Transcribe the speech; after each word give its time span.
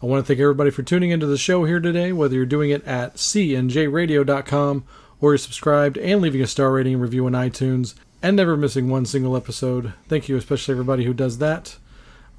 I 0.00 0.06
want 0.06 0.24
to 0.24 0.28
thank 0.28 0.38
everybody 0.38 0.70
for 0.70 0.84
tuning 0.84 1.10
into 1.10 1.26
the 1.26 1.36
show 1.36 1.64
here 1.64 1.80
today, 1.80 2.12
whether 2.12 2.36
you're 2.36 2.46
doing 2.46 2.70
it 2.70 2.84
at 2.84 3.16
cnjradio.com 3.16 4.84
or 5.20 5.32
you're 5.32 5.38
subscribed 5.38 5.98
and 5.98 6.20
leaving 6.20 6.40
a 6.40 6.46
star 6.46 6.70
rating 6.70 6.94
and 6.94 7.02
review 7.02 7.26
on 7.26 7.32
iTunes 7.32 7.94
and 8.22 8.36
never 8.36 8.56
missing 8.56 8.88
one 8.88 9.06
single 9.06 9.36
episode. 9.36 9.94
Thank 10.06 10.28
you, 10.28 10.36
especially 10.36 10.70
everybody 10.70 11.04
who 11.04 11.12
does 11.12 11.38
that. 11.38 11.78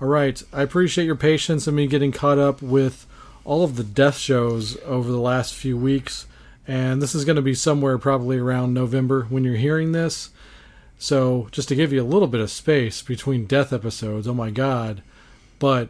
All 0.02 0.08
right, 0.08 0.42
I 0.54 0.62
appreciate 0.62 1.04
your 1.04 1.18
patience 1.18 1.68
and 1.68 1.76
me 1.76 1.86
getting 1.88 2.14
caught 2.14 2.40
up 2.40 2.62
with 2.62 3.06
all 3.44 3.66
of 3.66 3.76
the 3.76 3.84
death 3.84 4.18
shows 4.18 4.78
over 4.86 5.12
the 5.12 5.20
last 5.20 5.54
few 5.54 5.78
weeks. 5.78 6.28
And 6.66 7.02
this 7.02 7.14
is 7.14 7.26
going 7.26 7.36
to 7.36 7.42
be 7.42 7.56
somewhere 7.56 7.98
probably 7.98 8.38
around 8.38 8.74
November 8.74 9.24
when 9.24 9.44
you're 9.44 9.56
hearing 9.56 9.92
this. 9.92 10.30
So, 10.98 11.50
just 11.52 11.68
to 11.68 11.76
give 11.76 11.92
you 11.92 12.02
a 12.02 12.04
little 12.04 12.28
bit 12.30 12.40
of 12.40 12.52
space 12.52 13.02
between 13.02 13.48
death 13.48 13.74
episodes, 13.74 14.30
oh 14.30 14.34
my 14.34 14.50
god. 14.50 15.02
But 15.58 15.90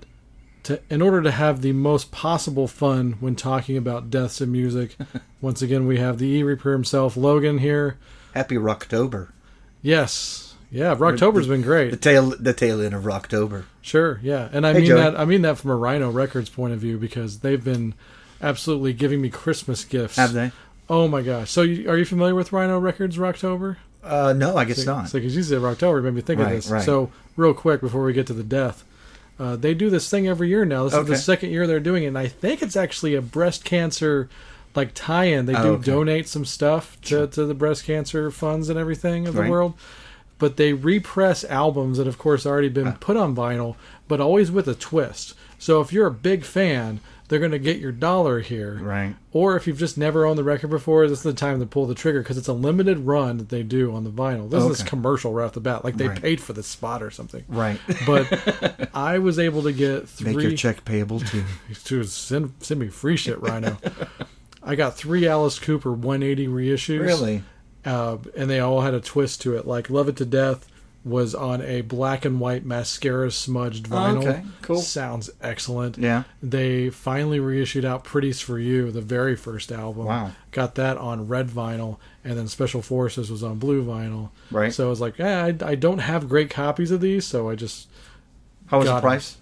to, 0.69 0.81
in 0.89 1.01
order 1.01 1.21
to 1.21 1.31
have 1.31 1.61
the 1.61 1.73
most 1.73 2.11
possible 2.11 2.67
fun 2.67 3.17
when 3.19 3.35
talking 3.35 3.77
about 3.77 4.09
deaths 4.09 4.41
in 4.41 4.51
music, 4.51 4.95
once 5.41 5.61
again 5.61 5.85
we 5.85 5.99
have 5.99 6.17
the 6.17 6.27
E 6.27 6.41
Reaper 6.43 6.71
himself, 6.71 7.15
Logan 7.17 7.57
here. 7.59 7.97
Happy 8.33 8.55
Rocktober. 8.55 9.29
Yes. 9.81 10.55
Yeah, 10.71 10.95
Rocktober's 10.95 11.47
been 11.47 11.63
great. 11.63 11.89
The 11.91 11.97
tail 11.97 12.29
the 12.39 12.53
tail 12.53 12.79
end 12.81 12.93
of 12.93 13.03
Rocktober. 13.03 13.63
Sure, 13.81 14.19
yeah, 14.21 14.49
and 14.51 14.67
I 14.67 14.73
Hey, 14.73 14.79
mean 14.79 14.87
Joey. 14.87 14.99
that. 15.01 15.19
I 15.19 15.25
mean 15.25 15.41
that 15.41 15.57
from 15.57 15.71
a 15.71 15.75
Rhino 15.75 16.11
Records 16.11 16.49
point 16.49 16.73
of 16.73 16.79
view 16.79 16.97
because 16.99 17.39
they've 17.39 17.63
been 17.63 17.95
absolutely 18.41 18.93
giving 18.93 19.19
me 19.19 19.29
Christmas 19.29 19.83
gifts. 19.83 20.17
Have 20.17 20.33
they? 20.33 20.51
Oh 20.87 21.07
my 21.07 21.23
gosh! 21.23 21.49
So, 21.49 21.63
you, 21.63 21.89
are 21.89 21.97
you 21.97 22.05
familiar 22.05 22.35
with 22.35 22.51
Rhino 22.51 22.77
Records 22.79 23.17
Rocktober? 23.17 23.77
Uh, 24.03 24.33
no, 24.37 24.57
I 24.57 24.65
guess 24.65 24.85
not. 24.85 25.09
So, 25.09 25.17
because 25.17 25.35
you 25.35 25.41
said 25.41 25.59
Rocktober, 25.59 26.03
made 26.03 26.13
me 26.13 26.21
think 26.21 26.39
of 26.39 26.49
this. 26.49 26.69
right. 26.69 26.83
So, 26.83 27.11
real 27.35 27.53
quick 27.55 27.81
before 27.81 28.03
we 28.03 28.13
get 28.13 28.27
to 28.27 28.33
the 28.33 28.43
death, 28.43 28.83
uh, 29.39 29.55
they 29.55 29.73
do 29.73 29.89
this 29.89 30.09
thing 30.09 30.27
every 30.27 30.49
year 30.49 30.65
now. 30.65 30.83
This 30.83 30.93
is 30.93 31.07
the 31.07 31.15
second 31.17 31.51
year 31.51 31.65
they're 31.65 31.79
doing 31.79 32.03
it, 32.03 32.07
and 32.07 32.17
I 32.17 32.27
think 32.27 32.61
it's 32.61 32.75
actually 32.75 33.15
a 33.15 33.21
breast 33.21 33.63
cancer 33.63 34.29
like 34.75 34.91
tie-in. 34.93 35.45
They 35.45 35.55
Oh, 35.55 35.63
do 35.63 35.69
okay. 35.73 35.83
donate 35.85 36.27
some 36.27 36.45
stuff 36.45 36.99
to, 37.03 37.25
to 37.27 37.45
the 37.45 37.53
breast 37.53 37.85
cancer 37.85 38.29
funds 38.31 38.69
and 38.69 38.77
everything 38.77 39.27
of 39.27 39.33
the 39.33 39.41
Right. 39.41 39.49
world. 39.49 39.73
But 40.37 40.55
they 40.57 40.73
repress 40.73 41.43
albums 41.45 41.97
that, 41.97 42.07
of 42.07 42.17
course, 42.17 42.45
already 42.45 42.69
been 42.69 42.93
put 42.93 43.17
on 43.17 43.35
vinyl, 43.35 43.75
but 44.07 44.21
always 44.21 44.51
with 44.51 44.67
a 44.69 44.75
twist. 44.75 45.33
So 45.57 45.81
if 45.81 45.91
you're 45.91 46.07
a 46.07 46.11
big 46.11 46.43
fan, 46.45 46.99
they're 47.29 47.39
going 47.39 47.51
to 47.51 47.59
get 47.59 47.77
your 47.77 47.91
dollar 47.91 48.39
here. 48.41 48.79
Right. 48.81 49.15
Or 49.31 49.55
if 49.55 49.67
you've 49.67 49.77
just 49.77 49.97
never 49.97 50.25
owned 50.25 50.37
the 50.37 50.43
record 50.43 50.69
before, 50.69 51.07
this 51.07 51.19
is 51.19 51.23
the 51.23 51.31
time 51.33 51.59
to 51.59 51.65
pull 51.65 51.85
the 51.85 51.95
trigger 51.95 52.21
because 52.21 52.37
it's 52.37 52.47
a 52.47 52.53
limited 52.53 52.97
run 52.99 53.37
that 53.37 53.49
they 53.49 53.63
do 53.63 53.93
on 53.95 54.03
the 54.03 54.09
vinyl. 54.09 54.49
This 54.49 54.63
is 54.65 54.83
commercial 54.83 55.31
right 55.31 55.45
off 55.45 55.53
the 55.53 55.61
bat, 55.61 55.85
like 55.85 55.95
they 55.95 56.07
Right. 56.09 56.21
paid 56.21 56.41
for 56.41 56.53
this 56.53 56.67
spot 56.67 57.01
or 57.01 57.11
something. 57.11 57.45
Right. 57.47 57.79
But 58.05 58.89
I 58.95 59.19
was 59.19 59.39
able 59.39 59.61
to 59.63 59.71
get 59.71 60.09
three. 60.09 60.33
Make 60.35 60.43
your 60.43 60.55
check 60.57 60.83
payable 60.83 61.19
too. 61.19 61.43
to 61.85 62.03
send 62.03 62.53
send 62.59 62.79
me 62.79 62.87
free 62.89 63.15
shit, 63.15 63.39
Rhino. 63.41 63.77
I 64.61 64.75
got 64.75 64.97
three 64.97 65.25
Alice 65.27 65.57
Cooper 65.59 65.91
180 65.93 66.47
reissues. 66.47 66.99
really? 66.99 67.43
Uh, 67.85 68.17
and 68.35 68.49
they 68.49 68.59
all 68.59 68.81
had 68.81 68.93
a 68.93 68.99
twist 68.99 69.41
to 69.43 69.55
it. 69.55 69.65
Like 69.65 69.89
Love 69.89 70.09
It 70.09 70.17
to 70.17 70.25
Death 70.25 70.67
was 71.09 71.33
on 71.33 71.61
a 71.61 71.81
black 71.81 72.25
and 72.25 72.39
white 72.39 72.65
mascara 72.65 73.31
smudged 73.31 73.89
vinyl. 73.89 74.25
Oh, 74.25 74.29
okay, 74.29 74.43
cool. 74.61 74.81
Sounds 74.81 75.29
excellent. 75.41 75.97
Yeah. 75.97 76.23
They 76.41 76.89
finally 76.89 77.39
reissued 77.39 77.85
out 77.85 78.03
Pretties 78.03 78.39
for 78.41 78.59
You, 78.59 78.91
the 78.91 79.01
very 79.01 79.35
first 79.35 79.71
album. 79.71 80.05
Wow. 80.05 80.31
Got 80.51 80.75
that 80.75 80.97
on 80.97 81.27
red 81.27 81.47
vinyl, 81.49 81.97
and 82.23 82.37
then 82.37 82.47
Special 82.47 82.81
Forces 82.81 83.29
was 83.31 83.43
on 83.43 83.57
blue 83.57 83.83
vinyl. 83.83 84.29
Right. 84.51 84.73
So 84.73 84.87
I 84.87 84.89
was 84.89 85.01
like, 85.01 85.19
eh, 85.19 85.45
I, 85.45 85.71
I 85.71 85.75
don't 85.75 85.99
have 85.99 86.29
great 86.29 86.49
copies 86.49 86.91
of 86.91 87.01
these, 87.01 87.25
so 87.25 87.49
I 87.49 87.55
just 87.55 87.87
How 88.67 88.79
was 88.79 88.87
the 88.87 88.99
price? 89.01 89.37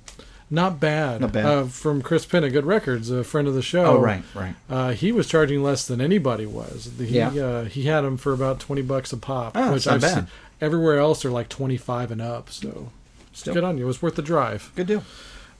Not 0.49 0.79
bad. 0.79 1.21
Not 1.21 1.31
bad. 1.33 1.45
Uh, 1.45 1.63
from 1.65 2.01
Chris 2.01 2.25
Penn 2.25 2.43
at 2.43 2.51
Good 2.53 2.65
Records, 2.65 3.09
a 3.11 3.23
friend 3.23 3.47
of 3.47 3.53
the 3.53 3.61
show. 3.61 3.85
Oh, 3.85 3.99
right, 3.99 4.23
right. 4.33 4.55
Uh, 4.69 4.91
he 4.91 5.11
was 5.11 5.27
charging 5.27 5.61
less 5.63 5.85
than 5.85 5.99
anybody 6.01 6.45
was. 6.45 6.89
He, 6.97 7.05
Yeah. 7.17 7.29
uh, 7.29 7.65
he 7.65 7.83
had 7.83 8.01
them 8.01 8.17
for 8.17 8.33
about 8.33 8.59
twenty 8.59 8.81
bucks 8.81 9.11
a 9.13 9.17
pop, 9.17 9.53
Oh, 9.55 9.73
which 9.73 9.85
not 9.85 9.95
I've 9.95 10.01
bad. 10.01 10.13
seen 10.15 10.27
everywhere 10.61 10.97
else 10.99 11.21
they're 11.21 11.31
like 11.31 11.49
twenty 11.49 11.77
five 11.77 12.11
and 12.11 12.21
up. 12.21 12.49
So 12.49 12.89
Still 13.33 13.53
good 13.53 13.63
on 13.63 13.77
you. 13.77 13.83
It 13.83 13.87
was 13.87 14.01
worth 14.01 14.15
the 14.15 14.21
drive. 14.21 14.71
good 14.75 14.87
deal. 14.87 15.03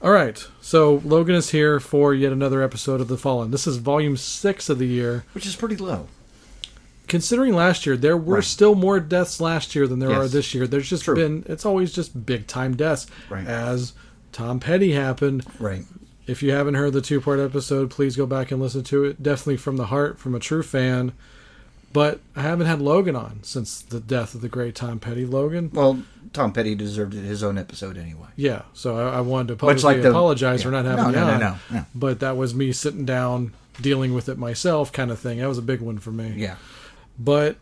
All 0.00 0.12
right, 0.12 0.46
so 0.60 1.02
Logan 1.04 1.34
is 1.34 1.50
here 1.50 1.80
for 1.80 2.14
yet 2.14 2.30
another 2.32 2.62
episode 2.62 3.00
of 3.00 3.08
The 3.08 3.16
Fallen. 3.18 3.50
This 3.50 3.66
is 3.66 3.78
volume 3.78 4.16
six 4.16 4.68
of 4.68 4.78
the 4.78 4.86
year. 4.86 5.24
Which 5.32 5.44
is 5.44 5.56
pretty 5.56 5.76
low. 5.76 6.06
Considering 7.08 7.54
last 7.54 7.86
year, 7.86 7.96
there 7.96 8.16
were 8.16 8.36
Right. 8.36 8.44
still 8.44 8.74
more 8.74 9.00
deaths 9.00 9.40
last 9.40 9.74
year 9.74 9.86
than 9.86 9.98
there 9.98 10.12
are 10.12 10.28
this 10.28 10.54
year. 10.54 10.66
There's 10.66 10.88
just 10.90 11.04
True. 11.04 11.14
been 11.14 11.42
it's 11.48 11.64
always 11.64 11.92
just 11.92 12.26
big 12.26 12.46
time 12.46 12.76
deaths, 12.76 13.06
Right. 13.30 13.46
as 13.46 13.92
Tom 14.32 14.60
Petty 14.60 14.92
happened. 14.92 15.44
Right. 15.58 15.84
If 16.26 16.42
you 16.42 16.52
haven't 16.52 16.74
heard 16.74 16.92
the 16.92 17.00
two 17.00 17.20
part 17.20 17.40
episode, 17.40 17.90
please 17.90 18.16
go 18.16 18.26
back 18.26 18.50
and 18.50 18.60
listen 18.60 18.84
to 18.84 19.04
it. 19.04 19.22
Definitely 19.22 19.56
from 19.56 19.76
the 19.76 19.86
heart, 19.86 20.18
from 20.18 20.34
a 20.34 20.38
true 20.40 20.62
fan. 20.62 21.12
But 21.90 22.20
I 22.36 22.42
haven't 22.42 22.66
had 22.66 22.82
Logan 22.82 23.16
on 23.16 23.40
since 23.42 23.80
the 23.80 23.98
death 23.98 24.34
of 24.34 24.42
the 24.42 24.48
great 24.48 24.74
Tom 24.74 24.98
Petty. 25.00 25.24
Logan, 25.24 25.70
Well, 25.72 26.02
Tom 26.34 26.52
Petty 26.52 26.74
deserved 26.74 27.14
his 27.14 27.42
own 27.42 27.56
episode 27.56 27.96
anyway. 27.96 28.26
yeah. 28.36 28.62
So 28.74 28.98
I, 28.98 29.16
I 29.16 29.20
wanted 29.22 29.48
to 29.48 29.56
publicly 29.56 29.82
like 29.84 30.02
the- 30.02 30.10
apologize 30.10 30.62
for 30.62 30.70
not 30.70 30.84
having 30.84 31.04
No, 31.04 31.10
no, 31.10 31.26
no, 31.26 31.32
on. 31.32 31.40
no, 31.40 31.56
no. 31.72 31.86
But 31.94 32.20
that 32.20 32.36
was 32.36 32.54
me 32.54 32.72
sitting 32.72 33.06
down, 33.06 33.54
dealing 33.80 34.12
with 34.12 34.28
it 34.28 34.36
myself, 34.36 34.92
kind 34.92 35.10
of 35.10 35.18
thing. 35.18 35.38
That 35.38 35.48
was 35.48 35.56
a 35.56 35.62
big 35.62 35.80
one 35.80 35.98
for 35.98 36.10
me. 36.10 36.34
Yeah. 36.36 36.56
But 37.18 37.56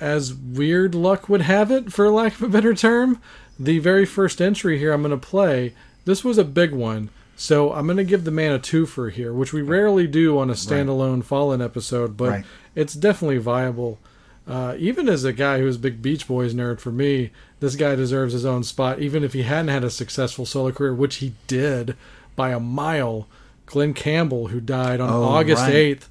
as 0.00 0.32
weird 0.32 0.94
luck 0.94 1.28
would 1.28 1.42
have 1.42 1.70
it, 1.70 1.92
for 1.92 2.08
lack 2.10 2.36
of 2.36 2.42
a 2.42 2.48
better 2.48 2.72
term, 2.72 3.20
the 3.58 3.78
very 3.78 4.06
first 4.06 4.40
entry 4.40 4.78
here 4.78 4.92
I'm 4.94 5.02
going 5.02 5.10
to 5.10 5.18
play, 5.18 5.74
this 6.10 6.24
was 6.24 6.36
a 6.38 6.44
big 6.44 6.72
one. 6.72 7.08
So 7.36 7.72
I'm 7.72 7.86
going 7.86 7.96
to 7.96 8.04
give 8.04 8.24
the 8.24 8.30
man 8.30 8.52
a 8.52 8.58
twofer 8.58 9.10
here, 9.10 9.32
which 9.32 9.52
we 9.54 9.62
rarely 9.62 10.06
do 10.06 10.38
on 10.38 10.50
a 10.50 10.54
standalone 10.54 11.24
Fallen 11.24 11.62
episode, 11.62 12.16
but 12.16 12.28
Right. 12.28 12.44
it's 12.74 12.92
definitely 12.92 13.38
viable. 13.38 13.98
Uh, 14.46 14.74
even 14.78 15.08
as 15.08 15.24
a 15.24 15.32
guy 15.32 15.58
who's 15.58 15.76
a 15.76 15.78
big 15.78 16.02
Beach 16.02 16.26
Boys 16.28 16.52
nerd, 16.52 16.80
for 16.80 16.90
me, 16.92 17.30
this 17.60 17.76
guy 17.76 17.94
deserves 17.94 18.32
his 18.34 18.44
own 18.44 18.62
spot, 18.62 18.98
even 18.98 19.24
if 19.24 19.32
he 19.32 19.42
hadn't 19.44 19.68
had 19.68 19.84
a 19.84 19.90
successful 19.90 20.44
solo 20.44 20.70
career, 20.72 20.92
which 20.94 21.16
he 21.16 21.32
did 21.46 21.96
by 22.36 22.50
a 22.50 22.60
mile. 22.60 23.26
Glen 23.64 23.94
Campbell, 23.94 24.48
who 24.48 24.60
died 24.60 25.00
on 25.00 25.08
Oh, 25.10 25.22
August 25.22 25.62
right. 25.62 25.72
8th 26.00 26.08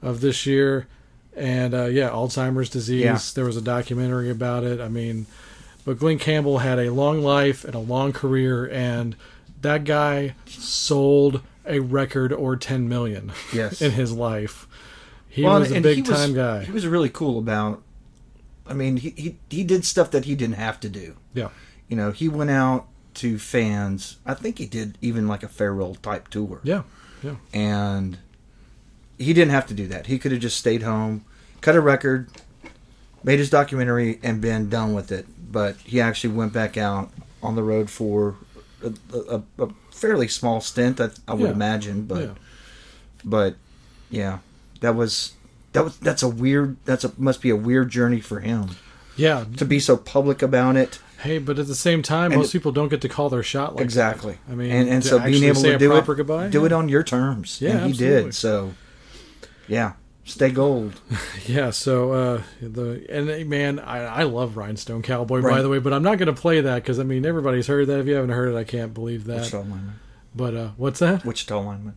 of 0.00 0.20
this 0.22 0.46
year, 0.46 0.86
and 1.36 1.74
uh, 1.74 1.86
yeah, 1.86 2.08
Alzheimer's 2.08 2.70
disease. 2.70 3.02
Yeah. 3.04 3.18
There 3.34 3.44
was 3.44 3.56
a 3.56 3.62
documentary 3.62 4.30
about 4.30 4.62
it. 4.64 4.80
I 4.80 4.88
mean, 4.88 5.26
but 5.84 5.98
Glen 5.98 6.18
Campbell 6.18 6.58
had 6.58 6.78
a 6.78 6.90
long 6.92 7.20
life 7.22 7.64
and 7.64 7.74
a 7.74 7.78
long 7.80 8.12
career, 8.12 8.64
and 8.70 9.16
that 9.62 9.84
guy 9.84 10.34
sold 10.46 11.42
a 11.66 11.78
record 11.80 12.32
or 12.32 12.56
10 12.56 12.88
million 12.88 13.32
Yes. 13.52 13.80
in 13.82 13.92
his 13.92 14.12
life. 14.12 14.66
He 15.28 15.42
Well, 15.44 15.60
was 15.60 15.70
a 15.70 15.80
big 15.80 16.08
was- 16.08 16.18
time 16.18 16.34
guy. 16.34 16.64
He 16.64 16.72
was 16.72 16.86
really 16.86 17.08
cool 17.10 17.38
about. 17.38 17.82
I 18.66 18.72
mean, 18.74 18.98
he, 18.98 19.10
he 19.16 19.36
he 19.48 19.64
did 19.64 19.84
stuff 19.84 20.10
that 20.12 20.24
he 20.26 20.34
didn't 20.36 20.54
have 20.56 20.78
to 20.80 20.88
do. 20.88 21.16
yeah. 21.34 21.48
You 21.88 21.96
know, 21.96 22.12
he 22.12 22.28
went 22.28 22.50
out 22.50 22.86
to 23.14 23.36
fans. 23.36 24.18
I 24.24 24.34
think 24.34 24.58
he 24.58 24.66
did 24.66 24.96
even 25.00 25.26
like 25.26 25.42
a 25.42 25.48
farewell 25.48 25.96
type 25.96 26.28
tour. 26.28 26.60
Yeah. 26.62 26.82
Yeah. 27.22 27.34
and 27.52 28.16
he 29.18 29.32
didn't 29.34 29.50
have 29.50 29.66
to 29.66 29.74
do 29.74 29.86
that. 29.88 30.06
He 30.06 30.18
could 30.18 30.32
have 30.32 30.40
just 30.40 30.56
stayed 30.56 30.82
home, 30.82 31.24
cut 31.60 31.74
a 31.76 31.80
record, 31.80 32.30
made 33.22 33.38
his 33.40 33.50
documentary, 33.50 34.18
and 34.22 34.40
been 34.40 34.68
done 34.70 34.94
with 34.94 35.10
it. 35.12 35.26
But 35.52 35.76
he 35.78 36.00
actually 36.00 36.32
went 36.34 36.52
back 36.54 36.76
out 36.78 37.10
on 37.42 37.56
the 37.56 37.62
road 37.62 37.90
for 37.90 38.36
a, 38.82 38.92
a, 39.36 39.64
a 39.64 39.68
fairly 39.92 40.28
small 40.28 40.60
stint, 40.60 41.00
I, 41.00 41.10
I 41.28 41.34
would 41.34 41.48
Yeah. 41.48 41.54
imagine. 41.54 42.02
But 42.06 42.20
yeah. 42.22 42.34
but 43.24 43.54
yeah, 44.10 44.38
that 44.80 44.94
was 44.94 45.32
that 45.72 45.84
was 45.84 45.98
that's 45.98 46.22
a 46.22 46.28
weird 46.28 46.76
that's 46.84 47.04
a 47.04 47.12
must 47.18 47.40
be 47.42 47.50
a 47.50 47.56
weird 47.56 47.90
journey 47.90 48.20
for 48.20 48.40
him 48.40 48.70
Yeah. 49.16 49.44
to 49.56 49.64
be 49.64 49.78
so 49.80 49.96
public 49.96 50.42
about 50.42 50.76
it. 50.76 50.98
Hey, 51.20 51.38
but 51.38 51.58
at 51.58 51.66
the 51.66 51.74
same 51.74 52.00
time, 52.02 52.32
And- 52.32 52.40
most 52.40 52.52
people 52.52 52.72
don't 52.72 52.88
get 52.88 53.02
to 53.02 53.08
call 53.08 53.28
their 53.28 53.42
shot 53.42 53.76
like 53.76 53.84
exactly. 53.84 54.38
that. 54.46 54.52
I 54.52 54.56
mean, 54.56 54.70
and 54.70 54.88
and 54.88 55.04
so 55.04 55.18
being 55.18 55.44
able 55.44 55.60
to 55.62 55.76
do 55.78 55.94
it, 55.94 56.06
goodbye, 56.06 56.48
do 56.48 56.60
yeah. 56.60 56.66
it 56.66 56.72
on 56.72 56.88
your 56.88 57.02
terms. 57.02 57.60
Yeah, 57.60 57.72
and 57.72 57.80
he 57.84 57.90
absolutely. 57.90 58.22
did. 58.24 58.34
So 58.34 58.72
yeah, 59.68 59.92
stay 60.30 60.50
gold. 60.50 61.00
Yeah, 61.46 61.70
so 61.70 62.12
uh, 62.12 62.42
the 62.60 63.04
and 63.08 63.28
uh, 63.28 63.44
man, 63.48 63.78
I, 63.80 64.20
I 64.20 64.22
love 64.22 64.56
Rhinestone 64.56 65.02
Cowboy 65.02 65.42
by 65.42 65.62
the 65.62 65.68
way, 65.68 65.78
but 65.80 65.92
I'm 65.92 66.02
not 66.02 66.18
going 66.18 66.32
to 66.32 66.40
play 66.40 66.60
that 66.60 66.76
because 66.76 67.00
I 67.00 67.02
mean 67.02 67.26
everybody's 67.26 67.66
heard 67.66 67.88
that. 67.88 67.98
If 67.98 68.06
you 68.06 68.14
haven't 68.14 68.30
heard 68.30 68.54
it, 68.54 68.56
I 68.56 68.62
can't 68.64 68.94
believe 68.94 69.24
that. 69.24 69.38
Wichita 69.40 69.58
lineman. 69.58 69.98
But 70.34 70.54
uh, 70.54 70.68
what's 70.76 71.00
that? 71.00 71.24
Wichita 71.24 71.58
lineman. 71.60 71.96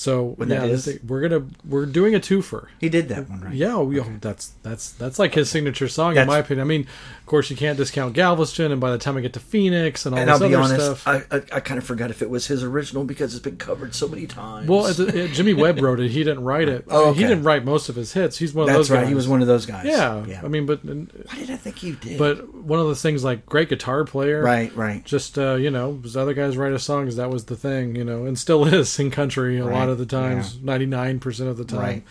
So 0.00 0.34
When 0.36 0.48
yeah, 0.48 0.60
that 0.60 0.68
this 0.68 0.84
thing- 0.84 1.00
we're 1.08 1.20
gonna 1.28 1.44
we're 1.68 1.84
doing 1.84 2.14
a 2.14 2.20
twofer. 2.20 2.68
He 2.80 2.88
did 2.88 3.08
that 3.08 3.28
one 3.28 3.40
right. 3.40 3.52
Yeah, 3.52 3.78
we, 3.78 3.98
that's 4.20 4.52
that's 4.62 4.92
that's 4.92 5.18
like 5.18 5.34
his 5.34 5.50
signature 5.50 5.88
song 5.88 6.16
in 6.16 6.24
my 6.28 6.38
opinion. 6.38 6.64
I 6.64 6.68
mean, 6.68 6.82
of 6.82 7.26
course, 7.26 7.50
you 7.50 7.56
can't 7.56 7.76
discount 7.76 8.14
Galveston, 8.14 8.70
and 8.70 8.80
by 8.80 8.92
the 8.92 8.98
time 8.98 9.16
I 9.16 9.22
get 9.22 9.32
to 9.32 9.40
Phoenix 9.40 10.06
and 10.06 10.14
all 10.14 10.20
And 10.20 10.28
this 10.30 10.40
I'll 10.40 10.48
be 10.48 10.54
other 10.54 10.62
honest, 10.64 11.02
stuff, 11.02 11.08
I, 11.08 11.36
I, 11.36 11.42
I 11.54 11.60
kind 11.60 11.78
of 11.78 11.84
forgot 11.84 12.10
if 12.10 12.22
it 12.22 12.30
was 12.30 12.46
his 12.46 12.62
original 12.62 13.02
because 13.02 13.34
it's 13.34 13.42
been 13.42 13.56
covered 13.56 13.92
so 13.92 14.06
many 14.06 14.28
times. 14.28 14.68
well, 14.68 14.86
it, 14.86 15.00
it, 15.00 15.32
Jimmy 15.32 15.52
Webb 15.52 15.80
wrote 15.80 15.98
it. 15.98 16.12
He 16.12 16.22
didn't 16.22 16.44
write 16.44 16.68
it. 16.68 16.84
Oh, 16.88 17.12
He 17.12 17.22
didn't 17.22 17.42
write 17.42 17.64
most 17.64 17.88
of 17.88 17.96
his 17.96 18.12
hits. 18.12 18.38
He's 18.38 18.54
one 18.54 18.62
of 18.62 18.66
that's 18.68 18.78
those 18.78 18.90
right. 18.92 19.00
guys. 19.00 19.08
He 19.08 19.14
was 19.16 19.26
one 19.26 19.40
of 19.42 19.48
those 19.48 19.66
guys. 19.66 19.84
Yeah, 19.84 20.24
yeah. 20.26 20.42
I 20.44 20.48
mean, 20.48 20.64
but 20.64 20.84
why 20.84 21.34
did 21.38 21.50
I 21.50 21.56
think 21.56 21.82
you 21.82 21.96
did? 21.96 22.18
but 22.20 22.54
one 22.54 22.78
of 22.78 22.86
the 22.86 22.94
things 22.94 23.24
like 23.24 23.44
great 23.46 23.68
guitar 23.68 24.04
player, 24.04 24.42
right, 24.42 24.72
right. 24.76 25.04
Just 25.04 25.36
uh, 25.40 25.54
you 25.56 25.72
know, 25.72 26.00
as 26.04 26.16
other 26.16 26.34
guys 26.34 26.56
write 26.56 26.72
us 26.72 26.84
songs, 26.84 27.16
that 27.16 27.30
was 27.30 27.46
the 27.46 27.56
thing, 27.56 27.96
you 27.96 28.04
know, 28.04 28.26
and 28.26 28.38
still 28.38 28.64
is 28.72 28.96
in 29.00 29.10
country 29.10 29.58
a 29.58 29.64
Right, 29.64 29.74
lot 29.74 29.87
of 29.88 29.98
the 29.98 30.06
times, 30.06 30.58
ninety 30.60 30.86
nine 30.86 31.20
percent 31.20 31.48
of 31.48 31.56
the 31.56 31.64
time. 31.64 31.80
Right. 31.80 32.04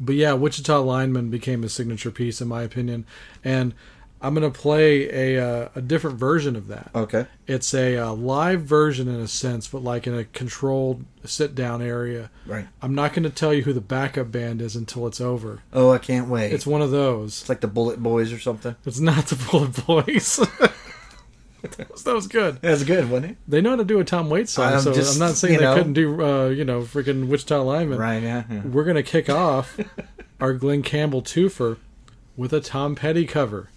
But 0.00 0.16
yeah, 0.16 0.32
Wichita 0.32 0.80
Lineman 0.80 1.30
became 1.30 1.62
his 1.62 1.72
signature 1.72 2.10
piece, 2.10 2.40
in 2.40 2.48
my 2.48 2.62
opinion, 2.62 3.06
and 3.44 3.74
I'm 4.22 4.34
gonna 4.34 4.50
play 4.50 5.34
a 5.36 5.44
uh, 5.44 5.68
a 5.74 5.82
different 5.82 6.16
version 6.16 6.54
of 6.54 6.68
that. 6.68 6.90
Okay. 6.94 7.26
It's 7.48 7.74
a 7.74 7.96
uh, 7.98 8.12
live 8.12 8.62
version 8.62 9.08
in 9.08 9.16
a 9.16 9.26
sense, 9.26 9.66
but 9.66 9.82
like 9.82 10.06
in 10.06 10.14
a 10.14 10.24
controlled 10.24 11.04
sit 11.24 11.54
down 11.54 11.82
area. 11.82 12.30
Right. 12.46 12.66
I'm 12.80 12.94
not 12.94 13.12
going 13.12 13.24
to 13.24 13.30
tell 13.30 13.52
you 13.52 13.62
who 13.62 13.72
the 13.72 13.80
backup 13.80 14.30
band 14.30 14.62
is 14.62 14.76
until 14.76 15.06
it's 15.06 15.20
over. 15.20 15.62
Oh, 15.72 15.90
I 15.90 15.98
can't 15.98 16.28
wait. 16.28 16.52
It's 16.52 16.66
one 16.66 16.82
of 16.82 16.90
those. 16.90 17.42
It's 17.42 17.48
like 17.48 17.60
the 17.60 17.68
Bullet 17.68 18.02
Boys 18.02 18.32
or 18.32 18.38
something. 18.38 18.76
It's 18.84 19.00
not 19.00 19.26
the 19.26 19.36
Bullet 19.50 19.86
Boys. 19.86 20.40
that, 22.04 22.14
was, 22.14 22.26
good. 22.26 22.60
that 22.62 22.70
was 22.70 22.84
good. 22.84 23.10
Wasn't 23.10 23.32
it? 23.32 23.36
They 23.46 23.60
know 23.60 23.70
how 23.70 23.76
to 23.76 23.84
do 23.84 24.00
a 24.00 24.04
Tom 24.04 24.28
Waits 24.28 24.52
song, 24.52 24.72
I'm 24.72 24.80
so 24.80 24.92
just, 24.92 25.14
I'm 25.14 25.26
not 25.28 25.36
saying 25.36 25.58
they 25.58 25.64
know. 25.64 25.74
couldn't 25.74 25.92
do, 25.92 26.22
uh, 26.24 26.48
you 26.48 26.64
know, 26.64 26.82
freaking 26.82 27.28
Wichita 27.28 27.62
Lineman. 27.62 27.98
Right. 27.98 28.22
Yeah. 28.22 28.44
yeah. 28.50 28.62
We're 28.62 28.84
going 28.84 28.96
to 28.96 29.02
kick 29.02 29.30
off 29.30 29.78
our 30.40 30.52
Glen 30.54 30.82
Campbell 30.82 31.22
twofer 31.22 31.78
with 32.36 32.52
a 32.52 32.60
Tom 32.60 32.94
Petty 32.94 33.26
cover. 33.26 33.70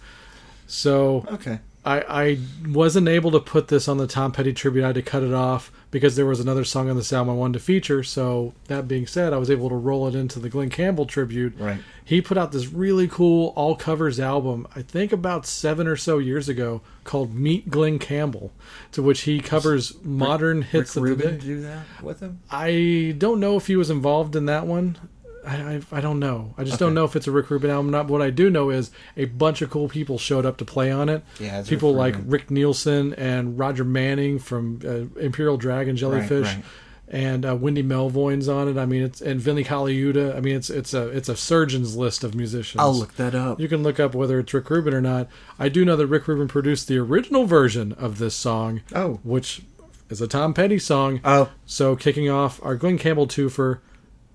So 0.66 1.24
Okay. 1.30 1.60
I, 1.84 2.00
I 2.08 2.38
wasn't 2.68 3.06
able 3.06 3.30
to 3.30 3.38
put 3.38 3.68
this 3.68 3.86
on 3.86 3.98
the 3.98 4.08
Tom 4.08 4.32
Petty 4.32 4.52
tribute. 4.52 4.82
I 4.82 4.88
had 4.88 4.96
to 4.96 5.02
cut 5.02 5.22
it 5.22 5.32
off 5.32 5.70
because 5.96 6.14
there 6.14 6.26
was 6.26 6.40
another 6.40 6.62
song 6.62 6.90
on 6.90 6.96
this 6.96 7.10
album 7.10 7.32
I 7.32 7.38
wanted 7.38 7.54
to 7.54 7.64
feature. 7.64 8.02
So 8.02 8.52
that 8.66 8.86
being 8.86 9.06
said, 9.06 9.32
I 9.32 9.38
was 9.38 9.50
able 9.50 9.70
to 9.70 9.74
roll 9.74 10.06
it 10.06 10.14
into 10.14 10.38
the 10.38 10.50
Glen 10.50 10.68
Campbell 10.68 11.06
tribute. 11.06 11.54
Right. 11.58 11.80
He 12.04 12.20
put 12.20 12.36
out 12.36 12.52
this 12.52 12.68
really 12.68 13.08
cool 13.08 13.54
all 13.56 13.76
covers 13.76 14.20
album, 14.20 14.68
I 14.76 14.82
think 14.82 15.10
about 15.10 15.46
seven 15.46 15.86
or 15.86 15.96
so 15.96 16.18
years 16.18 16.50
ago, 16.50 16.82
called 17.04 17.34
Meet 17.34 17.70
Glen 17.70 17.98
Campbell, 17.98 18.52
to 18.92 19.02
which 19.02 19.22
he 19.22 19.40
covers 19.40 19.96
modern 20.04 20.58
Rick 20.58 20.66
hits 20.66 20.90
of 20.90 21.02
the 21.02 21.08
Rubin 21.08 21.38
day. 21.38 21.46
do 21.46 21.62
that 21.62 21.86
with 22.02 22.20
him. 22.20 22.40
I 22.50 23.14
don't 23.16 23.40
know 23.40 23.56
if 23.56 23.66
he 23.66 23.76
was 23.76 23.88
involved 23.88 24.36
in 24.36 24.44
that 24.44 24.66
one. 24.66 24.98
I, 25.46 25.56
I, 25.76 25.80
I 25.92 26.00
don't 26.00 26.18
know. 26.18 26.54
I 26.58 26.64
just 26.64 26.78
don't 26.80 26.92
know 26.94 27.04
if 27.04 27.14
it's 27.16 27.26
a 27.26 27.30
Rick 27.30 27.50
Rubin 27.50 27.70
album. 27.70 27.90
Not 27.90 28.08
what 28.08 28.20
I 28.20 28.30
do 28.30 28.50
know 28.50 28.70
is 28.70 28.90
a 29.16 29.26
bunch 29.26 29.62
of 29.62 29.70
cool 29.70 29.88
people 29.88 30.18
showed 30.18 30.44
up 30.44 30.56
to 30.58 30.64
play 30.64 30.90
on 30.90 31.08
it. 31.08 31.22
Yeah, 31.38 31.62
people 31.62 31.92
Rick 31.92 31.98
like 31.98 32.14
Rubin. 32.16 32.30
Rick 32.30 32.50
Nielsen 32.50 33.14
and 33.14 33.58
Roger 33.58 33.84
Manning 33.84 34.38
from 34.38 34.80
uh, 34.84 35.20
Imperial 35.20 35.56
Dragon 35.56 35.96
Jellyfish, 35.96 36.46
right. 36.46 36.64
and 37.08 37.46
uh, 37.46 37.54
Wendy 37.54 37.82
Melvoin's 37.82 38.48
on 38.48 38.68
it. 38.68 38.76
I 38.76 38.86
mean, 38.86 39.02
it's 39.02 39.20
and 39.20 39.40
Vinny 39.40 39.62
Colaiuta. 39.62 40.36
I 40.36 40.40
mean, 40.40 40.56
it's 40.56 40.68
it's 40.70 40.92
a 40.92 41.08
it's 41.08 41.28
a 41.28 41.36
surgeon's 41.36 41.96
list 41.96 42.24
of 42.24 42.34
musicians. 42.34 42.80
I'll 42.80 42.92
look 42.94 43.14
that 43.16 43.34
up. 43.34 43.60
You 43.60 43.68
can 43.68 43.82
look 43.84 44.00
up 44.00 44.14
whether 44.14 44.40
it's 44.40 44.52
Rick 44.52 44.68
Rubin 44.68 44.92
or 44.94 45.00
not. 45.00 45.28
I 45.58 45.68
do 45.68 45.84
know 45.84 45.94
that 45.96 46.08
Rick 46.08 46.26
Rubin 46.26 46.48
produced 46.48 46.88
the 46.88 46.98
original 46.98 47.46
version 47.46 47.92
of 47.92 48.18
this 48.18 48.34
song, 48.34 48.80
Oh. 48.94 49.20
which 49.22 49.62
is 50.10 50.20
a 50.20 50.26
Tom 50.26 50.54
Petty 50.54 50.78
song. 50.80 51.20
Oh, 51.24 51.50
So 51.66 51.94
kicking 51.96 52.28
off 52.28 52.60
our 52.64 52.74
Glen 52.76 52.98
Campbell 52.98 53.26
twofer, 53.26 53.78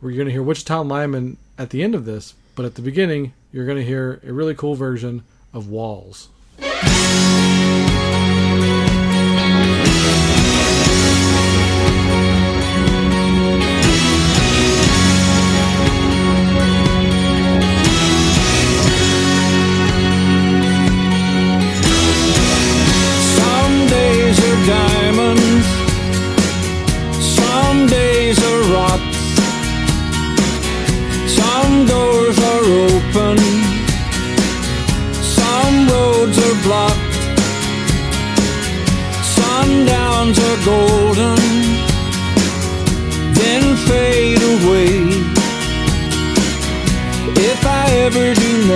we're 0.02 0.12
going 0.12 0.26
to 0.26 0.32
hear 0.32 0.42
Wichita 0.42 0.82
Lineman 0.82 1.38
at 1.58 1.70
the 1.70 1.84
end 1.84 1.94
of 1.94 2.06
this, 2.06 2.34
but 2.56 2.66
at 2.66 2.76
the 2.76 2.82
beginning, 2.82 3.34
you're 3.52 3.66
going 3.66 3.78
to 3.78 3.84
hear 3.84 4.20
a 4.26 4.34
really 4.34 4.56
cool 4.56 4.76
version 4.76 5.24
of 5.54 5.70
Walls. 5.70 6.30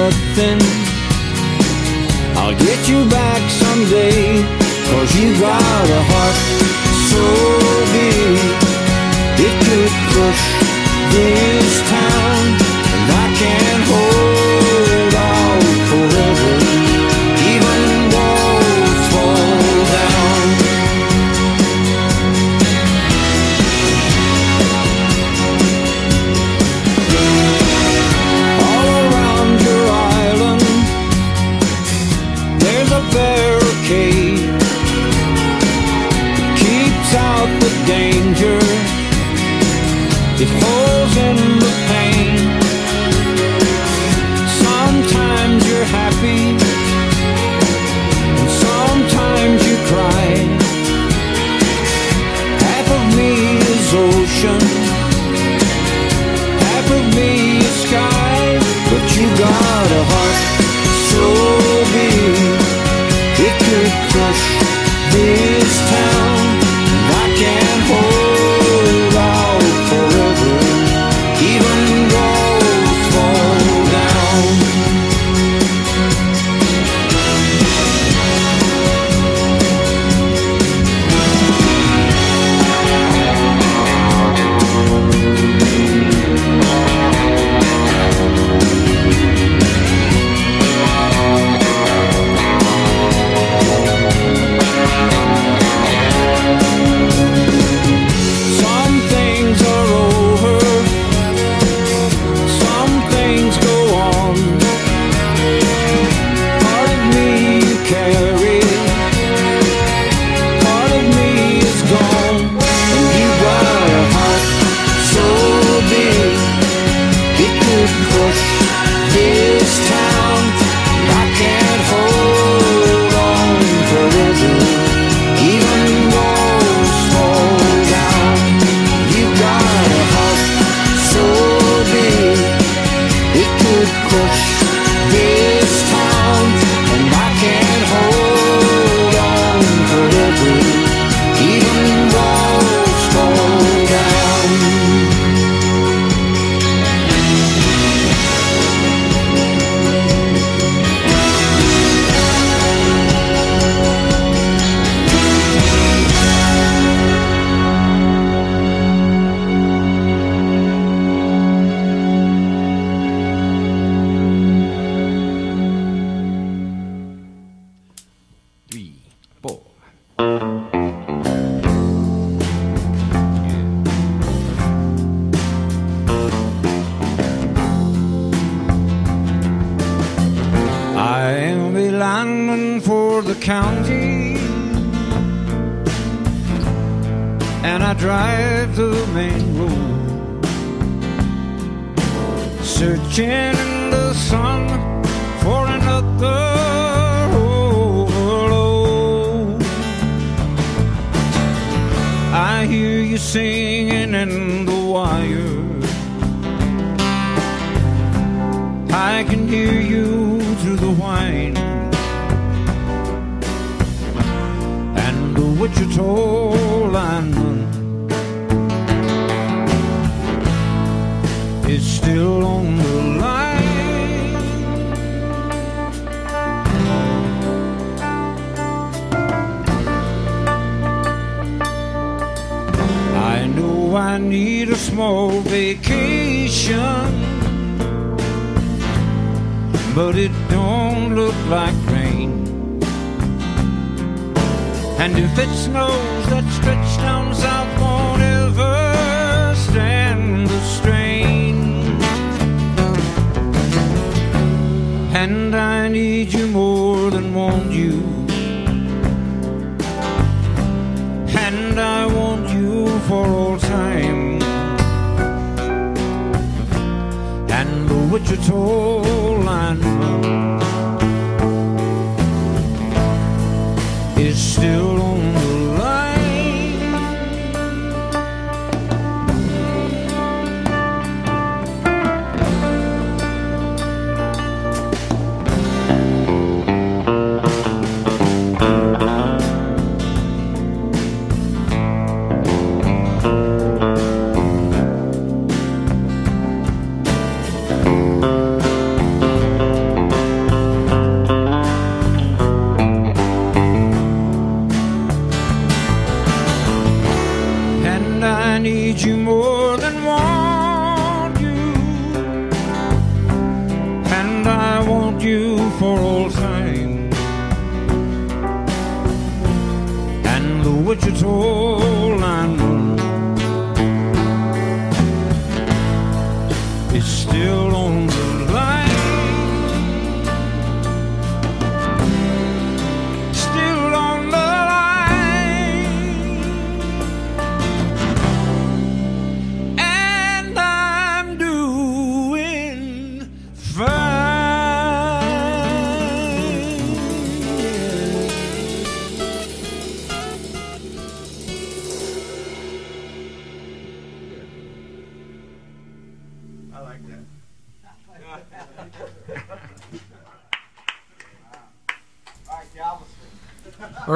Nothing, 0.05 0.59
I'll 2.37 2.57
get 2.67 2.79
you 2.87 2.99
back 3.09 3.41
someday. 3.63 4.43
Cause 4.89 5.09
you 5.19 5.27
got 5.39 5.85
a 5.99 6.01
heart 6.11 6.37
so 7.11 7.23
big, 7.95 8.37
it 9.45 9.53
could 9.65 9.93
crush 10.11 10.43
this 11.13 11.64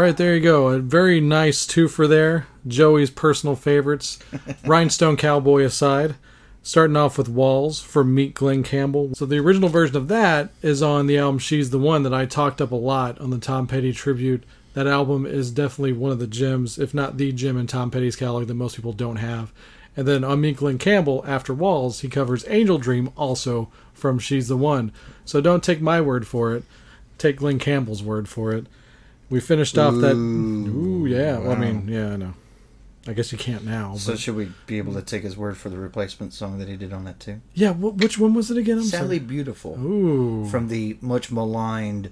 right, 0.10 0.18
there 0.18 0.34
you 0.34 0.42
go. 0.42 0.70
A 0.70 0.80
very 0.80 1.22
nice 1.22 1.68
twofer 1.68 2.10
there. 2.10 2.48
Joey's 2.68 3.12
personal 3.12 3.56
favorites, 3.56 4.18
Rhinestone 4.66 5.18
Cowboy 5.18 5.64
aside. 5.64 6.16
Starting 6.64 6.98
off 6.98 7.18
with 7.18 7.30
Walls 7.30 7.80
from 7.80 8.14
Meet 8.14 8.34
Glen 8.34 8.64
Campbell. 8.64 9.14
So 9.14 9.26
the 9.26 9.38
original 9.38 9.70
version 9.70 9.96
of 9.96 10.08
that 10.08 10.50
is 10.62 10.82
on 10.82 11.08
the 11.08 11.18
album 11.18 11.40
She's 11.40 11.70
the 11.70 11.80
One 11.80 12.04
that 12.04 12.14
I 12.14 12.26
talked 12.26 12.60
up 12.60 12.72
a 12.72 12.76
lot 12.76 13.20
on 13.20 13.30
the 13.30 13.38
Tom 13.38 13.66
Petty 13.66 13.94
tribute. 13.94 14.44
That 14.74 14.88
album 14.88 15.26
is 15.26 15.52
definitely 15.52 15.94
one 15.94 16.12
of 16.12 16.20
the 16.20 16.28
gems, 16.28 16.78
if 16.78 16.94
not 16.94 17.18
the 17.18 17.32
gem 17.32 17.58
in 17.58 17.68
Tom 17.68 17.92
Petty's 17.92 18.16
catalog 18.16 18.48
that 18.48 18.54
most 18.56 18.76
people 18.76 18.94
don't 18.94 19.18
have. 19.18 19.54
And 19.96 20.08
then 20.08 20.24
on 20.24 20.42
Meet 20.42 20.58
Glen 20.58 20.78
Campbell, 20.80 21.24
after 21.26 21.54
Walls, 21.54 22.02
he 22.02 22.10
covers 22.10 22.46
Angel 22.48 22.78
Dream 22.78 23.12
also 23.16 23.72
from 23.94 24.20
She's 24.20 24.48
the 24.48 24.58
One. 24.58 24.92
So 25.24 25.40
don't 25.40 25.64
take 25.64 25.82
my 25.82 26.02
word 26.02 26.28
for 26.28 26.56
it. 26.56 26.64
Take 27.18 27.38
Glen 27.38 27.60
Campbell's 27.60 28.04
word 28.04 28.28
for 28.28 28.54
it. 28.54 28.66
We 29.30 29.40
finished 29.40 29.78
off 29.78 29.96
that. 29.96 30.16
Ooh, 30.16 31.06
yeah. 31.08 31.38
Well, 31.38 31.52
I 31.52 31.56
mean, 31.56 31.88
yeah, 31.88 32.14
I 32.14 32.16
know. 32.18 32.34
I 33.08 33.14
guess 33.14 33.32
you 33.32 33.38
can't 33.38 33.64
now. 33.64 33.96
So 33.96 34.12
But, 34.12 34.20
should 34.20 34.36
we 34.36 34.52
be 34.68 34.78
able 34.78 34.94
to 34.94 35.02
take 35.02 35.24
his 35.24 35.38
word 35.38 35.58
for 35.58 35.70
the 35.70 35.78
replacement 35.78 36.34
song 36.34 36.60
that 36.60 36.68
he 36.68 36.76
did 36.76 36.92
on 36.94 37.06
that 37.06 37.20
too? 37.20 37.42
yeah, 37.54 37.74
wh- 37.74 37.98
which 37.98 38.20
one 38.20 38.34
was 38.34 38.52
it 38.52 38.58
again? 38.58 38.78
I'm 38.80 38.84
Sadly 38.84 39.18
sorry. 39.18 39.28
Beautiful 39.28 39.80
Ooh. 39.80 40.46
from 40.50 40.68
the 40.68 40.98
much 41.02 41.32
maligned. 41.32 42.12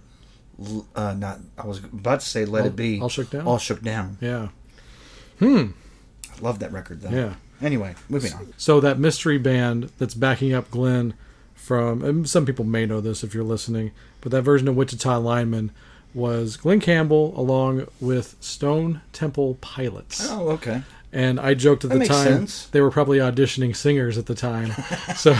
Uh, 0.95 1.13
not 1.13 1.39
I 1.57 1.67
was 1.67 1.79
about 1.79 2.21
to 2.21 2.25
say 2.25 2.45
"Let 2.45 2.61
All- 2.61 2.67
It 2.67 2.75
Be." 2.75 2.99
All 3.01 3.09
Shook 3.09 3.29
Down? 3.29 3.45
All 3.45 3.57
shook 3.59 3.81
down. 3.83 4.17
yeah. 4.21 4.47
Hmm. 5.39 5.67
I 6.35 6.39
love 6.41 6.59
that 6.59 6.71
record 6.71 7.01
though. 7.01 7.09
Yeah. 7.09 7.35
Anyway, 7.61 7.95
moving 8.09 8.33
on. 8.33 8.53
So 8.57 8.79
that 8.79 8.97
mystery 8.99 9.37
band 9.37 9.91
that's 9.97 10.13
backing 10.13 10.53
up 10.53 10.69
Glen 10.71 11.13
from, 11.53 12.03
and 12.03 12.27
some 12.29 12.45
people 12.45 12.65
may 12.65 12.85
know 12.85 13.01
this 13.01 13.23
if 13.23 13.33
you're 13.33 13.43
listening, 13.43 13.91
but 14.21 14.31
that 14.31 14.43
version 14.43 14.67
of 14.67 14.75
Wichita 14.75 15.17
Lineman 15.19 15.71
was 16.13 16.57
Glen 16.57 16.79
Campbell 16.79 17.33
along 17.39 17.87
with 18.01 18.35
Stone 18.39 19.01
Temple 19.13 19.57
Pilots. 19.61 20.27
Oh, 20.29 20.49
okay. 20.49 20.81
And 21.13 21.39
I 21.39 21.53
joked 21.53 21.85
at 21.85 21.89
That 21.91 21.99
the 21.99 22.05
time 22.05 22.25
sense. 22.25 22.67
they 22.67 22.81
were 22.81 22.91
probably 22.91 23.19
auditioning 23.19 23.75
singers 23.75 24.17
at 24.17 24.25
the 24.25 24.35
time. 24.35 24.71
So, 25.15 25.33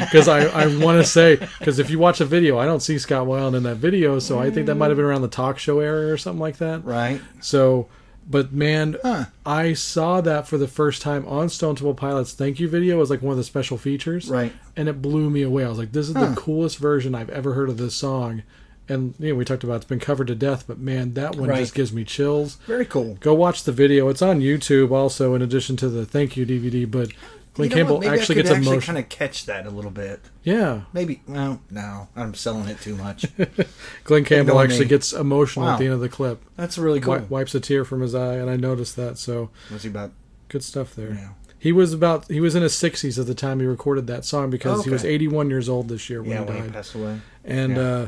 because 0.00 0.28
I, 0.28 0.44
I 0.46 0.66
want 0.76 1.02
to 1.02 1.04
say, 1.04 1.36
because 1.58 1.78
if 1.78 1.90
you 1.90 1.98
watch 1.98 2.20
a 2.20 2.24
video, 2.24 2.58
I 2.58 2.66
don't 2.66 2.80
see 2.80 2.98
Scott 2.98 3.26
Weiland 3.26 3.56
in 3.56 3.62
that 3.64 3.76
video. 3.76 4.18
So 4.20 4.38
I 4.38 4.50
think 4.50 4.66
that 4.66 4.74
might 4.76 4.88
have 4.88 4.96
been 4.96 5.06
around 5.06 5.22
the 5.22 5.28
talk 5.28 5.58
show 5.58 5.80
era 5.80 6.12
or 6.12 6.16
something 6.16 6.38
like 6.40 6.58
that. 6.58 6.84
Right. 6.84 7.20
So, 7.40 7.88
but 8.28 8.52
man, 8.52 8.96
Huh. 9.02 9.24
I 9.44 9.72
saw 9.72 10.20
that 10.20 10.46
for 10.46 10.58
the 10.58 10.68
first 10.68 11.00
time 11.02 11.26
on 11.26 11.48
Stone 11.48 11.76
Temple 11.76 11.94
Pilots 11.94 12.34
thank 12.34 12.60
you 12.60 12.68
video 12.68 12.98
was 12.98 13.08
like 13.10 13.22
one 13.22 13.32
of 13.32 13.38
the 13.38 13.44
special 13.44 13.78
features. 13.78 14.28
Right. 14.28 14.52
And 14.76 14.88
it 14.88 15.00
blew 15.02 15.28
me 15.30 15.42
away. 15.42 15.64
I 15.64 15.68
was 15.68 15.78
like, 15.78 15.92
this 15.92 16.08
is 16.08 16.14
Huh. 16.14 16.26
the 16.26 16.36
coolest 16.36 16.78
version 16.78 17.14
I've 17.14 17.30
ever 17.30 17.54
heard 17.54 17.68
of 17.70 17.78
this 17.78 17.94
song. 17.94 18.42
And 18.88 19.14
you 19.18 19.30
know, 19.30 19.34
we 19.34 19.44
talked 19.44 19.64
about 19.64 19.76
it's 19.76 19.84
been 19.84 19.98
covered 20.00 20.28
to 20.28 20.34
death, 20.34 20.64
but 20.66 20.78
man, 20.78 21.14
that 21.14 21.34
one 21.36 21.48
Right. 21.48 21.58
just 21.58 21.74
gives 21.74 21.92
me 21.92 22.04
chills. 22.04 22.56
Very 22.66 22.84
cool. 22.86 23.16
Go 23.20 23.34
watch 23.34 23.64
the 23.64 23.72
video. 23.72 24.08
It's 24.08 24.22
on 24.22 24.40
YouTube 24.40 24.90
also, 24.92 25.34
in 25.34 25.42
addition 25.42 25.76
to 25.78 25.88
the 25.88 26.06
thank 26.06 26.36
you 26.36 26.46
DVD. 26.46 26.84
But 26.88 27.10
Glen 27.54 27.70
Campbell? 27.70 27.96
Actually 28.06 28.34
gets 28.36 28.50
actually 28.50 28.66
emotional. 28.66 28.80
kind 28.82 28.98
of 28.98 29.08
catch 29.08 29.46
that 29.46 29.66
a 29.66 29.70
little 29.70 29.90
bit. 29.90 30.20
Yeah, 30.44 30.82
Maybe. 30.92 31.22
Well, 31.26 31.62
no, 31.70 32.08
I'm 32.14 32.34
selling 32.34 32.68
it 32.68 32.80
too 32.80 32.94
much. 32.96 33.24
Glen 34.04 34.24
Campbell 34.24 34.60
actually 34.60 34.84
me. 34.84 34.90
gets 34.90 35.12
emotional 35.12 35.68
at 35.68 35.78
the 35.78 35.86
end 35.86 35.94
of 35.94 36.00
the 36.00 36.08
clip. 36.08 36.42
That's 36.56 36.76
really 36.78 37.00
cool. 37.00 37.14
Wi- 37.14 37.28
wipes 37.30 37.54
a 37.54 37.60
tear 37.60 37.84
from 37.84 38.02
his 38.02 38.14
eye, 38.14 38.34
and 38.36 38.50
I 38.50 38.56
noticed 38.56 38.94
that. 38.96 39.18
So 39.18 39.50
was 39.72 39.82
he 39.82 39.88
about? 39.88 40.12
good 40.48 40.62
stuff 40.62 40.94
there. 40.94 41.10
Yeah. 41.14 41.28
He 41.58 41.72
was 41.72 41.92
about 41.92 42.30
he 42.30 42.40
was 42.40 42.54
in 42.54 42.62
his 42.62 42.74
60s 42.74 43.18
at 43.18 43.26
the 43.26 43.34
time 43.34 43.58
he 43.58 43.66
recorded 43.66 44.06
that 44.06 44.24
song 44.24 44.48
because 44.50 44.84
he 44.84 44.90
was 44.90 45.04
81 45.04 45.50
years 45.50 45.68
old 45.68 45.88
this 45.88 46.08
year 46.08 46.22
when 46.22 46.30
Yeah, 46.30 46.44
he 46.44 46.50
when 46.52 46.62
he 46.64 46.68
passed 46.70 46.94
away. 46.94 47.20
and 47.44 47.76
Yeah. 47.76 47.82
uh 47.82 48.06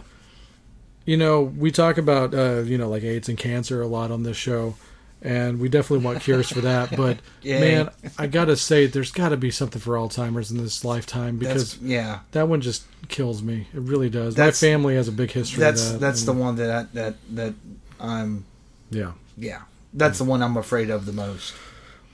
you 1.08 1.16
know, 1.16 1.40
we 1.42 1.70
talk 1.70 1.96
about 1.96 2.34
uh, 2.34 2.60
you 2.60 2.76
know 2.76 2.88
like 2.90 3.02
AIDS 3.02 3.28
and 3.30 3.38
cancer 3.38 3.80
a 3.80 3.86
lot 3.86 4.10
on 4.10 4.24
this 4.24 4.36
show, 4.36 4.74
and 5.22 5.58
we 5.58 5.68
definitely 5.70 6.04
want 6.04 6.20
cures 6.20 6.50
for 6.50 6.60
that. 6.60 6.94
But 6.94 7.18
man, 7.44 7.88
I 8.18 8.26
gotta 8.26 8.56
say, 8.56 8.86
there's 8.86 9.10
got 9.10 9.30
to 9.30 9.36
be 9.38 9.50
something 9.50 9.80
for 9.80 9.94
Alzheimer's 9.94 10.50
in 10.50 10.58
this 10.58 10.84
lifetime 10.84 11.38
because 11.38 11.74
That's, 11.76 11.82
yeah, 11.82 12.18
that 12.32 12.48
one 12.48 12.60
just 12.60 12.84
kills 13.08 13.42
me. 13.42 13.66
It 13.72 13.80
really 13.80 14.10
does. 14.10 14.34
That's- 14.34 14.60
My 14.62 14.68
family 14.68 14.96
has 14.96 15.08
a 15.08 15.12
big 15.12 15.30
history. 15.30 15.60
that's 15.60 15.86
of 15.86 15.92
that, 15.94 15.98
that's 16.00 16.24
the 16.24 16.32
one 16.34 16.56
that 16.56 16.70
I, 16.70 16.82
that 16.92 17.14
that 17.34 17.54
I'm 17.98 18.44
Yeah, 18.90 19.12
yeah. 19.36 19.62
That's 19.94 20.18
the 20.18 20.24
one 20.24 20.42
I'm 20.42 20.58
afraid 20.58 20.90
of 20.90 21.06
the 21.06 21.12
most. 21.12 21.54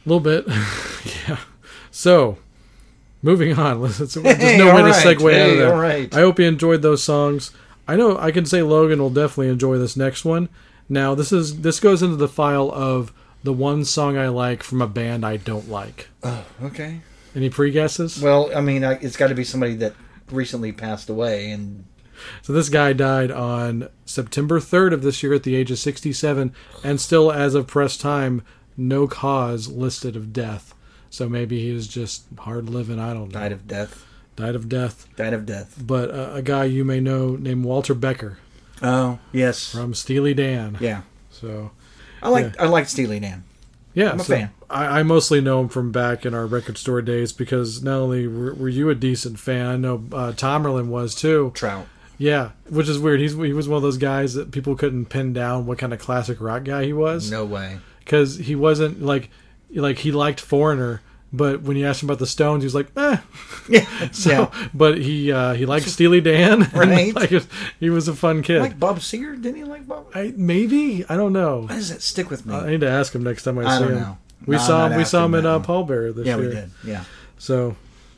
a 0.06 0.08
little 0.08 0.20
bit. 0.20 0.46
yeah. 1.28 1.38
So, 1.90 2.38
moving 3.22 3.58
on. 3.58 3.80
There's 3.82 4.14
Hey, 4.14 4.56
no 4.56 4.66
way 4.66 4.82
all 4.82 4.86
to 4.86 4.92
segue 4.92 5.14
out 5.14 5.20
Hey, 5.32 5.52
of 5.52 5.58
that. 5.58 5.72
all 5.72 5.80
right. 5.80 6.14
I 6.14 6.20
hope 6.20 6.38
you 6.38 6.46
enjoyed 6.46 6.82
those 6.82 7.02
songs. 7.02 7.50
I 7.86 7.96
know 7.96 8.18
I 8.18 8.30
can 8.30 8.46
say 8.46 8.62
Logan 8.62 8.98
will 8.98 9.10
definitely 9.10 9.48
enjoy 9.48 9.78
this 9.78 9.96
next 9.96 10.24
one. 10.24 10.48
Now, 10.88 11.14
this 11.14 11.32
is 11.32 11.62
this 11.62 11.80
goes 11.80 12.02
into 12.02 12.16
the 12.16 12.28
file 12.28 12.70
of 12.72 13.12
the 13.42 13.52
one 13.52 13.84
song 13.84 14.16
I 14.16 14.28
like 14.28 14.62
from 14.62 14.80
a 14.82 14.86
band 14.86 15.24
I 15.24 15.36
don't 15.36 15.68
like. 15.68 16.08
Oh, 16.22 16.44
okay. 16.62 17.00
Any 17.36 17.50
pre 17.50 17.70
guesses? 17.70 18.20
Well, 18.20 18.50
I 18.56 18.60
mean, 18.60 18.84
I, 18.84 18.92
it's 18.94 19.16
got 19.16 19.28
to 19.28 19.34
be 19.34 19.44
somebody 19.44 19.74
that 19.76 19.94
recently 20.30 20.72
passed 20.72 21.10
away, 21.10 21.50
and 21.50 21.84
So 22.42 22.52
this 22.52 22.68
guy 22.68 22.92
died 22.92 23.30
on 23.30 23.88
September 24.04 24.60
3rd 24.60 24.92
of 24.94 25.02
this 25.02 25.22
year 25.22 25.34
at 25.34 25.42
the 25.42 25.56
age 25.56 25.70
of 25.70 25.78
67, 25.78 26.54
and 26.82 27.00
still, 27.00 27.32
as 27.32 27.54
of 27.54 27.66
press 27.66 27.96
time, 27.96 28.42
no 28.76 29.06
cause 29.06 29.68
listed 29.68 30.16
of 30.16 30.32
death. 30.32 30.74
So 31.10 31.28
maybe 31.28 31.60
he 31.60 31.72
was 31.72 31.86
just 31.86 32.24
hard 32.38 32.68
living. 32.68 32.98
I 32.98 33.12
don't 33.12 33.32
know. 33.32 33.40
died 33.40 33.52
of 33.52 33.66
death. 33.66 34.04
Died 34.36 34.54
of 34.56 34.68
death. 34.68 35.06
Died 35.16 35.32
of 35.32 35.46
death. 35.46 35.80
But 35.84 36.10
uh, 36.10 36.30
a 36.34 36.42
guy 36.42 36.64
you 36.64 36.84
may 36.84 37.00
know 37.00 37.36
named 37.36 37.64
Walter 37.64 37.94
Becker 37.94 38.38
Oh, 38.82 39.18
yes. 39.32 39.70
from 39.72 39.94
Steely 39.94 40.34
Dan. 40.34 40.76
Yeah, 40.80 41.02
So 41.30 41.70
I 42.22 42.28
like 42.28 42.60
I 42.60 42.66
like 42.66 42.88
Steely 42.88 43.20
Dan. 43.20 43.44
yeah, 43.94 44.10
I'm 44.10 44.20
a 44.20 44.24
so 44.24 44.34
fan. 44.34 44.50
I, 44.68 45.00
I 45.00 45.02
mostly 45.04 45.40
know 45.40 45.60
him 45.60 45.68
from 45.68 45.92
back 45.92 46.26
in 46.26 46.34
our 46.34 46.46
record 46.46 46.78
store 46.78 47.00
days 47.02 47.32
because 47.32 47.82
not 47.82 47.98
only 48.00 48.26
were, 48.26 48.54
were 48.54 48.68
you 48.68 48.90
a 48.90 48.94
decent 48.94 49.38
fan, 49.38 49.66
I 49.66 49.76
know 49.76 49.94
uh, 50.12 50.32
Tomerlin 50.32 50.88
was 50.88 51.14
too. 51.14 51.52
Trout. 51.54 51.86
Yeah, 52.18 52.50
which 52.68 52.88
is 52.88 52.98
weird. 52.98 53.20
He's 53.20 53.34
he 53.34 53.52
was 53.52 53.68
one 53.68 53.76
of 53.76 53.82
those 53.82 53.98
guys 53.98 54.34
that 54.34 54.50
people 54.52 54.74
couldn't 54.74 55.06
pin 55.06 55.32
down 55.32 55.66
what 55.66 55.78
kind 55.78 55.92
of 55.92 55.98
classic 56.00 56.40
rock 56.40 56.64
guy 56.64 56.84
he 56.84 56.92
was 56.92 57.30
No 57.30 57.44
way. 57.44 57.78
because 58.00 58.36
he 58.38 58.54
wasn't 58.56 59.02
like 59.02 59.30
like 59.74 59.98
he 59.98 60.10
liked 60.12 60.40
Foreigner, 60.40 61.00
but 61.36 61.62
when 61.62 61.76
you 61.76 61.86
asked 61.86 62.02
him 62.02 62.08
about 62.08 62.18
the 62.18 62.26
Stones, 62.26 62.62
he 62.62 62.66
was 62.66 62.74
like, 62.74 62.88
eh. 62.96 63.16
Yeah, 63.68 63.86
So, 64.12 64.30
yeah. 64.30 64.68
but 64.74 64.98
he 64.98 65.32
uh, 65.32 65.54
he 65.54 65.64
liked 65.66 65.86
Steely 65.88 66.20
Dan, 66.20 66.70
Right. 66.74 67.14
like, 67.14 67.32
he 67.80 67.88
was 67.90 68.08
a 68.08 68.14
fun 68.14 68.42
kid. 68.42 68.60
Like 68.60 68.78
Bob 68.78 68.98
Seger? 68.98 69.34
Didn't 69.40 69.56
he 69.56 69.64
like 69.64 69.86
Bob? 69.86 70.06
I, 70.14 70.32
maybe 70.36 71.04
I 71.08 71.16
don't 71.16 71.32
know. 71.32 71.62
Why 71.62 71.76
does 71.76 71.88
that 71.90 72.02
stick 72.02 72.30
with 72.30 72.44
me? 72.46 72.54
I 72.54 72.70
need 72.70 72.80
to 72.80 72.90
ask 72.90 73.14
him 73.14 73.22
next 73.22 73.42
time 73.44 73.58
I, 73.58 73.64
I 73.64 73.78
see 73.78 73.84
don't 73.84 73.92
him. 73.94 74.00
know. 74.00 74.18
We 74.46 74.56
No, 74.56 74.62
saw 74.62 74.86
him. 74.88 74.96
We 74.98 75.04
saw 75.04 75.24
him 75.24 75.32
that 75.32 75.46
uh. 75.46 75.60
Paul 75.60 75.84
Bear 75.84 76.12
this 76.12 76.26
yeah, 76.26 76.36
year. 76.36 76.44
Yeah, 76.44 76.48
we 76.48 76.54
did. 76.54 76.70
Yeah. 76.84 77.04
So 77.38 77.76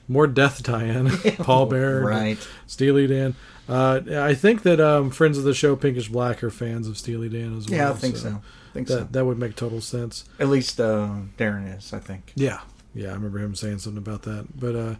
more 0.09 0.26
death 0.26 0.62
tie-in. 0.62 1.11
Paul 1.38 1.66
Bear, 1.66 2.00
Right. 2.00 2.38
Steely 2.66 3.07
Dan. 3.07 3.35
Uh, 3.68 4.00
I 4.12 4.35
think 4.35 4.62
that 4.62 4.79
um, 4.81 5.11
friends 5.11 5.38
of 5.38 5.44
the 5.44 5.55
show, 5.55 5.74
Pinkish 5.76 6.09
Black, 6.09 6.42
are 6.44 6.50
fans 6.50 6.87
of 6.88 6.96
Steely 6.98 7.29
Dan 7.29 7.57
as 7.59 7.68
well. 7.68 7.76
Yeah, 7.79 7.90
I 7.90 7.94
think 7.94 8.16
so. 8.16 8.29
I 8.29 8.72
think 8.72 8.87
That 8.88 8.94
so. 8.98 9.09
that 9.11 9.24
would 9.24 9.38
make 9.38 9.57
total 9.57 9.81
sense. 9.81 10.24
At 10.38 10.48
least 10.48 10.81
uh, 10.81 11.09
Daron 11.38 11.76
is, 11.76 11.92
I 11.92 11.98
think. 11.98 12.33
Yeah, 12.37 12.61
yeah, 12.97 13.11
I 13.11 13.15
remember 13.15 13.39
him 13.39 13.55
saying 13.55 13.79
something 13.79 13.99
about 13.99 14.23
that. 14.23 14.59
But 14.59 14.75
uh, 14.75 14.95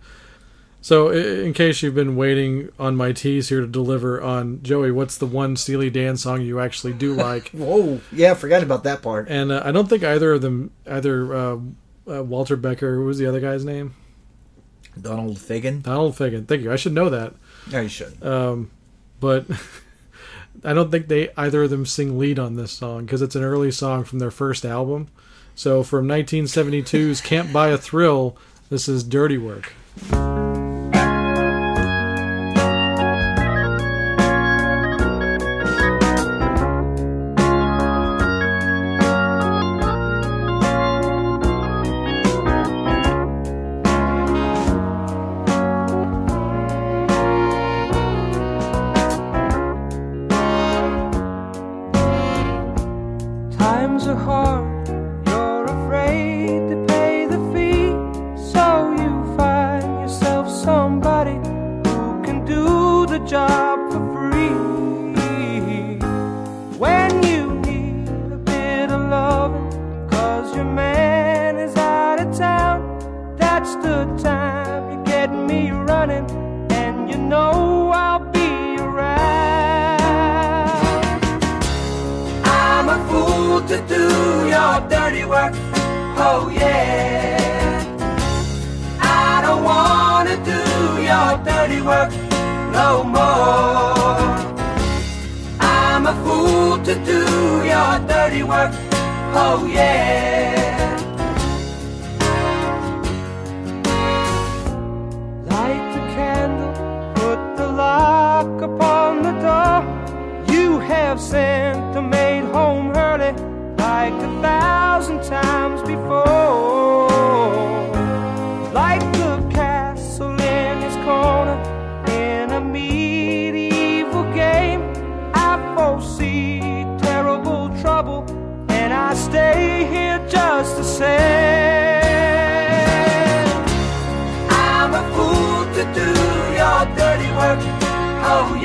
so, 0.81 1.09
in 1.11 1.53
case 1.55 1.83
you've 1.83 1.95
been 1.95 2.15
waiting 2.15 2.69
on 2.79 2.95
my 2.95 3.13
tease 3.13 3.49
here 3.49 3.61
to 3.63 3.67
deliver 3.67 4.21
on 4.21 4.63
Joey, 4.63 4.91
what's 4.93 5.17
the 5.19 5.27
one 5.27 5.57
Steely 5.57 5.91
Dan 5.91 6.17
song 6.17 6.43
you 6.43 6.61
actually 6.61 6.93
do 6.93 7.15
like? 7.29 7.49
Whoa. 7.51 8.01
Yeah, 8.13 8.33
I 8.33 8.35
forgot 8.35 8.63
about 8.63 8.85
that 8.85 9.03
part. 9.03 9.29
and 9.29 9.51
uh, 9.51 9.63
I 9.65 9.73
don't 9.73 9.89
think 9.89 10.05
either 10.05 10.35
of 10.35 10.43
them, 10.43 10.71
either 10.87 11.35
uh, 11.35 11.57
uh, 12.09 12.23
Walter 12.23 12.57
Becker, 12.57 12.95
who 12.95 13.07
was 13.07 13.19
the 13.19 13.27
other 13.27 13.41
guy's 13.41 13.65
name? 13.65 13.95
Donald 15.01 15.39
Fagen. 15.39 15.83
Donald 15.83 16.15
Fagen. 16.15 16.47
Thank 16.47 16.63
you. 16.63 16.73
I 16.73 16.77
should 16.77 16.93
know 16.95 17.11
that. 17.11 17.35
Yeah, 17.69 17.81
you 17.81 17.89
should. 17.89 18.23
Um, 18.25 18.71
but 19.21 19.47
I 20.65 20.73
don't 20.73 20.91
think 20.91 21.09
they 21.09 21.31
either 21.37 21.65
of 21.65 21.71
them 21.71 21.85
sing 21.85 22.19
lead 22.19 22.39
on 22.39 22.57
this 22.57 22.73
song 22.73 23.05
because 23.05 23.23
it's 23.23 23.37
an 23.37 23.43
early 23.43 23.71
song 23.71 24.05
from 24.05 24.21
their 24.21 24.31
first 24.31 24.65
album. 24.65 25.09
So 25.57 25.83
from 25.83 26.07
1972's 26.07 27.23
"Can't 27.23 27.51
Buy 27.53 27.69
a 27.69 27.79
Thrill," 27.79 28.37
this 28.69 28.89
is 28.89 29.03
"Dirty 29.03 29.39
Work." 29.39 29.73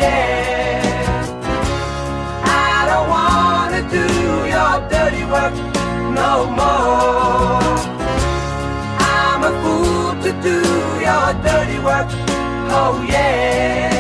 Yeah. 0.02 0.82
I 2.44 2.78
don't 2.90 3.08
wanna 3.16 3.82
do 3.98 4.06
your 4.56 4.74
dirty 4.94 5.24
work 5.36 5.56
no 6.22 6.32
more. 6.60 7.76
I'm 9.00 9.42
a 9.50 9.52
fool 9.62 10.12
to 10.26 10.32
do 10.48 10.58
your 11.08 11.28
dirty 11.48 11.80
work. 11.88 12.10
Oh 12.74 13.06
yeah. 13.08 13.91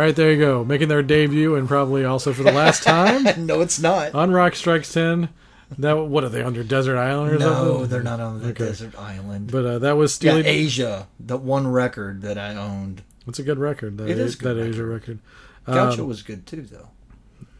All 0.00 0.06
right, 0.06 0.16
there 0.16 0.32
you 0.32 0.38
go. 0.38 0.64
Making 0.64 0.88
their 0.88 1.02
debut 1.02 1.56
and 1.56 1.68
probably 1.68 2.06
also 2.06 2.32
for 2.32 2.42
the 2.42 2.52
last 2.52 2.82
time 2.84 3.22
no, 3.46 3.60
it's 3.60 3.78
not. 3.78 4.14
on 4.14 4.30
Rock 4.30 4.54
Strikes 4.54 4.90
10. 4.94 5.28
That 5.76 5.92
what 5.92 6.24
are 6.24 6.30
they 6.30 6.42
under 6.42 6.64
Desert 6.64 6.96
Island 6.96 7.32
or 7.34 7.38
No, 7.38 7.52
something? 7.52 7.88
they're 7.90 8.02
not 8.02 8.18
on 8.18 8.40
the 8.40 8.48
Okay. 8.48 8.64
desert 8.64 8.98
island. 8.98 9.52
But 9.52 9.66
uh, 9.66 9.78
that 9.80 9.98
was 9.98 10.12
yeah, 10.22 10.32
Steely. 10.32 10.46
Asia, 10.48 11.06
the 11.20 11.36
one 11.36 11.66
record 11.68 12.22
that 12.22 12.38
I 12.38 12.54
owned. 12.54 13.02
It's 13.26 13.38
a 13.38 13.42
good 13.42 13.58
record. 13.58 13.98
That 13.98 14.08
It 14.08 14.18
is 14.18 14.36
a 14.36 14.38
good 14.38 14.56
that 14.56 14.68
Asia 14.68 14.86
record. 14.86 15.18
Gaucho 15.66 16.00
Um, 16.04 16.08
was 16.08 16.22
good 16.22 16.46
too, 16.46 16.62
though. 16.62 16.88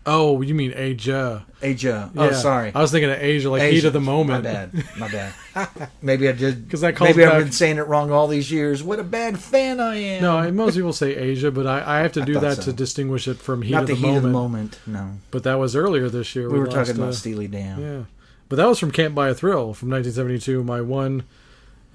Oh, 0.07 0.41
you 0.41 0.55
mean 0.55 0.73
Asia? 0.75 1.45
Asia. 1.61 2.11
Yeah. 2.15 2.23
Oh, 2.23 2.33
sorry. 2.33 2.73
I 2.75 2.81
was 2.81 2.91
thinking 2.91 3.11
of 3.11 3.19
Asia, 3.19 3.51
like 3.51 3.63
heat 3.71 3.85
of 3.85 3.93
the 3.93 4.01
moment. 4.01 4.45
My 4.45 4.51
bad. 4.51 4.73
My 4.99 5.09
bad. 5.55 5.91
Maybe 6.01 6.27
I 6.27 6.33
did. 6.33 6.71
'Cause 6.71 6.81
that 6.81 6.97
calls 6.97 7.11
Maybe 7.11 7.25
I've 7.27 7.43
been 7.43 7.53
saying 7.53 7.77
it 7.77 7.87
wrong 7.87 8.11
all 8.11 8.27
these 8.27 8.51
years. 8.51 8.83
What 8.83 8.99
a 8.99 9.05
bad 9.05 9.39
fan 9.39 9.79
I 9.79 9.97
am. 9.97 10.23
No, 10.23 10.51
most 10.53 10.75
people 10.77 10.95
say 10.95 11.15
Asia, 11.15 11.51
but 11.51 11.67
I, 11.67 11.99
I 11.99 12.01
have 12.01 12.13
to 12.13 12.25
do 12.25 12.41
that 12.41 12.57
so. 12.57 12.63
to 12.65 12.73
distinguish 12.73 13.29
it 13.29 13.37
from 13.39 13.61
heat, 13.61 13.73
not 13.73 13.83
of, 13.83 13.89
the 13.89 13.95
the 13.95 14.01
heat 14.01 14.07
moment. 14.07 14.17
of 14.17 14.23
the 14.23 14.31
moment. 14.31 14.79
No, 14.87 15.11
But 15.31 15.43
that 15.43 15.55
was 15.59 15.77
earlier 15.77 16.09
this 16.09 16.35
year. 16.35 16.49
we 16.51 16.59
were 16.59 16.67
talking 16.67 16.97
about 16.97 17.09
uh, 17.11 17.13
Steely 17.13 17.47
Dan. 17.49 17.81
Yeah, 17.81 18.03
but 18.49 18.57
that 18.57 18.67
was 18.67 18.79
from 18.79 18.91
"Can't 18.93 19.15
Buy 19.15 19.29
a 19.29 19.35
Thrill" 19.35 19.75
from 19.75 19.91
1972. 19.91 20.65
My 20.65 20.81
one 20.81 21.25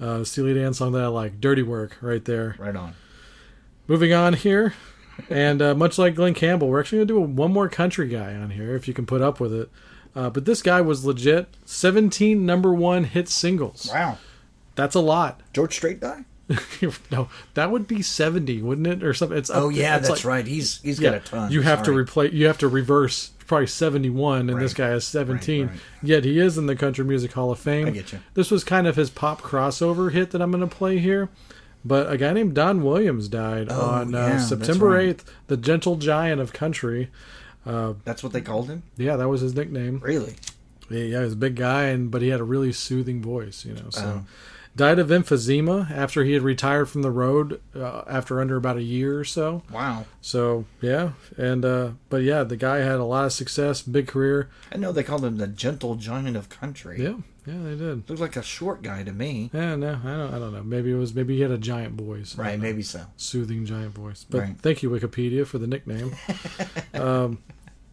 uh, 0.00 0.22
Steely 0.22 0.54
Dan 0.54 0.74
song 0.74 0.92
that 0.92 1.02
I 1.02 1.08
like, 1.08 1.40
"Dirty 1.40 1.62
Work," 1.64 1.96
right 2.00 2.24
there. 2.24 2.54
Right 2.58 2.76
on. 2.76 2.94
Moving 3.88 4.12
on 4.12 4.34
here, 4.34 4.74
and 5.30 5.60
uh, 5.62 5.74
much 5.74 5.98
like 5.98 6.14
Glen 6.14 6.34
Campbell, 6.34 6.68
we're 6.68 6.80
actually 6.80 6.98
gonna 6.98 7.06
do 7.06 7.18
a, 7.18 7.20
one 7.20 7.52
more 7.52 7.68
country 7.68 8.08
guy 8.08 8.34
on 8.34 8.50
here 8.50 8.74
if 8.76 8.86
you 8.88 8.94
can 8.94 9.06
put 9.06 9.22
up 9.22 9.40
with 9.40 9.52
it. 9.52 9.70
Uh, 10.14 10.30
but 10.30 10.44
this 10.46 10.62
guy 10.62 10.80
was 10.80 11.04
legit 11.04 11.48
17 11.66 12.46
number 12.46 12.72
one 12.72 13.04
hit 13.04 13.28
singles. 13.28 13.90
Wow. 13.92 14.18
That's 14.74 14.94
a 14.94 15.00
lot. 15.00 15.40
George 15.52 15.74
Strait 15.74 16.00
die? 16.00 16.24
no, 17.10 17.28
that 17.54 17.70
would 17.72 17.88
be 17.88 18.02
70, 18.02 18.62
wouldn't 18.62 18.86
it, 18.86 19.02
or 19.02 19.12
something? 19.12 19.36
It's 19.36 19.50
up- 19.50 19.62
Oh 19.64 19.68
yeah, 19.68 19.98
that's 19.98 20.10
like- 20.10 20.24
right. 20.24 20.46
He's 20.46 20.80
he's 20.82 21.00
Yeah, 21.00 21.10
got 21.10 21.16
a 21.16 21.24
ton. 21.24 21.52
You 21.52 21.62
have 21.62 21.80
to 21.80 21.86
Sorry. 21.86 21.96
replace. 21.98 22.32
You 22.32 22.46
have 22.46 22.58
to 22.58 22.68
reverse. 22.68 23.32
Probably 23.46 23.68
71, 23.68 24.50
and 24.50 24.60
this 24.60 24.74
guy 24.74 24.88
has 24.88 25.04
17. 25.06 25.66
Right, 25.66 25.70
right. 25.70 25.80
Yet 26.02 26.24
he 26.24 26.40
is 26.40 26.58
in 26.58 26.66
the 26.66 26.74
Country 26.74 27.04
Music 27.04 27.30
Hall 27.32 27.52
of 27.52 27.60
Fame. 27.60 27.86
I 27.86 27.90
get 27.90 28.12
you. 28.12 28.18
This 28.34 28.50
was 28.50 28.64
kind 28.64 28.88
of 28.88 28.96
his 28.96 29.08
pop 29.08 29.40
crossover 29.40 30.10
hit 30.10 30.32
that 30.32 30.42
I'm 30.42 30.50
going 30.50 30.68
to 30.68 30.76
play 30.76 30.98
here. 30.98 31.28
But 31.86 32.10
a 32.12 32.16
guy 32.18 32.32
named 32.32 32.54
Don 32.54 32.82
Williams 32.82 33.28
died 33.28 33.68
Oh, 33.70 33.80
on 33.80 34.14
uh, 34.14 34.38
September 34.40 34.86
right. 34.88 35.16
8th. 35.16 35.24
The 35.46 35.56
gentle 35.56 35.96
giant 35.96 36.40
of 36.40 36.52
country. 36.52 37.10
That's 37.64 38.22
what 38.22 38.32
they 38.32 38.40
called 38.40 38.68
him. 38.68 38.82
Yeah, 38.96 39.16
that 39.16 39.28
was 39.28 39.40
his 39.40 39.54
nickname. 39.54 40.00
Really? 40.00 40.34
Yeah, 40.90 41.04
he 41.04 41.24
was 41.24 41.32
a 41.32 41.36
big 41.36 41.56
guy, 41.56 41.84
and 41.86 42.10
but 42.10 42.22
he 42.22 42.28
had 42.28 42.40
a 42.40 42.44
really 42.44 42.72
soothing 42.72 43.20
voice, 43.22 43.64
you 43.64 43.74
know. 43.74 43.90
So, 43.90 44.22
Oh. 44.24 44.26
Died 44.76 44.98
of 44.98 45.08
emphysema 45.08 45.90
after 45.90 46.22
he 46.22 46.34
had 46.34 46.42
retired 46.42 46.86
from 46.90 47.00
the 47.02 47.10
road 47.10 47.60
uh, 47.74 48.02
after 48.06 48.40
under 48.40 48.56
about 48.56 48.76
a 48.76 48.82
year 48.82 49.18
or 49.18 49.24
so. 49.24 49.62
Wow. 49.72 50.04
So 50.20 50.66
yeah, 50.80 51.12
and 51.38 51.64
uh, 51.64 51.90
but 52.10 52.22
yeah, 52.22 52.44
the 52.44 52.56
guy 52.56 52.78
had 52.78 52.96
a 53.00 53.04
lot 53.04 53.24
of 53.24 53.32
success, 53.32 53.82
big 53.82 54.06
career. 54.06 54.50
I 54.72 54.76
know 54.76 54.92
they 54.92 55.02
called 55.02 55.24
him 55.24 55.38
the 55.38 55.46
gentle 55.48 55.94
giant 55.94 56.36
of 56.36 56.48
country. 56.50 57.02
Yeah, 57.02 57.16
yeah, 57.46 57.62
they 57.62 57.74
did. 57.76 58.08
Looked 58.10 58.20
like 58.20 58.36
a 58.36 58.42
short 58.42 58.82
guy 58.82 59.02
to 59.02 59.12
me. 59.12 59.50
Yeah, 59.54 59.76
no, 59.76 59.98
I 60.04 60.08
don't, 60.16 60.34
I 60.34 60.38
don't 60.38 60.52
know. 60.52 60.62
Maybe 60.62 60.90
it 60.92 60.96
was 60.96 61.14
maybe 61.14 61.36
he 61.36 61.42
had 61.42 61.50
a 61.50 61.58
giant 61.58 61.94
voice. 61.94 62.36
Right, 62.36 62.58
maybe 62.60 62.82
so. 62.82 63.02
soothing 63.16 63.64
giant 63.64 63.94
voice. 63.94 64.26
But 64.28 64.40
Right. 64.40 64.58
thank 64.60 64.82
you 64.82 64.90
Wikipedia 64.90 65.46
for 65.46 65.58
the 65.58 65.66
nickname. 65.66 66.14
um, 66.94 67.38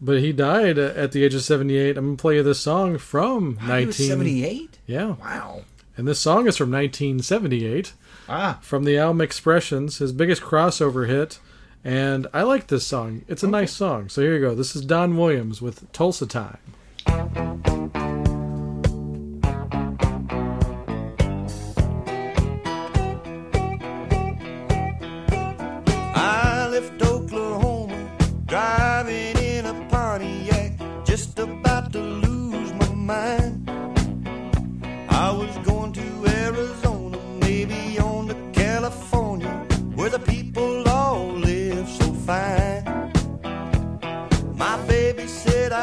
but 0.00 0.18
he 0.20 0.32
died 0.32 0.76
at 0.78 1.12
the 1.12 1.24
age 1.24 1.34
of 1.34 1.42
seventy 1.42 1.76
eight. 1.76 1.96
I'm 1.96 2.04
gonna 2.06 2.16
play 2.16 2.34
you 2.36 2.42
this 2.42 2.60
song 2.60 2.98
from 2.98 3.56
Wow, 3.56 3.78
he 3.78 3.86
was 3.86 3.98
nineteen. 3.98 4.08
78? 4.08 4.78
Yeah, 4.86 5.06
Wow. 5.20 5.62
And 5.96 6.06
this 6.08 6.20
song 6.20 6.46
is 6.46 6.56
from 6.56 6.70
nineteen 6.70 7.20
seventy 7.20 7.66
eight. 7.66 7.92
Ah, 8.28 8.58
from 8.62 8.84
the 8.84 8.98
album 8.98 9.20
Expressions, 9.20 9.98
his 9.98 10.12
biggest 10.12 10.42
crossover 10.42 11.06
hit. 11.08 11.38
And 11.86 12.26
I 12.32 12.42
like 12.42 12.68
this 12.68 12.86
song. 12.86 13.26
It's 13.28 13.42
a 13.42 13.48
nice 13.48 13.72
song. 13.72 14.08
So 14.08 14.22
here 14.22 14.34
you 14.34 14.40
go. 14.40 14.54
This 14.54 14.74
is 14.74 14.82
Don 14.82 15.18
Williams 15.18 15.60
with 15.60 15.92
Tulsa 15.92 16.26
Time. 16.26 16.56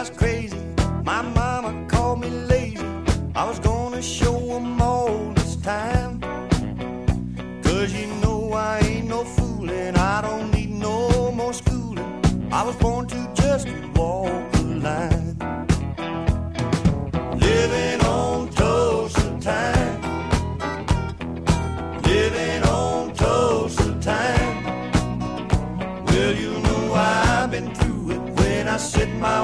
Crazy, 0.10 0.58
my 1.04 1.22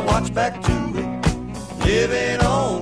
watch 0.07 0.33
back 0.33 0.61
to 0.61 0.75
it. 0.95 1.85
Living 1.85 2.39
on 2.41 2.76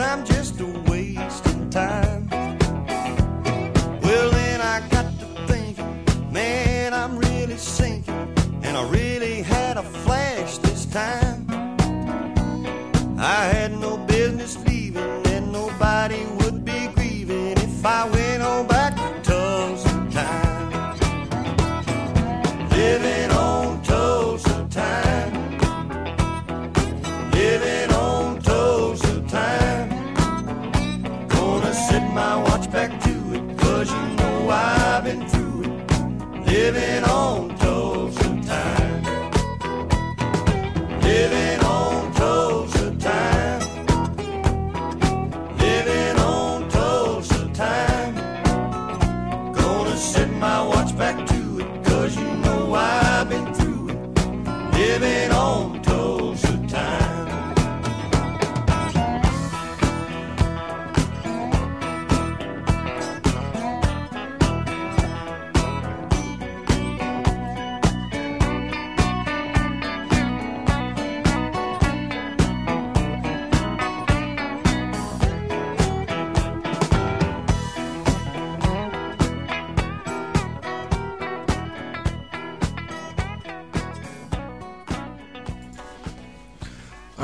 I'm 0.00 0.24
just 0.24 0.60
a 0.60 0.66
wasting 0.88 1.70
time. 1.70 2.28
Well, 4.02 4.30
then 4.30 4.60
I 4.60 4.86
got 4.90 5.06
to 5.20 5.26
man, 6.30 6.94
I'm 6.94 7.18
really 7.18 7.56
sinking, 7.56 8.34
and 8.62 8.76
I 8.76 8.88
really 8.88 9.42
had 9.42 9.76
a 9.76 9.82
flash 9.82 10.58
this 10.58 10.86
time. 10.86 11.19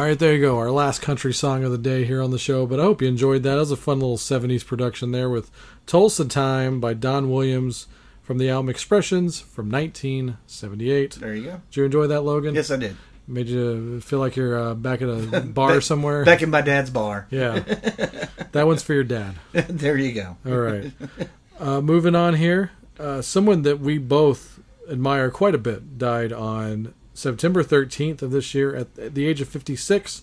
Right, 0.06 0.18
there 0.18 0.34
you 0.34 0.40
go. 0.40 0.56
Our 0.58 0.70
last 0.70 1.02
country 1.02 1.34
song 1.34 1.64
of 1.64 1.72
the 1.72 1.78
day 1.78 2.04
here 2.04 2.22
on 2.22 2.30
the 2.30 2.38
show. 2.38 2.66
But 2.66 2.78
I 2.78 2.84
hope 2.84 3.02
you 3.02 3.08
enjoyed 3.08 3.42
that. 3.42 3.54
That 3.54 3.60
was 3.60 3.70
a 3.72 3.76
fun 3.76 3.98
little 3.98 4.16
70s 4.16 4.64
production 4.64 5.10
there 5.10 5.28
with 5.28 5.50
Tulsa 5.86 6.24
Time 6.26 6.80
by 6.80 6.94
Don 6.94 7.28
Williams 7.30 7.88
from 8.22 8.38
the 8.38 8.48
album 8.48 8.68
Expressions 8.68 9.40
from 9.40 9.68
1978. 9.70 11.14
There 11.14 11.34
you 11.34 11.44
go. 11.44 11.60
Did 11.70 11.76
you 11.76 11.84
enjoy 11.84 12.06
that, 12.06 12.20
Logan? 12.20 12.54
Yes, 12.54 12.70
I 12.70 12.76
did. 12.76 12.96
Made 13.26 13.48
you 13.48 14.00
feel 14.00 14.20
like 14.20 14.36
you're 14.36 14.56
uh, 14.56 14.74
back 14.74 15.02
at 15.02 15.08
a 15.08 15.40
bar 15.44 15.80
somewhere? 15.80 16.24
Back 16.24 16.42
in 16.42 16.50
my 16.50 16.60
dad's 16.60 16.90
bar. 16.90 17.26
yeah. 17.30 17.58
that 18.52 18.66
one's 18.66 18.84
for 18.84 18.94
your 18.94 19.04
dad. 19.04 19.34
there 19.52 19.96
you 19.96 20.12
go. 20.12 20.36
All 20.46 20.58
right. 20.58 20.92
Uh, 21.58 21.80
moving 21.80 22.14
on 22.14 22.34
here. 22.34 22.70
Uh, 22.98 23.22
someone 23.22 23.62
that 23.62 23.80
we 23.80 23.98
both 23.98 24.60
admire 24.88 25.30
quite 25.30 25.56
a 25.56 25.58
bit 25.58 25.98
died 25.98 26.32
on 26.32 26.94
September 27.16 27.64
13th 27.64 28.22
of 28.22 28.30
this 28.30 28.54
year 28.54 28.74
at, 28.76 28.98
at 28.98 29.14
the 29.14 29.26
age 29.26 29.40
of 29.40 29.48
56 29.48 30.22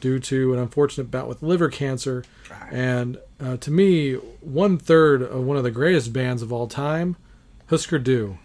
due 0.00 0.18
to 0.18 0.52
an 0.52 0.58
unfortunate 0.58 1.10
bout 1.10 1.28
with 1.28 1.42
liver 1.42 1.68
cancer. 1.68 2.24
And 2.70 3.18
uh, 3.40 3.56
to 3.58 3.70
me, 3.70 4.14
one 4.14 4.76
third 4.76 5.22
of 5.22 5.44
one 5.44 5.56
of 5.56 5.62
the 5.62 5.70
greatest 5.70 6.12
bands 6.12 6.42
of 6.42 6.52
all 6.52 6.66
time, 6.66 7.16
Husker 7.68 7.98
Du. 7.98 8.38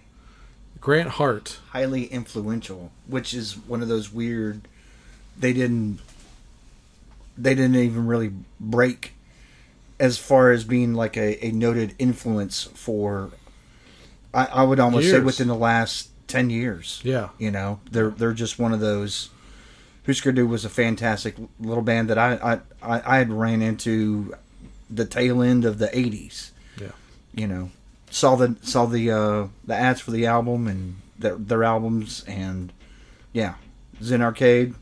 Grant 0.80 1.10
Hart. 1.10 1.58
Highly 1.72 2.06
influential, 2.06 2.92
which 3.08 3.34
is 3.34 3.58
one 3.58 3.82
of 3.82 3.88
those 3.88 4.14
weird. 4.14 4.68
They 5.38 5.52
didn't. 5.52 6.00
They 7.38 7.56
didn't 7.56 7.76
even 7.76 8.08
really 8.08 8.32
break 8.60 9.14
as 10.00 10.18
far 10.18 10.52
as 10.52 10.64
being 10.64 10.94
like 10.94 11.18
a, 11.18 11.44
a 11.46 11.52
noted 11.52 11.96
influence 11.98 12.64
for. 12.64 13.32
I, 14.34 14.46
I 14.46 14.64
would 14.64 14.80
almost 14.80 15.10
say 15.10 15.20
within 15.20 15.48
the 15.48 15.56
last 15.56 16.10
ten 16.28 16.50
years. 16.50 17.02
Yeah. 17.04 17.30
You 17.38 17.52
know, 17.52 17.80
they're 17.92 18.10
they're 18.10 18.34
just 18.34 18.60
one 18.60 18.74
of 18.74 18.80
those. 18.80 19.30
Husker 20.06 20.32
Du 20.32 20.48
was 20.48 20.64
a 20.64 20.70
fantastic 20.70 21.36
little 21.60 21.84
band 21.84 22.10
that 22.10 22.18
I 22.18 22.34
I, 22.36 22.60
I, 22.98 23.16
I 23.16 23.18
had 23.18 23.32
ran 23.32 23.62
into 23.62 24.34
the 24.90 25.06
tail 25.06 25.42
end 25.42 25.66
of 25.66 25.80
the 25.80 25.88
'80s. 25.88 26.52
Yeah. 26.80 26.92
You 27.36 27.48
know, 27.48 27.72
saw 28.10 28.36
the 28.36 28.56
saw 28.62 28.86
the 28.86 29.12
uh, 29.12 29.48
the 29.66 29.76
ads 29.76 30.00
for 30.02 30.12
the 30.12 30.26
album 30.26 30.68
and 30.68 30.96
their 31.20 31.36
their 31.36 31.64
albums 31.64 32.24
and 32.28 32.72
yeah, 33.34 33.56
Zen 34.02 34.22
Arcade. 34.22 34.76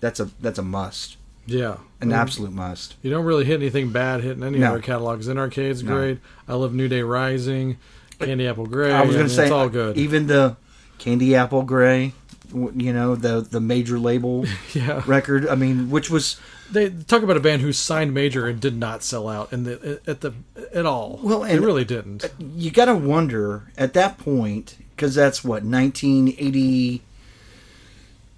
That's 0.00 0.18
a 0.18 0.24
that's 0.40 0.58
a 0.58 0.62
must, 0.64 1.16
Yeah. 1.46 1.76
an 2.00 2.08
Mm. 2.10 2.16
absolute 2.16 2.50
must. 2.52 2.96
You 3.02 3.10
don't 3.12 3.24
really 3.24 3.44
hit 3.44 3.60
anything 3.60 3.90
bad 3.92 4.20
hitting 4.24 4.42
any 4.42 4.58
No. 4.58 4.70
other 4.70 4.80
catalogs. 4.82 5.26
Zen 5.26 5.38
Arcade's 5.38 5.84
No. 5.84 5.94
great. 5.94 6.18
I 6.48 6.54
love 6.54 6.74
New 6.74 6.88
Day 6.88 7.02
Rising, 7.02 7.76
Candy 8.18 8.48
Apple 8.48 8.66
Gray. 8.66 8.90
I 8.92 9.02
was 9.02 9.14
going 9.14 9.28
to 9.28 9.32
say 9.32 9.44
it's 9.44 9.52
all 9.52 9.68
good. 9.68 9.96
Even 9.96 10.26
the 10.26 10.56
Candy 11.02 11.34
Apple 11.34 11.62
Gray, 11.62 12.12
you 12.54 12.92
know, 12.92 13.16
the 13.16 13.40
the 13.40 13.60
major 13.60 13.98
label 13.98 14.44
yeah. 14.72 15.02
record. 15.04 15.48
I 15.48 15.56
mean, 15.56 15.90
which 15.90 16.08
was 16.10 16.38
They 16.70 16.90
talk 16.90 17.24
about 17.24 17.36
a 17.36 17.40
band 17.40 17.60
who 17.62 17.72
signed 17.72 18.14
major 18.14 18.46
and 18.46 18.60
did 18.60 18.76
not 18.76 19.02
sell 19.02 19.28
out 19.28 19.52
in 19.52 19.64
the 19.64 20.00
at 20.06 20.20
the 20.20 20.32
at 20.72 20.86
all. 20.86 21.18
Well, 21.22 21.40
they 21.40 21.58
really 21.58 21.84
didn't. 21.84 22.24
Uh, 22.24 22.28
you 22.38 22.70
got 22.70 22.84
to 22.84 22.94
wonder 22.94 23.64
at 23.76 23.94
that 23.94 24.16
point 24.16 24.76
because 24.94 25.14
that's 25.16 25.42
what 25.42 25.64
1987 25.64 27.02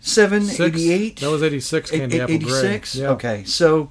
Six? 0.00 0.60
88 0.60 1.20
That 1.20 1.30
was 1.30 1.42
eighty 1.42 1.60
six. 1.60 1.90
Candy 1.90 2.20
Apple 2.20 2.38
Gray. 2.38 2.46
86 2.74 2.94
Yeah. 2.96 3.08
okay 3.10 3.44
so 3.44 3.90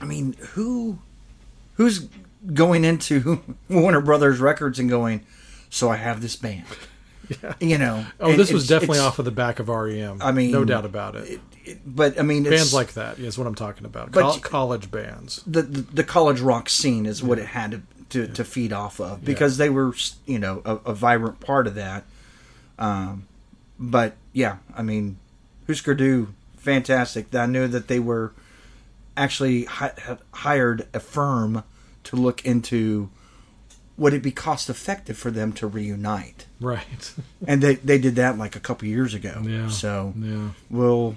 i 0.00 0.04
mean 0.04 0.34
who 0.54 0.98
who's 1.74 2.08
going 2.52 2.84
into 2.84 3.40
warner 3.68 4.00
brothers 4.00 4.38
records 4.40 4.78
and 4.78 4.90
going 4.90 5.24
so 5.70 5.88
i 5.90 5.96
have 5.96 6.20
this 6.22 6.36
band 6.36 6.64
Yeah. 7.42 7.54
you 7.60 7.78
know 7.78 8.06
Oh, 8.20 8.36
this 8.36 8.52
was 8.52 8.66
definitely 8.68 8.98
off 9.00 9.18
of 9.18 9.24
the 9.24 9.30
back 9.30 9.58
of 9.58 9.68
REM. 9.68 10.20
I 10.22 10.32
mean, 10.32 10.50
no 10.52 10.64
doubt 10.64 10.84
about 10.84 11.16
it. 11.16 11.28
it- 11.28 11.40
it- 11.64 11.78
but 11.84 12.16
i 12.18 12.22
mean 12.22 12.44
bands 12.44 12.72
like 12.72 12.92
that 12.92 13.18
is 13.18 13.36
what 13.36 13.46
I'm 13.48 13.56
talking 13.56 13.84
about. 13.86 14.12
But 14.12 14.20
Col- 14.22 14.38
college 14.38 14.90
bands. 14.90 15.42
the, 15.46 15.62
the 15.62 15.80
the 15.80 16.04
college 16.04 16.40
rock 16.40 16.68
scene 16.68 17.06
is 17.06 17.22
what 17.24 17.38
it 17.40 17.46
had 17.46 17.70
to 17.72 17.82
to, 18.10 18.32
to 18.34 18.44
feed 18.44 18.72
off 18.72 19.00
of 19.00 19.24
because 19.24 19.56
they 19.56 19.68
were 19.68 19.92
you 20.26 20.38
know 20.38 20.62
a, 20.64 20.76
a 20.86 20.94
vibrant 20.94 21.40
part 21.40 21.66
of 21.66 21.74
that. 21.74 22.04
Um, 22.78 23.26
but 23.80 24.14
yeah, 24.32 24.58
I 24.76 24.82
mean, 24.82 25.18
Husker 25.66 25.94
Du, 25.94 26.28
fantastic. 26.56 27.34
I 27.34 27.46
knew 27.46 27.66
that 27.66 27.88
they 27.88 27.98
were 27.98 28.32
actually 29.16 29.64
hi- 29.64 30.18
hired 30.32 30.86
a 30.94 31.00
firm 31.00 31.64
to 32.04 32.16
look 32.16 32.44
into 32.44 33.10
would 33.98 34.12
it 34.12 34.22
be 34.22 34.30
cost 34.30 34.68
effective 34.68 35.16
for 35.16 35.30
them 35.30 35.52
to 35.54 35.66
reunite, 35.66 36.46
Right. 36.60 37.14
and 37.46 37.62
they 37.62 37.76
they 37.76 37.98
did 37.98 38.16
that 38.16 38.38
like 38.38 38.56
a 38.56 38.60
couple 38.60 38.88
years 38.88 39.14
ago. 39.14 39.42
Yeah. 39.44 39.68
So 39.68 40.12
yeah. 40.16 40.50
we'll, 40.70 41.16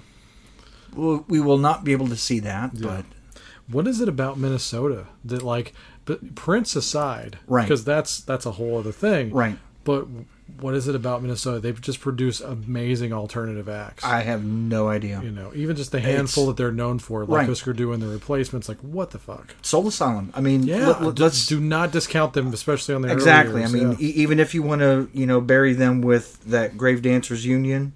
we'll 0.94 1.24
we 1.28 1.40
will 1.40 1.58
not 1.58 1.84
be 1.84 1.92
able 1.92 2.08
to 2.08 2.16
see 2.16 2.40
that, 2.40 2.80
but 2.80 3.04
What 3.68 3.86
is 3.86 4.00
it 4.00 4.08
about 4.08 4.38
Minnesota 4.38 5.06
that 5.24 5.42
like 5.42 5.74
but 6.06 6.34
Prince 6.34 6.74
aside, 6.74 7.38
Right. 7.46 7.62
Because 7.62 7.84
that's 7.84 8.20
that's 8.20 8.46
a 8.46 8.52
whole 8.52 8.78
other 8.78 8.92
thing, 8.92 9.30
Right. 9.32 9.58
But 9.84 10.06
what 10.62 10.74
is 10.74 10.88
it 10.88 10.94
about 10.94 11.22
Minnesota? 11.22 11.60
They've 11.60 11.80
just 11.80 12.00
produce 12.00 12.40
amazing 12.40 13.12
alternative 13.12 13.68
acts. 13.68 14.04
I 14.04 14.20
have 14.22 14.44
no 14.44 14.88
idea. 14.88 15.20
you 15.22 15.30
know, 15.30 15.52
even 15.54 15.76
just 15.76 15.92
the 15.92 16.00
handful 16.00 16.46
that 16.46 16.56
they're 16.56 16.72
known 16.72 16.98
for, 16.98 17.20
like 17.24 17.38
Right. 17.40 17.48
Husker 17.48 17.72
Du 17.72 17.92
and 17.92 18.02
the 18.02 18.06
Replacements. 18.08 18.68
Like, 18.68 18.78
what 18.78 19.10
the 19.10 19.18
fuck? 19.18 19.54
Soul 19.62 19.88
Asylum. 19.88 20.32
I 20.34 20.40
mean, 20.40 20.62
Yeah, 20.64 20.88
let, 21.00 21.20
us 21.20 21.46
do 21.46 21.60
not 21.60 21.92
discount 21.92 22.32
them, 22.34 22.52
especially 22.52 22.94
on 22.94 23.02
their 23.02 23.10
early 23.12 23.20
exactly. 23.20 23.64
I 23.64 23.68
mean, 23.68 23.92
yeah. 23.92 23.96
e- 24.00 24.10
even 24.22 24.38
if 24.40 24.54
you 24.54 24.62
want 24.62 24.80
to, 24.80 25.08
you 25.12 25.26
know, 25.26 25.40
bury 25.40 25.72
them 25.74 26.00
with 26.02 26.42
that 26.44 26.76
Grave 26.76 27.02
Dancers 27.02 27.44
Union 27.46 27.92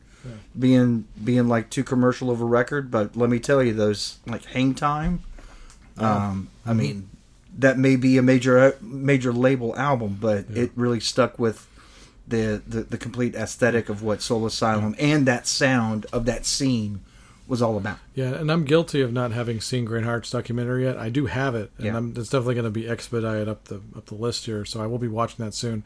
being 0.59 1.05
being 1.23 1.49
like 1.49 1.69
too 1.69 1.85
commercial 1.85 2.31
of 2.31 2.41
a 2.41 2.45
record, 2.45 2.91
but 2.91 3.17
let 3.17 3.29
me 3.29 3.39
tell 3.39 3.63
you, 3.63 3.73
those 3.75 4.19
like 4.27 4.45
Hang 4.47 4.75
Time. 4.75 5.21
Oh. 5.99 6.05
Um, 6.07 6.49
I 6.65 6.71
Mm-hmm. 6.71 6.79
mean, 6.79 7.09
that 7.59 7.79
may 7.79 7.97
be 7.97 8.17
a 8.19 8.23
major 8.23 8.77
major 8.81 9.33
label 9.33 9.77
album, 9.77 10.17
but 10.21 10.47
it 10.51 10.71
really 10.77 11.01
stuck 11.01 11.39
with. 11.39 11.67
The, 12.27 12.63
the, 12.67 12.83
the 12.83 12.97
complete 12.97 13.35
aesthetic 13.35 13.89
of 13.91 14.03
what 14.03 14.23
Soul 14.23 14.47
Asylum 14.47 14.95
and 14.99 15.27
that 15.27 15.47
sound 15.47 16.07
of 16.13 16.25
that 16.25 16.47
scene 16.47 17.01
was 17.47 17.61
all 17.61 17.77
about. 17.77 17.99
Yeah, 18.15 18.33
and 18.35 18.51
I'm 18.51 18.65
guilty 18.65 19.03
of 19.03 19.13
not 19.13 19.33
having 19.33 19.61
seen 19.61 19.85
Grant 19.85 20.07
Hart's 20.07 20.31
documentary 20.31 20.85
yet. 20.85 20.97
I 20.97 21.11
do 21.11 21.27
have 21.27 21.55
it, 21.55 21.71
and 21.77 21.87
Yeah. 21.87 21.97
I'm, 21.99 22.15
it's 22.17 22.31
definitely 22.31 22.55
going 22.55 22.65
to 22.65 22.71
be 22.71 22.89
expedited 22.89 23.47
up 23.49 23.65
the 23.65 23.83
up 23.95 24.07
the 24.07 24.15
list 24.15 24.47
here. 24.47 24.65
So 24.65 24.81
I 24.83 24.87
will 24.87 24.97
be 24.97 25.09
watching 25.09 25.45
that 25.45 25.53
soon. 25.53 25.83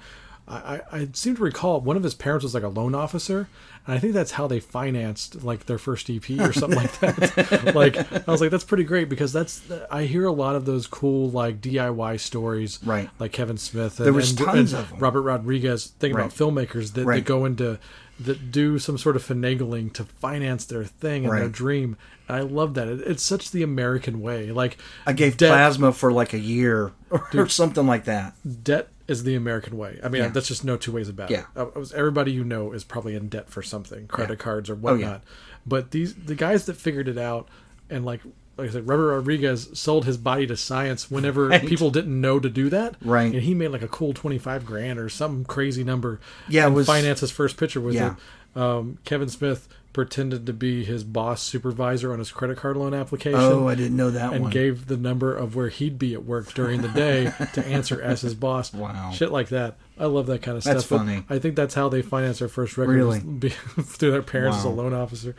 I, 0.47 0.57
I, 0.57 0.81
I 0.93 1.09
seem 1.13 1.35
to 1.37 1.43
recall 1.43 1.81
one 1.81 1.97
of 1.97 2.05
his 2.05 2.15
parents 2.15 2.45
was 2.45 2.55
like 2.55 2.63
a 2.63 2.69
loan 2.69 2.95
officer, 2.95 3.49
and 3.89 3.97
I 3.97 3.99
think 3.99 4.13
that's 4.13 4.31
how 4.33 4.47
they 4.47 4.61
financed 4.61 5.43
like 5.43 5.67
their 5.67 5.79
first 5.79 6.09
EP 6.11 6.31
or 6.39 6.53
something 6.53 6.79
like 6.79 7.01
that. 7.01 7.73
like 7.75 7.97
I 8.29 8.31
was 8.31 8.41
like, 8.41 8.51
that's 8.51 8.63
pretty 8.63 8.85
great 8.85 9.09
because 9.09 9.33
that's 9.33 9.63
I 9.91 10.05
hear 10.05 10.25
a 10.27 10.33
lot 10.33 10.55
of 10.55 10.65
those 10.67 10.87
cool 10.87 11.31
like 11.31 11.61
DIY 11.61 12.21
stories, 12.21 12.79
Right. 12.85 13.09
Like 13.19 13.33
Kevin 13.33 13.57
Smith. 13.57 13.99
And, 13.99 14.07
There 14.07 14.13
was 14.13 14.31
and- 14.31 14.39
tons 14.39 14.73
and 14.75 14.83
of 14.85 14.93
'em. 14.93 14.99
Robert 15.01 15.23
Rodriguez. 15.23 15.87
Thinking 15.99 16.17
Right. 16.19 16.27
about 16.27 16.37
filmmakers 16.37 16.93
that, 16.93 17.07
that 17.07 17.25
go 17.25 17.45
into 17.45 17.79
that 18.21 18.51
do 18.53 18.79
some 18.79 18.99
sort 18.99 19.15
of 19.17 19.25
finagling 19.25 19.93
to 19.95 20.05
finance 20.05 20.65
their 20.67 20.85
thing 20.85 21.25
and 21.25 21.37
their 21.39 21.49
dream. 21.49 21.97
And 22.29 22.37
I 22.37 22.41
love 22.41 22.75
that. 22.75 22.89
It, 22.89 23.01
it's 23.07 23.23
such 23.23 23.53
the 23.53 23.63
American 23.63 24.21
way. 24.21 24.51
Like 24.53 24.77
I 25.07 25.13
gave 25.13 25.37
debt, 25.37 25.51
plasma 25.51 25.93
for 25.93 26.13
like 26.13 26.35
a 26.35 26.39
year 26.39 26.93
or, 27.11 27.49
something 27.49 27.87
like 27.87 28.05
that. 28.05 28.35
debt 28.65 28.89
is 29.09 29.25
the 29.25 29.35
American 29.35 29.77
way. 29.79 29.99
I 30.05 30.09
mean, 30.09 30.23
Yeah. 30.23 30.29
that's 30.29 30.47
just 30.49 30.65
no 30.65 30.77
two 30.77 30.93
ways 30.93 31.09
about 31.09 31.31
Yeah. 31.31 31.45
it. 31.57 31.61
Uh, 31.75 31.85
Everybody 31.97 32.31
you 32.31 32.45
know 32.45 32.73
is 32.73 32.85
probably 32.85 33.15
in 33.17 33.29
debt 33.29 33.49
for 33.51 33.63
something, 33.63 34.07
credit 34.07 34.39
Yeah. 34.39 34.45
cards 34.45 34.71
or 34.71 34.75
Oh, 34.75 34.77
whatnot. 34.77 35.01
yeah. 35.01 35.19
But 35.67 35.91
these 35.93 36.15
the 36.15 36.35
guys 36.35 36.67
that 36.67 36.77
figured 36.77 37.09
it 37.09 37.19
out 37.19 37.49
and 37.91 38.05
like 38.05 38.21
like 38.59 38.71
I 38.71 38.73
said, 38.73 38.89
Robert 38.89 39.15
Rodriguez 39.15 39.69
sold 39.73 40.05
his 40.05 40.17
body 40.17 40.45
to 40.49 40.57
science 40.57 41.09
whenever 41.09 41.47
Right. 41.47 41.65
people 41.65 41.91
didn't 41.93 42.21
know 42.21 42.41
to 42.41 42.49
do 42.51 42.69
that. 42.71 42.97
Right. 43.01 43.33
And 43.33 43.43
he 43.43 43.55
made 43.55 43.69
like 43.69 43.83
a 43.83 43.89
cool 43.89 44.13
twenty 44.13 44.39
five 44.39 44.67
grand 44.67 44.99
or 44.99 45.09
some 45.09 45.45
crazy 45.45 45.85
number. 45.85 46.21
Yeah, 46.49 46.67
and 46.67 46.75
was- 46.75 46.87
finance 46.87 47.21
his 47.21 47.31
first 47.31 47.57
picture 47.57 47.81
with 47.81 47.95
Yeah. 47.95 48.15
it. 48.57 48.61
Um, 48.61 48.99
Kevin 49.05 49.29
Smith 49.29 49.69
pretended 49.93 50.47
to 50.47 50.53
be 50.53 50.85
his 50.85 51.03
boss 51.03 51.43
supervisor 51.43 52.13
on 52.13 52.19
his 52.19 52.31
credit 52.31 52.57
card 52.57 52.77
loan 52.77 52.95
application 52.95 53.41
Oh, 53.41 53.67
I 53.69 53.75
didn't 53.75 53.97
know 53.97 54.11
that 54.11 54.33
and 54.33 54.43
one. 54.43 54.51
gave 54.51 54.87
the 54.87 54.97
number 54.97 55.35
of 55.35 55.57
where 55.57 55.69
he'd 55.71 55.99
be 55.99 56.15
at 56.15 56.25
work 56.25 56.53
during 56.55 56.83
the 56.83 56.89
day 56.89 57.33
to 57.55 57.67
answer 57.67 58.01
as 58.01 58.21
his 58.21 58.35
boss. 58.35 58.73
Wow. 58.73 59.11
Shit 59.13 59.33
like 59.33 59.49
that. 59.49 59.77
I 59.99 60.05
love 60.07 60.27
that 60.27 60.43
kind 60.43 60.57
of 60.57 60.63
That's 60.65 60.85
stuff. 60.85 60.99
But 61.01 61.05
funny. 61.07 61.25
I 61.29 61.39
think 61.39 61.57
that's 61.57 61.75
how 61.75 61.89
they 61.89 62.03
finance 62.03 62.39
their 62.39 62.49
first 62.49 62.77
record 62.79 62.95
Really? 62.95 63.21
be, 63.39 63.49
through 63.49 64.13
their 64.13 64.23
parents 64.23 64.59
as 64.59 64.65
a 64.65 64.69
loan 64.69 64.93
officer. 64.95 65.35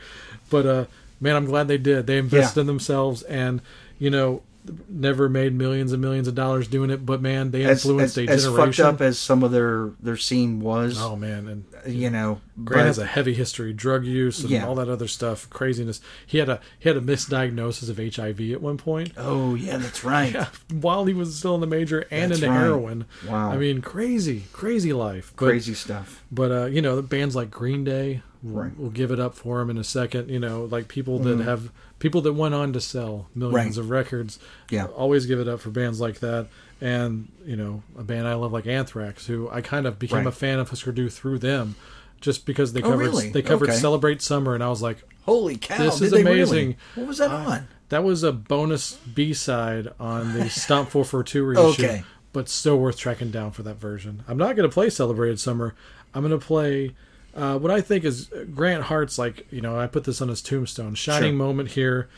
But 0.49 0.65
uh, 0.65 0.85
man, 1.21 1.35
I'm 1.35 1.45
glad 1.45 1.67
they 1.67 1.77
did. 1.77 2.07
They 2.07 2.17
invested 2.17 2.57
Yeah. 2.59 2.61
in 2.61 2.67
themselves 2.67 3.21
and, 3.23 3.61
you 3.99 4.09
know, 4.09 4.41
never 4.87 5.29
made 5.29 5.53
millions 5.53 5.91
and 5.93 6.01
millions 6.01 6.27
of 6.27 6.35
dollars 6.35 6.67
doing 6.67 6.89
it, 6.89 7.05
but 7.05 7.21
man, 7.21 7.51
they 7.51 7.63
as, 7.63 7.83
influenced 7.85 8.17
as, 8.17 8.27
a 8.45 8.49
as 8.49 8.55
fucked 8.55 8.79
up 8.79 9.01
as 9.01 9.17
some 9.17 9.43
of 9.43 9.51
their 9.51 9.91
their 10.01 10.17
scene 10.17 10.59
was, 10.59 11.01
oh 11.01 11.15
man, 11.15 11.47
and 11.47 11.65
you 11.95 12.09
know, 12.09 12.41
Grant 12.63 12.79
But- 12.81 12.85
has 12.87 12.97
a 12.99 13.05
heavy 13.05 13.33
history, 13.33 13.71
drug 13.73 14.05
use 14.05 14.41
and 14.41 14.49
Yeah. 14.49 14.67
all 14.67 14.75
that 14.75 14.89
other 14.89 15.07
stuff, 15.07 15.49
craziness. 15.49 16.01
He 16.27 16.37
had 16.39 16.49
a 16.49 16.59
he 16.77 16.89
had 16.89 16.97
a 16.97 17.01
misdiagnosis 17.01 17.89
of 17.89 17.97
HIV 18.15 18.51
at 18.51 18.61
one 18.61 18.77
point 18.77 19.13
Oh 19.17 19.55
yeah, 19.55 19.77
that's 19.77 20.03
right. 20.03 20.35
while 20.71 21.05
he 21.05 21.13
was 21.13 21.37
still 21.37 21.55
in 21.55 21.61
the 21.61 21.67
major 21.67 22.05
and 22.11 22.31
That's 22.31 22.41
into 22.41 22.51
right. 22.53 22.59
heroin. 22.59 23.05
Wow. 23.27 23.51
I 23.51 23.57
mean, 23.57 23.81
crazy, 23.81 24.43
crazy 24.51 24.93
life. 24.93 25.33
But, 25.37 25.45
Crazy 25.45 25.73
stuff. 25.73 26.23
But 26.31 26.51
uh, 26.51 26.65
you 26.65 26.81
know, 26.81 26.95
the 26.97 27.01
bands 27.01 27.35
like 27.35 27.49
Green 27.49 27.83
Day 27.83 28.21
Right. 28.41 28.71
Mm-hmm. 28.71 28.81
will 28.81 28.89
give 28.91 29.11
it 29.11 29.19
up 29.19 29.35
for 29.35 29.59
him 29.59 29.69
in 29.69 29.77
a 29.77 29.83
second. 29.83 30.29
You 30.29 30.39
know, 30.39 30.63
like 30.65 30.87
people 30.87 31.19
that 31.19 31.39
have 31.41 31.71
people 31.99 32.21
that 32.21 32.33
went 32.33 32.53
on 32.55 32.73
to 32.73 32.81
sell 32.81 33.27
millions 33.35 33.77
Right. 33.77 33.83
of 33.83 33.89
records. 33.89 34.39
Yeah. 34.69 34.85
always 34.85 35.25
give 35.25 35.39
it 35.39 35.47
up 35.47 35.59
for 35.59 35.69
bands 35.69 35.99
like 35.99 36.19
that. 36.19 36.47
And 36.81 37.31
you 37.45 37.55
know, 37.57 37.83
a 37.97 38.03
band 38.03 38.27
I 38.27 38.33
love 38.35 38.53
like 38.53 38.65
Anthrax, 38.67 39.27
who 39.27 39.49
I 39.51 39.61
kind 39.61 39.85
of 39.85 39.99
became 39.99 40.19
Right. 40.19 40.27
a 40.27 40.31
fan 40.31 40.59
of 40.59 40.69
Husker 40.69 40.91
Du 40.93 41.09
through 41.09 41.39
them, 41.39 41.75
just 42.21 42.45
because 42.45 42.73
they 42.73 42.81
Oh, 42.81 42.91
covered 42.91 42.99
really? 42.99 43.29
they 43.31 43.41
covered 43.41 43.69
Okay. 43.69 43.77
"Celebrate 43.77 44.21
Summer," 44.21 44.53
and 44.55 44.63
I 44.63 44.69
was 44.69 44.81
like, 44.81 45.03
Holy 45.25 45.57
cow! 45.57 45.77
This 45.77 46.01
is 46.01 46.09
they 46.11 46.23
really? 46.23 46.39
amazing. 46.41 46.75
What 46.95 47.07
was 47.07 47.17
that 47.19 47.29
on? 47.31 47.67
that 47.89 48.03
was 48.03 48.23
a 48.23 48.31
bonus 48.31 48.97
B 49.13 49.33
side 49.33 49.89
on 49.99 50.33
the 50.33 50.49
Stomp 50.49 50.89
442 50.89 51.43
reissue, 51.43 51.83
Okay. 51.85 52.03
but 52.33 52.47
still 52.49 52.79
worth 52.79 52.97
tracking 52.97 53.29
down 53.29 53.51
for 53.51 53.61
that 53.63 53.75
version. 53.79 54.23
I'm 54.27 54.37
not 54.37 54.55
going 54.55 54.67
to 54.69 54.73
play 54.73 54.89
Celebrated 54.89 55.39
Summer. 55.39 55.75
I'm 56.13 56.21
going 56.27 56.39
to 56.39 56.43
play 56.45 56.95
uh, 57.35 57.57
what 57.59 57.71
I 57.71 57.81
think 57.81 58.03
is 58.03 58.29
Grant 58.53 58.83
Hart's, 58.83 59.17
like, 59.17 59.45
you 59.51 59.61
know, 59.61 59.79
I 59.79 59.87
put 59.87 60.03
this 60.03 60.21
on 60.21 60.27
his 60.29 60.41
tombstone. 60.41 60.95
Shining 60.95 61.31
Sure. 61.31 61.37
moment 61.37 61.71
here. 61.71 62.09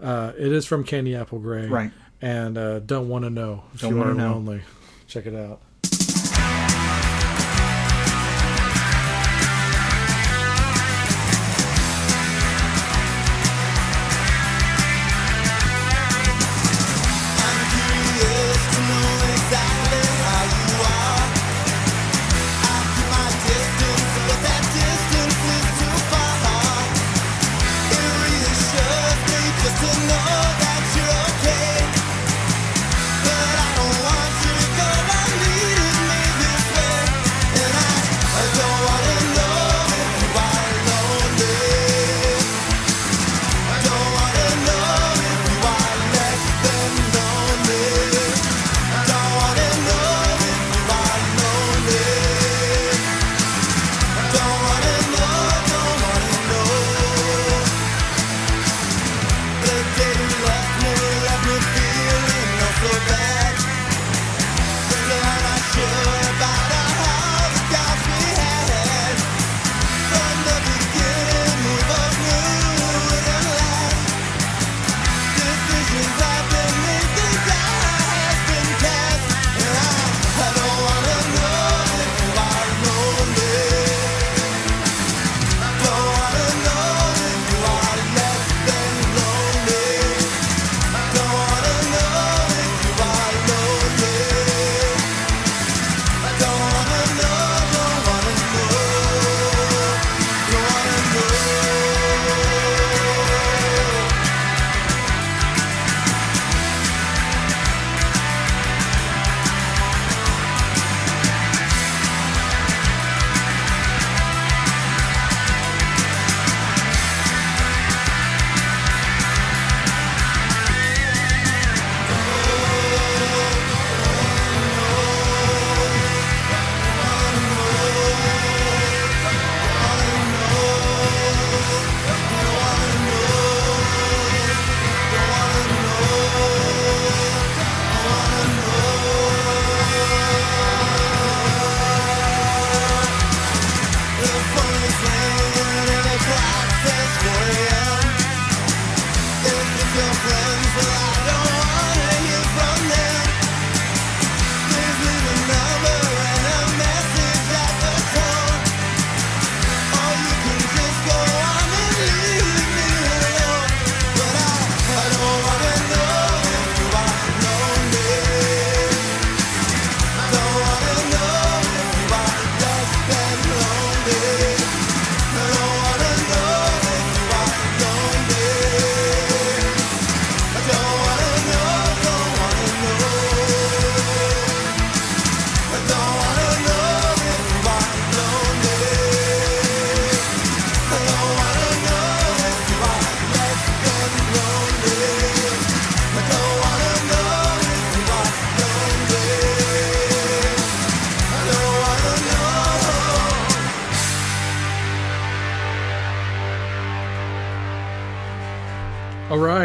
Uh, 0.00 0.32
it 0.36 0.52
is 0.52 0.66
from 0.66 0.84
Candy 0.84 1.14
Apple 1.14 1.38
Grey. 1.38 1.66
Right. 1.66 1.90
And 2.20 2.56
uh, 2.58 2.80
Don't 2.80 3.08
Want 3.08 3.24
to 3.24 3.30
Know 3.30 3.64
if 3.74 3.80
Don't 3.80 3.92
you 3.92 3.98
Wanna 3.98 4.14
Know. 4.14 4.32
lonely. 4.34 4.62
Check 5.06 5.26
it 5.26 5.34
out. 5.34 5.60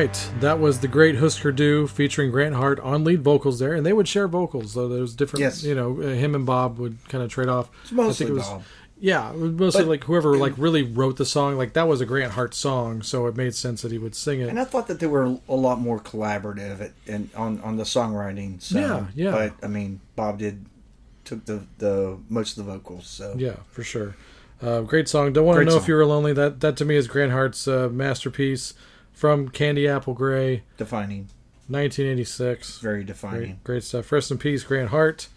Right, 0.02 0.30
that 0.40 0.60
was 0.60 0.80
the 0.80 0.88
Great 0.88 1.18
Husker 1.18 1.52
Du 1.52 1.88
featuring 1.88 2.32
Grant 2.32 2.56
Hart 2.56 2.80
on 2.80 3.04
lead 3.04 3.22
vocals 3.24 3.60
there, 3.60 3.74
and 3.74 3.86
they 3.86 3.94
would 3.94 4.08
share 4.08 4.28
vocals. 4.28 4.74
So 4.74 4.88
there 4.88 5.02
was 5.02 5.16
different, 5.16 5.42
Yes. 5.42 5.64
you 5.64 5.76
know, 5.76 6.00
uh, 6.00 6.08
him 6.08 6.36
and 6.36 6.46
Bob 6.46 6.78
would 6.80 6.98
kind 7.10 7.24
of 7.24 7.30
trade 7.30 7.48
off. 7.50 7.70
It's 7.84 7.92
mostly 7.92 8.32
Bob. 8.32 8.64
Yeah, 9.00 9.32
it 9.32 9.38
was 9.40 9.52
mostly 9.54 9.82
But- 9.84 9.90
like 9.90 10.04
whoever 10.04 10.38
like 10.38 10.54
really 10.58 10.84
wrote 10.84 11.18
the 11.18 11.26
song. 11.26 11.58
Like 11.58 11.74
that 11.74 11.88
was 11.88 12.02
a 12.02 12.06
Grant 12.06 12.34
Hart 12.34 12.54
song, 12.54 13.02
so 13.02 13.26
it 13.26 13.36
made 13.36 13.56
sense 13.56 13.82
that 13.82 13.92
he 13.92 13.98
would 13.98 14.14
sing 14.14 14.42
it. 14.42 14.50
And 14.50 14.60
I 14.60 14.64
thought 14.64 14.88
that 14.88 15.00
they 15.00 15.08
were 15.08 15.38
a 15.50 15.56
lot 15.56 15.80
more 15.80 16.00
collaborative 16.00 16.82
at, 16.82 16.92
and 17.08 17.30
on 17.36 17.60
on 17.62 17.78
the 17.78 17.84
songwriting. 17.84 18.62
So, 18.62 18.80
Yeah, 18.80 19.06
yeah. 19.16 19.32
But 19.32 19.54
I 19.66 19.68
mean, 19.68 20.02
Bob 20.16 20.38
did 20.38 20.66
took 21.26 21.46
the 21.46 21.62
the 21.80 22.18
most 22.30 22.58
of 22.60 22.66
the 22.66 22.72
vocals. 22.72 23.08
So 23.08 23.34
Yeah, 23.38 23.56
for 23.72 23.84
sure. 23.84 24.16
Uh, 24.62 24.82
great 24.82 25.10
song. 25.10 25.34
Don't 25.34 25.46
want 25.48 25.58
to 25.58 25.66
know 25.66 25.78
if 25.78 25.88
you 25.88 25.96
were 25.96 26.06
lonely. 26.06 26.34
That 26.34 26.60
that 26.60 26.78
to 26.78 26.86
me 26.86 26.96
is 26.96 27.08
Grant 27.08 27.32
Hart's 27.32 27.68
uh, 27.68 27.90
masterpiece 27.92 28.76
from 29.22 29.50
Candy 29.50 29.88
Apple 29.88 30.16
Grey, 30.16 30.64
defining, 30.78 31.30
1986. 31.68 32.80
very 32.80 33.04
defining. 33.04 33.60
great 33.64 33.84
stuff. 33.84 34.12
Rest 34.12 34.32
in 34.32 34.40
peace, 34.40 34.64
Grant 34.64 34.90
Hart. 34.90 35.28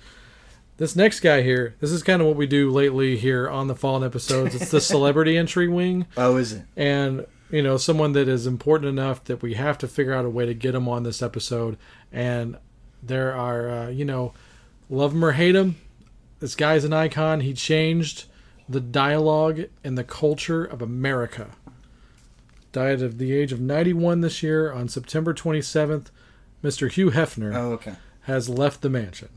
This 0.78 0.96
next 0.96 1.20
guy 1.20 1.42
here, 1.42 1.74
this 1.80 1.92
is 1.92 2.02
kind 2.02 2.22
of 2.22 2.26
what 2.26 2.36
we 2.36 2.46
do 2.46 2.70
lately 2.70 3.18
here 3.18 3.46
on 3.46 3.66
the 3.66 3.74
Fallen 3.74 4.02
episodes. 4.02 4.54
It's 4.54 4.70
the 4.70 4.80
celebrity 4.94 5.36
entry 5.36 5.68
wing, 5.68 6.06
Oh, 6.16 6.38
is 6.38 6.54
it? 6.54 6.62
and 6.78 7.26
you 7.50 7.62
know 7.62 7.76
someone 7.76 8.12
that 8.12 8.26
is 8.26 8.46
important 8.46 8.88
enough 8.88 9.22
that 9.24 9.42
we 9.42 9.52
have 9.52 9.76
to 9.78 9.86
figure 9.86 10.14
out 10.14 10.24
a 10.24 10.30
way 10.30 10.46
to 10.46 10.54
get 10.54 10.74
him 10.74 10.88
on 10.88 11.02
this 11.02 11.20
episode. 11.20 11.76
And 12.10 12.56
there 13.02 13.36
are, 13.36 13.68
uh, 13.68 13.88
you 13.90 14.06
know, 14.06 14.32
love 14.88 15.12
him 15.12 15.22
or 15.22 15.32
hate 15.32 15.54
him, 15.54 15.76
this 16.40 16.54
guy's 16.54 16.84
an 16.84 16.94
icon. 16.94 17.40
He 17.40 17.52
changed 17.52 18.24
the 18.66 18.80
dialogue 18.80 19.60
and 19.84 19.98
the 19.98 20.04
culture 20.04 20.64
of 20.64 20.80
America. 20.80 21.50
Died 22.74 23.00
at 23.00 23.18
the 23.18 23.32
age 23.32 23.52
of 23.52 23.60
91 23.60 24.20
this 24.20 24.42
year 24.42 24.70
on 24.72 24.88
September 24.88 25.32
27th. 25.32 26.06
Mr. 26.62 26.90
Hugh 26.90 27.10
Hefner 27.12 27.54
Oh, 27.54 27.72
okay. 27.72 27.94
has 28.22 28.48
left 28.48 28.80
the 28.82 28.90
mansion. 28.90 29.28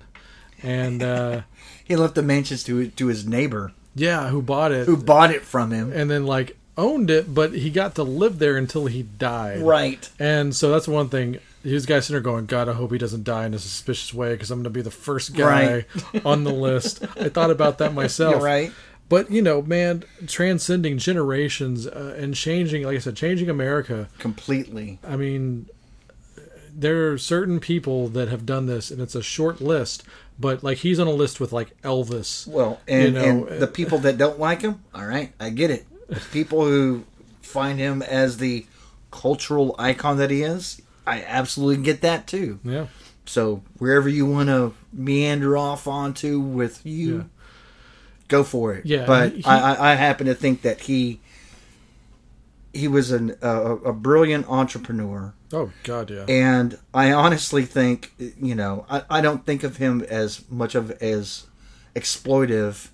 And 0.64 1.02
uh, 1.04 1.42
He 1.86 1.96
left 1.96 2.16
the 2.16 2.22
mansions 2.24 2.64
to 2.66 2.88
to 2.90 3.08
his 3.08 3.26
neighbor 3.26 3.72
yeah, 3.96 4.28
who 4.30 4.42
bought 4.42 4.72
it 4.72 4.86
who 4.88 4.98
bought 4.98 5.32
it 5.32 5.44
from 5.44 5.72
him. 5.72 5.92
and 5.94 6.10
then 6.12 6.26
like 6.26 6.58
owned 6.78 7.10
it, 7.10 7.34
but 7.34 7.54
he 7.54 7.70
got 7.72 7.96
to 7.96 8.04
live 8.04 8.38
there 8.40 8.58
until 8.58 8.86
he 8.88 9.02
died. 9.04 9.62
Right. 9.62 10.08
And 10.20 10.56
so 10.56 10.70
that's 10.72 10.88
one 10.88 11.10
thing. 11.10 11.38
His 11.64 11.86
guy 11.88 12.00
sitting 12.00 12.14
there 12.14 12.22
going, 12.22 12.46
God, 12.46 12.70
I 12.70 12.74
hope 12.74 12.92
he 12.92 12.98
doesn't 13.00 13.24
die 13.24 13.46
in 13.48 13.54
a 13.56 13.60
suspicious 13.60 14.14
way 14.14 14.34
because 14.34 14.52
I'm 14.52 14.60
going 14.60 14.66
to 14.66 14.70
be 14.70 14.82
the 14.84 14.92
first 14.92 15.34
guy 15.36 15.86
on 16.24 16.44
the 16.44 16.54
list. 16.54 17.04
I 17.18 17.30
thought 17.30 17.50
about 17.52 17.80
that 17.80 17.94
myself. 18.02 18.36
You're 18.36 18.44
right. 18.44 18.72
But, 19.10 19.32
you 19.32 19.42
know, 19.42 19.62
man, 19.62 20.04
transcending 20.28 20.98
generations 20.98 21.88
uh, 21.88 22.16
and 22.18 22.36
changing, 22.36 22.84
like 22.84 22.96
I 22.96 23.00
said, 23.00 23.16
changing 23.16 23.50
America. 23.50 24.10
Completely. 24.20 25.00
I 25.08 25.16
mean, 25.16 25.68
there 26.74 27.12
are 27.12 27.18
certain 27.18 27.60
people 27.60 28.10
that 28.10 28.28
have 28.28 28.46
done 28.46 28.66
this, 28.66 28.92
and 28.92 29.02
it's 29.02 29.16
a 29.16 29.24
short 29.24 29.62
list, 29.62 30.04
but 30.40 30.64
like 30.64 30.80
he's 30.80 31.00
on 31.00 31.08
a 31.08 31.12
list 31.12 31.40
with 31.40 31.52
like 31.52 31.80
Elvis. 31.82 32.46
Well, 32.48 32.80
and, 32.88 33.16
know, 33.16 33.24
and 33.24 33.50
uh, 33.50 33.58
the 33.60 33.68
people 33.68 33.98
that 34.00 34.18
don't 34.18 34.40
like 34.40 34.62
him, 34.62 34.84
all 34.94 35.06
right, 35.06 35.32
I 35.40 35.50
get 35.50 35.72
it. 35.72 35.86
The 36.08 36.20
people 36.32 36.66
who 36.66 37.06
find 37.42 37.80
him 37.80 38.02
as 38.02 38.38
the 38.38 38.66
cultural 39.10 39.76
icon 39.80 40.18
that 40.18 40.30
he 40.30 40.44
is, 40.44 40.82
I 41.06 41.24
absolutely 41.24 41.84
get 41.84 42.02
that 42.02 42.28
too. 42.28 42.60
Yeah. 42.64 42.88
So 43.26 43.64
wherever 43.78 44.08
you 44.08 44.26
want 44.26 44.50
to 44.50 44.74
meander 44.94 45.58
off 45.58 45.88
onto 45.88 46.40
with 46.40 46.86
you, 46.86 47.18
Yeah. 47.18 47.24
Go 48.28 48.44
for 48.44 48.74
it. 48.74 48.86
Yeah, 48.86 49.06
but 49.06 49.34
he- 49.34 49.44
I, 49.46 49.74
I, 49.74 49.92
I 49.92 49.96
happen 49.96 50.28
to 50.28 50.36
think 50.36 50.62
that 50.64 50.82
he 50.82 51.20
he 52.74 52.88
was 52.88 53.12
an, 53.12 53.36
a, 53.42 53.50
a 53.76 53.94
brilliant 53.94 54.48
entrepreneur. 54.50 55.34
Oh, 55.52 55.72
God, 55.84 56.12
yeah. 56.12 56.26
And 56.28 56.78
I 56.94 57.12
honestly 57.12 57.66
think, 57.66 58.12
you 58.20 58.54
know, 58.54 58.86
I, 58.90 59.04
I 59.10 59.22
don't 59.22 59.46
think 59.46 59.64
of 59.64 59.78
him 59.78 60.02
as 60.04 60.44
much 60.50 60.76
of 60.76 60.92
as 61.02 61.48
exploitive 61.96 62.90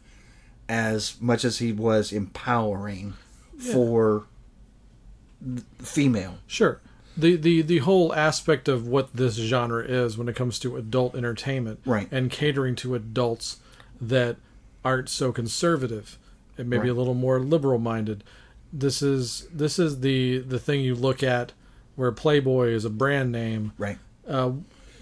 as 0.69 1.19
much 1.19 1.43
as 1.43 1.57
he 1.59 1.73
was 1.73 2.13
empowering 2.13 3.15
for 3.57 4.25
th- 5.43 5.65
female. 5.79 6.36
Sure. 6.47 6.79
The, 7.17 7.36
the 7.36 7.61
the 7.61 7.77
whole 7.79 8.13
aspect 8.15 8.67
of 8.67 8.88
what 8.88 9.13
this 9.13 9.36
genre 9.36 9.84
is 9.84 10.17
when 10.17 10.29
it 10.29 10.36
comes 10.36 10.57
to 10.59 10.77
adult 10.77 11.15
entertainment 11.15 11.79
Right. 11.86 12.07
and 12.11 12.31
catering 12.31 12.75
to 12.77 12.95
adults 12.95 13.57
that 14.01 14.38
aren't 14.86 15.09
so 15.09 15.31
conservative 15.31 16.17
and 16.57 16.69
maybe 16.69 16.88
a 16.88 16.93
little 16.93 17.13
more 17.13 17.39
liberal 17.39 17.79
minded. 17.79 18.23
This 18.71 19.01
is 19.01 19.47
this 19.53 19.77
is 19.79 19.99
the 20.01 20.39
the 20.39 20.59
thing 20.59 20.81
you 20.81 20.95
look 20.95 21.21
at 21.23 21.51
where 21.95 22.11
Playboy 22.11 22.69
is 22.69 22.86
a 22.86 22.89
brand 22.89 23.31
name 23.31 23.71
Right. 23.77 23.97
uh, 24.27 24.51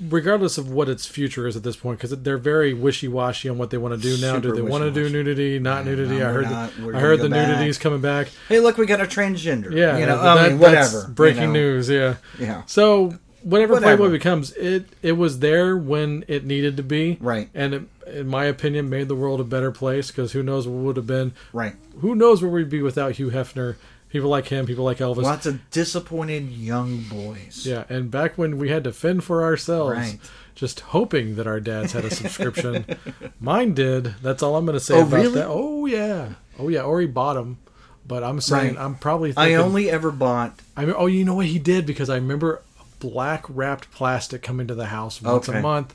regardless 0.09 0.57
of 0.57 0.69
what 0.69 0.89
its 0.89 1.05
future 1.05 1.47
is 1.47 1.55
at 1.55 1.63
this 1.63 1.75
point, 1.77 1.97
because 1.99 2.11
they're 2.21 2.37
very 2.37 2.73
wishy 2.73 3.07
washy 3.07 3.47
on 3.47 3.57
what 3.57 3.69
they 3.69 3.77
want 3.77 3.93
to 3.93 4.01
do 4.01 4.19
now. 4.21 4.39
do 4.39 4.51
they 4.53 4.61
want 4.61 4.83
to 4.83 4.91
do 4.91 5.09
nudity, 5.09 5.57
not 5.59 5.85
Yeah, 5.85 5.91
nudity? 5.91 6.17
no, 6.19 6.29
I 6.29 6.31
heard, 6.33 6.49
not. 6.49 6.71
the, 6.75 6.97
I 6.97 6.99
heard 6.99 7.19
the 7.21 7.29
back. 7.29 7.47
nudity's 7.49 7.77
coming 7.77 8.01
back. 8.01 8.27
Hey, 8.49 8.59
look, 8.59 8.77
we 8.77 8.85
got 8.85 8.99
a 8.99 9.05
transgender. 9.05 9.71
Yeah, 9.73 9.97
You 9.99 10.05
know, 10.05 10.17
that- 10.21 10.37
I 10.37 10.49
mean, 10.49 10.59
whatever. 10.59 11.05
you 11.07 11.13
breaking 11.13 11.53
know. 11.53 11.59
news. 11.59 11.89
Yeah. 11.89 12.15
Yeah. 12.39 12.63
So 12.65 13.13
whatever, 13.43 13.73
Whatever. 13.73 13.97
Playboy 13.97 14.11
becomes, 14.11 14.51
it 14.53 14.85
it 15.01 15.13
was 15.13 15.39
there 15.39 15.75
when 15.77 16.23
it 16.27 16.45
needed 16.45 16.77
to 16.77 16.83
be, 16.83 17.17
Right. 17.19 17.49
And 17.53 17.73
it, 17.73 17.83
in 18.07 18.27
my 18.27 18.45
opinion, 18.45 18.89
made 18.89 19.07
the 19.07 19.15
world 19.15 19.39
a 19.39 19.43
better 19.45 19.71
place 19.71 20.07
because 20.11 20.31
who 20.33 20.43
knows 20.43 20.67
what 20.67 20.83
would 20.83 20.97
have 20.97 21.07
been. 21.07 21.33
Right. 21.53 21.75
Who 21.99 22.15
knows 22.15 22.41
where 22.41 22.51
we'd 22.51 22.69
be 22.69 22.81
without 22.81 23.13
Hugh 23.13 23.29
Hefner? 23.31 23.75
People 24.09 24.29
like 24.29 24.47
him, 24.47 24.65
people 24.65 24.83
like 24.83 24.97
Elvis. 24.97 25.23
Lots 25.23 25.45
of 25.45 25.69
disappointed 25.71 26.49
young 26.49 27.03
boys. 27.03 27.65
Yeah, 27.65 27.85
and 27.87 28.11
back 28.11 28.37
when 28.37 28.57
we 28.57 28.67
had 28.67 28.83
to 28.83 28.91
fend 28.91 29.23
for 29.23 29.41
ourselves, 29.41 29.91
Right. 29.95 30.19
just 30.53 30.81
hoping 30.81 31.35
that 31.35 31.47
our 31.47 31.61
dads 31.61 31.93
had 31.93 32.03
a 32.03 32.09
subscription. 32.11 32.85
Mine 33.39 33.73
did. 33.73 34.15
That's 34.21 34.43
all 34.43 34.57
I'm 34.57 34.65
going 34.65 34.77
to 34.77 34.83
say 34.83 34.95
Oh, 34.95 35.03
about 35.03 35.15
really? 35.15 35.35
that. 35.35 35.47
Oh 35.47 35.85
yeah, 35.85 36.33
oh 36.59 36.67
yeah. 36.67 36.81
Or 36.81 36.99
he 36.99 37.07
bought 37.07 37.35
them, 37.35 37.59
but 38.05 38.21
I'm 38.21 38.41
saying 38.41 38.75
Right. 38.75 38.83
I'm 38.83 38.95
probably. 38.95 39.33
I 39.37 39.53
only 39.53 39.89
ever 39.89 40.11
bought. 40.11 40.59
I 40.75 40.83
mean, 40.83 40.95
oh, 40.97 41.05
you 41.07 41.23
know 41.23 41.35
what 41.35 41.45
he 41.45 41.57
did 41.57 41.85
because 41.85 42.09
I 42.09 42.15
remember 42.15 42.61
black 43.01 43.43
wrapped 43.49 43.91
plastic 43.91 44.41
coming 44.41 44.67
to 44.67 44.75
the 44.75 44.85
house 44.85 45.21
once 45.21 45.49
Okay. 45.49 45.59
a 45.59 45.61
month. 45.61 45.93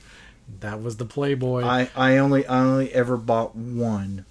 That 0.60 0.82
was 0.82 0.98
the 0.98 1.06
Playboy. 1.06 1.62
I, 1.64 1.88
I 1.96 2.18
only 2.18 2.46
I 2.46 2.60
only 2.60 2.92
ever 2.92 3.16
bought 3.16 3.56
one. 3.56 4.26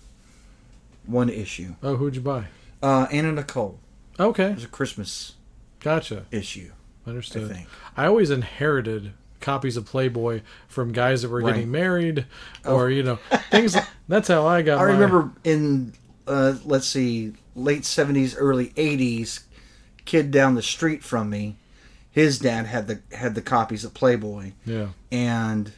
One 1.06 1.30
issue. 1.30 1.76
oh, 1.84 1.96
who'd 1.98 2.16
you 2.16 2.22
buy? 2.22 2.46
Uh, 2.82 3.08
Anna 3.12 3.32
Nicole. 3.32 3.80
Okay, 4.20 4.46
It 4.52 4.56
was 4.56 4.64
a 4.64 4.68
Christmas 4.68 5.34
gotcha. 5.80 6.26
issue. 6.32 6.72
Understood. 7.06 7.52
I 7.52 7.54
think. 7.54 7.68
I 7.98 8.06
always 8.08 8.30
inherited 8.32 9.12
copies 9.42 9.78
of 9.78 9.86
Playboy 9.86 10.42
from 10.68 10.92
guys 10.94 11.22
that 11.22 11.30
were 11.30 11.42
Right. 11.42 11.50
Oh. 11.52 11.54
getting 11.54 11.72
married, 11.72 12.26
or 12.66 12.90
you 12.90 13.04
know, 13.04 13.20
things. 13.52 13.76
That's 14.08 14.28
how 14.28 14.48
I 14.48 14.62
got. 14.64 14.80
I 14.80 14.86
my- 14.86 14.92
remember 14.94 15.32
in 15.44 15.94
uh, 16.28 16.56
let's 16.64 16.88
see, 16.88 17.34
late 17.56 17.86
seventies, 17.86 18.36
early 18.36 18.72
eighties, 18.78 19.42
kid 20.06 20.32
down 20.32 20.56
the 20.56 20.64
street 20.64 21.04
from 21.04 21.30
me, 21.30 21.58
his 22.16 22.40
dad 22.40 22.66
had 22.66 22.88
the 22.88 23.02
had 23.14 23.36
the 23.36 23.42
copies 23.42 23.84
of 23.84 23.94
Playboy, 23.94 24.54
Yeah. 24.66 24.88
and 25.12 25.74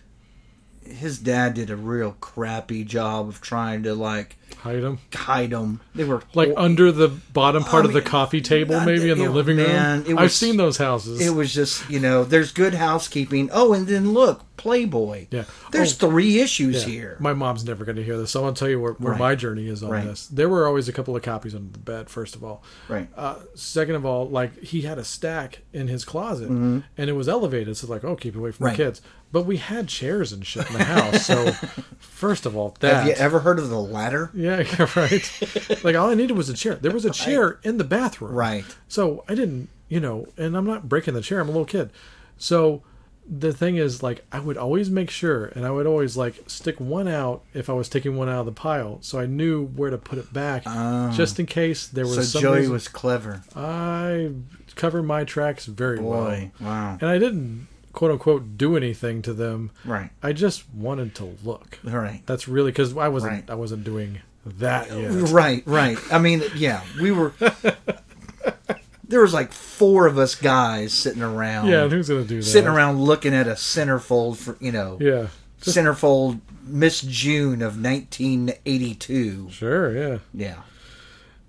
his 0.92 1.20
dad 1.20 1.54
did 1.54 1.70
a 1.70 1.76
real 1.76 2.16
crappy 2.20 2.84
job 2.84 3.28
of 3.28 3.42
trying 3.42 3.84
to 3.84 3.94
like 3.94 4.38
Hide 4.60 4.82
them. 4.82 5.00
hide 5.14 5.50
them. 5.52 5.82
They 5.94 6.04
were 6.04 6.22
like 6.34 6.50
hor- 6.50 6.60
under 6.60 6.92
the 6.92 7.08
bottom 7.10 7.64
part 7.64 7.86
I 7.86 7.88
of 7.90 7.94
the 7.94 8.02
coffee 8.02 8.42
table, 8.42 8.76
I- 8.76 8.86
maybe 8.86 9.10
in 9.10 9.18
the 9.18 9.26
it- 9.26 9.30
living 9.30 9.58
man, 9.58 10.04
room. 10.04 10.18
it 10.18 10.22
I've 10.22 10.32
seen 10.32 10.58
those 10.58 10.78
houses. 10.78 11.22
It 11.22 11.32
was 11.32 11.54
just 11.54 11.90
you 11.90 12.00
know, 12.00 12.24
there's 12.24 12.52
good 12.52 12.74
housekeeping. 12.74 13.50
Oh, 13.54 13.74
and 13.74 13.88
then 13.88 14.14
look, 14.14 14.44
Playboy. 14.58 15.28
Yeah. 15.30 15.44
there's 15.72 15.94
Oh. 16.04 16.10
three 16.10 16.40
issues 16.40 16.84
Yeah. 16.84 16.90
here. 16.92 17.18
My 17.20 17.34
mom's 17.34 17.64
never 17.64 17.86
going 17.86 17.96
to 17.98 18.04
hear 18.04 18.18
this, 18.18 18.32
so 18.32 18.44
I'll 18.44 18.54
tell 18.54 18.68
you 18.68 18.80
where, 18.82 18.94
where 18.94 19.12
Right. 19.12 19.20
my 19.20 19.36
journey 19.36 19.68
is 19.68 19.84
on 19.84 19.92
Right. 19.92 20.04
this. 20.04 20.26
There 20.28 20.50
were 20.50 20.66
always 20.66 20.90
a 20.90 20.94
couple 20.94 21.16
of 21.16 21.22
copies 21.22 21.54
under 21.54 21.72
the 21.72 21.78
bed. 21.78 22.10
First 22.10 22.36
of 22.36 22.44
all, 22.44 22.64
Right. 22.90 23.08
Uh, 23.16 23.36
second 23.54 23.96
of 23.96 24.06
all, 24.06 24.28
like 24.28 24.60
he 24.64 24.82
had 24.82 24.98
a 24.98 25.04
stack 25.04 25.60
in 25.74 25.88
his 25.88 26.04
closet, 26.04 26.50
and 26.50 26.84
it 26.98 27.14
was 27.14 27.30
elevated, 27.30 27.78
so 27.78 27.86
like, 27.88 28.04
oh, 28.04 28.16
keep 28.16 28.36
away 28.36 28.50
from 28.52 28.66
Mm-hmm. 28.66 28.66
Right. 28.66 28.78
the 28.78 28.84
kids. 28.84 29.02
But 29.32 29.44
we 29.44 29.58
had 29.58 29.88
chairs 29.88 30.32
and 30.32 30.46
shit 30.46 30.68
in 30.68 30.74
the 30.74 30.84
house, 30.84 31.26
so 31.26 31.52
first 32.00 32.46
of 32.46 32.56
all, 32.56 32.76
that 32.80 32.94
Have 32.96 33.08
you 33.08 33.14
ever 33.14 33.40
heard 33.40 33.60
of 33.60 33.70
the 33.70 33.80
ladder? 33.80 34.32
Yeah, 34.38 34.64
right. 34.96 35.84
like 35.84 35.96
all 35.96 36.10
I 36.10 36.14
needed 36.14 36.38
was 36.38 36.48
a 36.50 36.54
chair. 36.54 36.76
There 36.76 36.92
was 36.92 37.06
a 37.06 37.10
chair 37.26 37.60
in 37.64 37.78
the 37.78 37.84
bathroom. 37.84 38.32
Right. 38.32 38.66
So 38.88 39.26
I 39.28 39.36
didn't, 39.36 39.70
you 39.90 40.00
know, 40.00 40.28
and 40.38 40.56
I'm 40.56 40.66
not 40.66 40.88
breaking 40.88 41.14
the 41.14 41.22
chair. 41.22 41.40
I'm 41.40 41.50
a 41.50 41.52
little 41.52 41.66
kid. 41.66 41.92
So 42.38 42.84
the 43.30 43.52
thing 43.52 43.76
is, 43.76 44.02
like, 44.02 44.26
I 44.32 44.40
would 44.40 44.58
always 44.58 44.90
make 44.90 45.10
sure, 45.10 45.48
and 45.48 45.66
I 45.66 45.72
would 45.72 45.86
always 45.86 46.16
like 46.16 46.50
stick 46.50 46.80
one 46.80 47.08
out 47.08 47.44
if 47.54 47.70
I 47.70 47.74
was 47.74 47.90
taking 47.90 48.16
one 48.16 48.30
out 48.30 48.42
of 48.42 48.46
the 48.46 48.52
pile, 48.54 49.00
so 49.02 49.20
I 49.20 49.26
knew 49.26 49.66
where 49.66 49.90
to 49.90 49.98
put 49.98 50.18
it 50.18 50.32
back, 50.32 50.64
ah. 50.66 51.14
just 51.16 51.40
in 51.40 51.46
case 51.46 51.88
there 51.88 52.06
was. 52.06 52.32
So 52.32 52.40
Joey 52.40 52.68
was 52.70 52.88
clever. 52.88 53.44
I 53.56 54.32
cover 54.76 55.04
my 55.04 55.24
tracks 55.26 55.66
very 55.66 55.98
Boy, 55.98 56.52
well, 56.60 56.70
wow. 56.70 56.98
and 57.02 57.10
I 57.10 57.18
didn't 57.18 57.68
quote 57.98 58.12
unquote 58.12 58.60
do 58.60 58.78
anything 58.78 59.24
to 59.24 59.34
them. 59.34 59.72
Right. 59.84 60.12
I 60.22 60.32
just 60.32 60.70
wanted 60.72 61.16
to 61.16 61.36
look. 61.44 61.80
Right. 61.84 62.22
That's 62.28 62.48
really 62.48 62.70
because 62.70 62.96
I 62.96 63.08
wasn't. 63.08 63.34
Right. 63.34 63.50
I 63.50 63.56
wasn't 63.56 63.84
doing 63.84 64.20
that 64.46 64.92
yet. 64.92 65.12
Right, 65.32 65.64
right. 65.66 65.98
I 66.12 66.20
mean, 66.20 66.44
yeah, 66.56 66.84
we 67.02 67.12
were. 67.12 67.34
there 69.08 69.22
was 69.22 69.34
like 69.34 69.52
four 69.52 70.06
of 70.06 70.20
us 70.20 70.36
guys 70.36 70.94
sitting 70.94 71.24
around. 71.24 71.70
Yeah, 71.70 71.88
who's 71.88 72.08
gonna 72.10 72.24
do 72.24 72.38
that? 72.38 72.44
sitting 72.44 72.70
around 72.70 73.02
looking 73.02 73.34
at 73.34 73.48
a 73.48 73.54
centerfold 73.54 74.38
for 74.38 74.58
you 74.60 74.72
know 74.72 75.00
Yeah. 75.02 75.30
centerfold 75.60 76.40
Miss 76.68 77.02
June 77.02 77.64
of 77.64 77.82
1982. 77.82 79.50
Sure. 79.50 79.98
Yeah. 79.98 80.18
Yeah. 80.36 80.62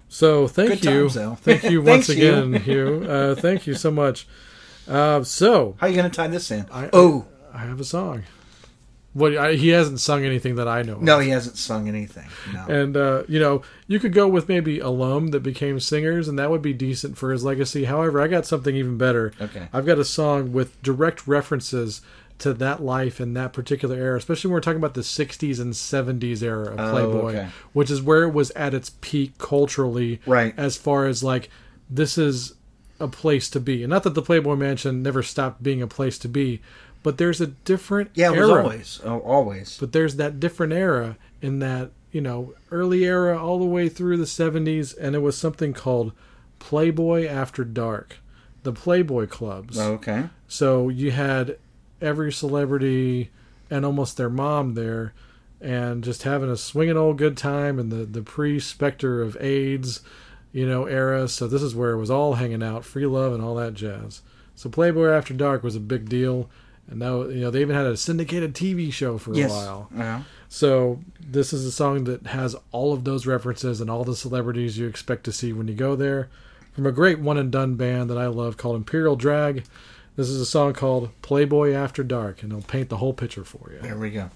So 0.08 0.48
thank 0.48 0.70
Good 0.70 0.84
you, 0.86 1.08
times, 1.10 1.40
thank 1.40 1.64
you 1.64 1.82
once 1.82 2.06
Thanks, 2.06 2.20
you. 2.20 2.32
again, 2.32 2.54
Hugh. 2.62 3.04
Uh, 3.06 3.34
thank 3.34 3.66
you 3.66 3.74
so 3.74 3.90
much. 3.90 4.26
Uh, 4.88 5.22
so 5.22 5.76
How 5.78 5.86
are 5.86 5.90
you 5.90 5.96
going 5.96 6.10
to 6.10 6.16
tie 6.16 6.28
this 6.28 6.50
in? 6.50 6.66
I- 6.72 6.90
oh 6.92 7.26
I 7.52 7.58
have 7.58 7.80
a 7.80 7.84
song. 7.84 8.22
What 9.14 9.36
I, 9.36 9.54
he 9.54 9.68
hasn't 9.70 10.00
sung 10.00 10.24
anything 10.24 10.56
that 10.56 10.68
I 10.68 10.82
know. 10.82 10.92
of. 10.92 11.02
no, 11.02 11.18
he 11.18 11.30
hasn't 11.30 11.56
sung 11.56 11.88
anything. 11.88 12.28
No. 12.52 12.66
And 12.68 12.96
uh, 12.96 13.22
you 13.26 13.40
know, 13.40 13.62
you 13.88 13.98
could 13.98 14.12
go 14.12 14.28
with 14.28 14.48
maybe 14.48 14.78
alum 14.78 15.28
that 15.28 15.40
became 15.42 15.80
singers, 15.80 16.28
and 16.28 16.38
that 16.38 16.50
would 16.50 16.62
be 16.62 16.72
decent 16.74 17.16
for 17.18 17.32
his 17.32 17.42
legacy. 17.42 17.84
However, 17.86 18.20
I 18.20 18.28
got 18.28 18.46
something 18.46 18.76
even 18.76 18.96
better. 18.98 19.32
Okay. 19.40 19.68
I've 19.72 19.86
got 19.86 19.98
a 19.98 20.04
song 20.04 20.52
with 20.52 20.80
direct 20.82 21.26
references 21.26 22.00
to 22.40 22.52
that 22.54 22.80
life 22.82 23.20
in 23.20 23.32
that 23.34 23.52
particular 23.52 23.96
era, 23.96 24.16
especially 24.18 24.48
when 24.50 24.54
we're 24.54 24.60
talking 24.60 24.78
about 24.78 24.94
the 24.94 25.00
60s 25.00 25.58
and 25.58 25.72
70s 25.72 26.40
era 26.42 26.72
of 26.74 26.78
Oh, 26.78 26.90
Playboy, 26.92 27.28
okay. 27.30 27.48
which 27.72 27.90
is 27.90 28.00
where 28.00 28.22
it 28.22 28.32
was 28.32 28.52
at 28.52 28.74
its 28.74 28.90
peak 29.00 29.36
culturally, 29.38 30.20
Right. 30.26 30.54
as 30.56 30.76
far 30.76 31.06
as 31.06 31.24
like 31.24 31.48
this 31.90 32.16
is 32.18 32.52
a 33.00 33.08
place 33.08 33.48
to 33.50 33.60
be. 33.60 33.82
And 33.82 33.90
not 33.90 34.02
that 34.02 34.14
the 34.14 34.22
Playboy 34.22 34.56
Mansion 34.56 35.02
never 35.02 35.22
stopped 35.22 35.62
being 35.62 35.82
a 35.82 35.86
place 35.86 36.18
to 36.18 36.28
be, 36.28 36.60
but 37.02 37.18
there's 37.18 37.40
a 37.40 37.46
different 37.46 38.10
Yeah, 38.14 38.32
it 38.32 38.36
era. 38.36 38.48
was 38.48 38.50
always. 38.50 39.00
Oh, 39.04 39.18
always. 39.20 39.76
But 39.78 39.92
there's 39.92 40.16
that 40.16 40.40
different 40.40 40.72
era 40.72 41.16
in 41.40 41.60
that, 41.60 41.90
you 42.10 42.20
know, 42.20 42.54
early 42.70 43.04
era 43.04 43.42
all 43.42 43.58
the 43.58 43.64
way 43.64 43.88
through 43.88 44.16
the 44.16 44.24
70s, 44.24 44.96
and 44.98 45.14
it 45.14 45.20
was 45.20 45.36
something 45.38 45.72
called 45.72 46.12
Playboy 46.58 47.26
After 47.26 47.64
Dark, 47.64 48.16
the 48.64 48.72
Playboy 48.72 49.26
clubs. 49.28 49.78
Oh, 49.78 49.92
okay. 49.94 50.28
So 50.48 50.88
you 50.88 51.12
had 51.12 51.56
every 52.00 52.32
celebrity 52.32 53.30
and 53.70 53.84
almost 53.84 54.16
their 54.16 54.30
mom 54.30 54.74
there, 54.74 55.12
and 55.60 56.02
just 56.02 56.22
having 56.22 56.50
a 56.50 56.56
swinging 56.56 56.96
old 56.96 57.18
good 57.18 57.36
time 57.36 57.78
and 57.78 57.90
the 57.92 58.04
the 58.04 58.22
pre 58.22 58.58
specter 58.60 59.20
of 59.22 59.36
AIDS, 59.40 60.00
you 60.52 60.66
know, 60.66 60.84
era. 60.86 61.28
So 61.28 61.46
this 61.46 61.62
is 61.62 61.74
where 61.74 61.92
it 61.92 61.98
was 61.98 62.10
all 62.10 62.34
hanging 62.34 62.62
out, 62.62 62.84
free 62.84 63.06
love 63.06 63.32
and 63.32 63.42
all 63.42 63.54
that 63.56 63.74
jazz. 63.74 64.22
So 64.54 64.68
Playboy 64.68 65.08
After 65.08 65.34
Dark 65.34 65.62
was 65.62 65.76
a 65.76 65.80
big 65.80 66.08
deal, 66.08 66.48
and 66.90 66.98
now 66.98 67.22
you 67.24 67.40
know 67.40 67.50
they 67.50 67.60
even 67.60 67.76
had 67.76 67.86
a 67.86 67.96
syndicated 67.96 68.54
TV 68.54 68.92
show 68.92 69.18
for 69.18 69.34
Yes. 69.34 69.50
a 69.50 69.54
while. 69.54 69.88
Yeah. 69.96 70.22
So 70.48 71.00
this 71.20 71.52
is 71.52 71.64
a 71.64 71.70
song 71.72 72.04
that 72.04 72.26
has 72.28 72.56
all 72.72 72.92
of 72.92 73.04
those 73.04 73.26
references 73.26 73.80
and 73.80 73.90
all 73.90 74.04
the 74.04 74.16
celebrities 74.16 74.78
you 74.78 74.86
expect 74.88 75.24
to 75.24 75.32
see 75.32 75.52
when 75.52 75.68
you 75.68 75.74
go 75.74 75.94
there. 75.94 76.28
From 76.72 76.86
a 76.86 76.92
great 76.92 77.18
one 77.18 77.36
and 77.38 77.50
done 77.50 77.74
band 77.74 78.08
that 78.10 78.18
I 78.18 78.26
love 78.28 78.56
called 78.56 78.76
Imperial 78.76 79.16
Drag. 79.16 79.64
This 80.16 80.28
is 80.28 80.40
a 80.40 80.46
song 80.46 80.72
called 80.72 81.10
Playboy 81.22 81.72
After 81.72 82.02
Dark, 82.02 82.42
and 82.42 82.52
it'll 82.52 82.62
paint 82.62 82.88
the 82.88 82.96
whole 82.96 83.12
picture 83.12 83.44
for 83.44 83.70
you. 83.72 83.80
There 83.80 83.98
we 83.98 84.10
go. 84.10 84.30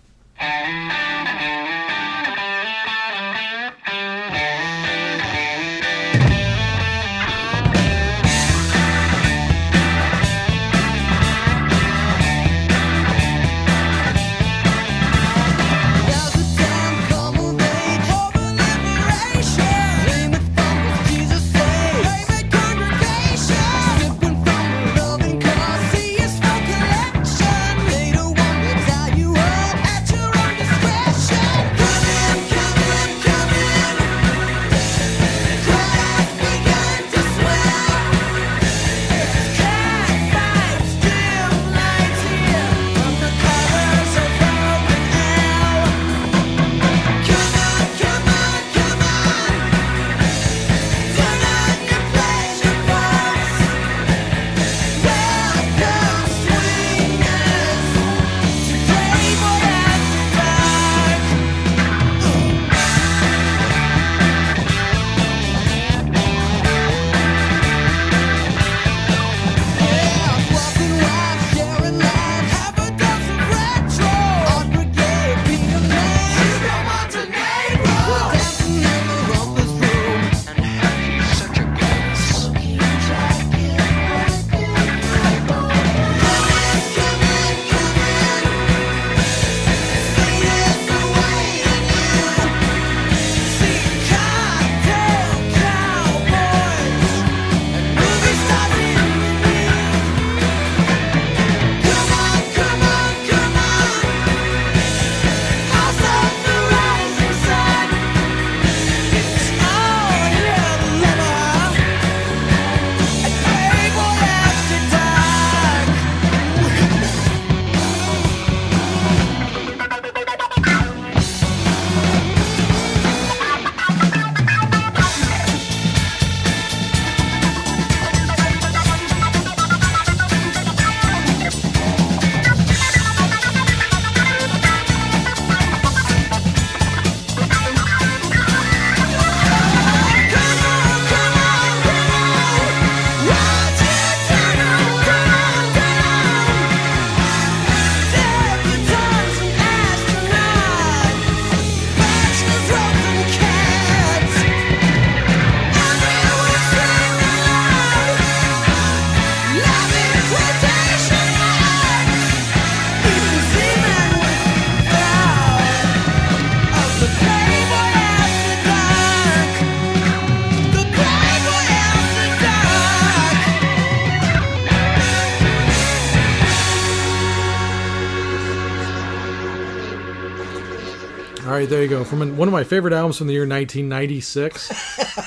There 181.72 181.82
you 181.82 181.88
go. 181.88 182.04
From 182.04 182.20
an- 182.20 182.36
one 182.36 182.48
of 182.48 182.52
my 182.52 182.64
favorite 182.64 182.92
albums 182.92 183.16
from 183.16 183.28
the 183.28 183.32
year 183.32 183.46
1996. 183.48 184.68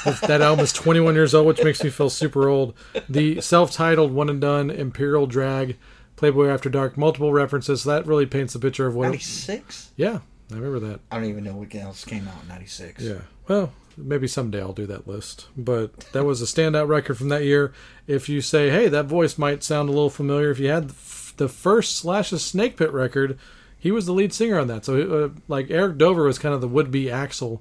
that, 0.03 0.21
that 0.27 0.41
album 0.41 0.63
is 0.63 0.71
21 0.71 1.15
years 1.15 1.33
old, 1.33 1.47
which 1.47 1.63
makes 1.63 1.83
me 1.83 1.89
feel 1.89 2.09
super 2.09 2.47
old. 2.47 2.75
The 3.09 3.41
self-titled 3.41 4.11
one 4.11 4.29
and 4.29 4.39
done 4.39 4.69
Imperial 4.69 5.25
Drag, 5.25 5.75
Playboy 6.17 6.47
After 6.49 6.69
Dark, 6.69 6.97
multiple 6.97 7.33
references. 7.33 7.81
So 7.81 7.89
that 7.89 8.05
really 8.05 8.27
paints 8.27 8.53
a 8.53 8.59
picture 8.59 8.85
of 8.85 8.93
what. 8.93 9.05
Ninety 9.05 9.17
six. 9.23 9.91
Yeah, 9.95 10.19
I 10.51 10.55
remember 10.55 10.79
that. 10.87 10.99
I 11.11 11.15
don't 11.15 11.25
even 11.25 11.43
know 11.43 11.55
what 11.55 11.73
else 11.73 12.05
came 12.05 12.27
out 12.27 12.43
in 12.43 12.47
ninety 12.47 12.67
six. 12.67 13.01
Yeah. 13.01 13.21
Well, 13.47 13.73
maybe 13.97 14.27
someday 14.27 14.61
I'll 14.61 14.71
do 14.73 14.85
that 14.85 15.07
list. 15.07 15.47
But 15.57 15.99
that 16.11 16.25
was 16.25 16.43
a 16.43 16.45
standout 16.45 16.87
record 16.87 17.17
from 17.17 17.29
that 17.29 17.43
year. 17.43 17.73
If 18.05 18.29
you 18.29 18.41
say, 18.41 18.69
hey, 18.69 18.87
that 18.89 19.05
voice 19.07 19.39
might 19.39 19.63
sound 19.63 19.89
a 19.89 19.91
little 19.91 20.11
familiar, 20.11 20.51
if 20.51 20.59
you 20.59 20.69
had 20.69 20.89
the 21.37 21.49
first 21.49 21.95
Slash's 21.95 22.45
Snake 22.45 22.77
Pit 22.77 22.93
record, 22.93 23.39
he 23.85 23.91
was 23.91 24.07
the 24.07 24.13
lead 24.13 24.33
singer 24.33 24.57
on 24.57 24.65
that. 24.65 24.83
So, 24.83 25.25
uh, 25.25 25.39
like, 25.47 25.69
Eric 25.69 25.99
Dover 25.99 26.23
was 26.23 26.39
kind 26.39 26.55
of 26.55 26.59
the 26.59 26.67
would 26.67 26.89
be 26.89 27.05
Axl, 27.05 27.59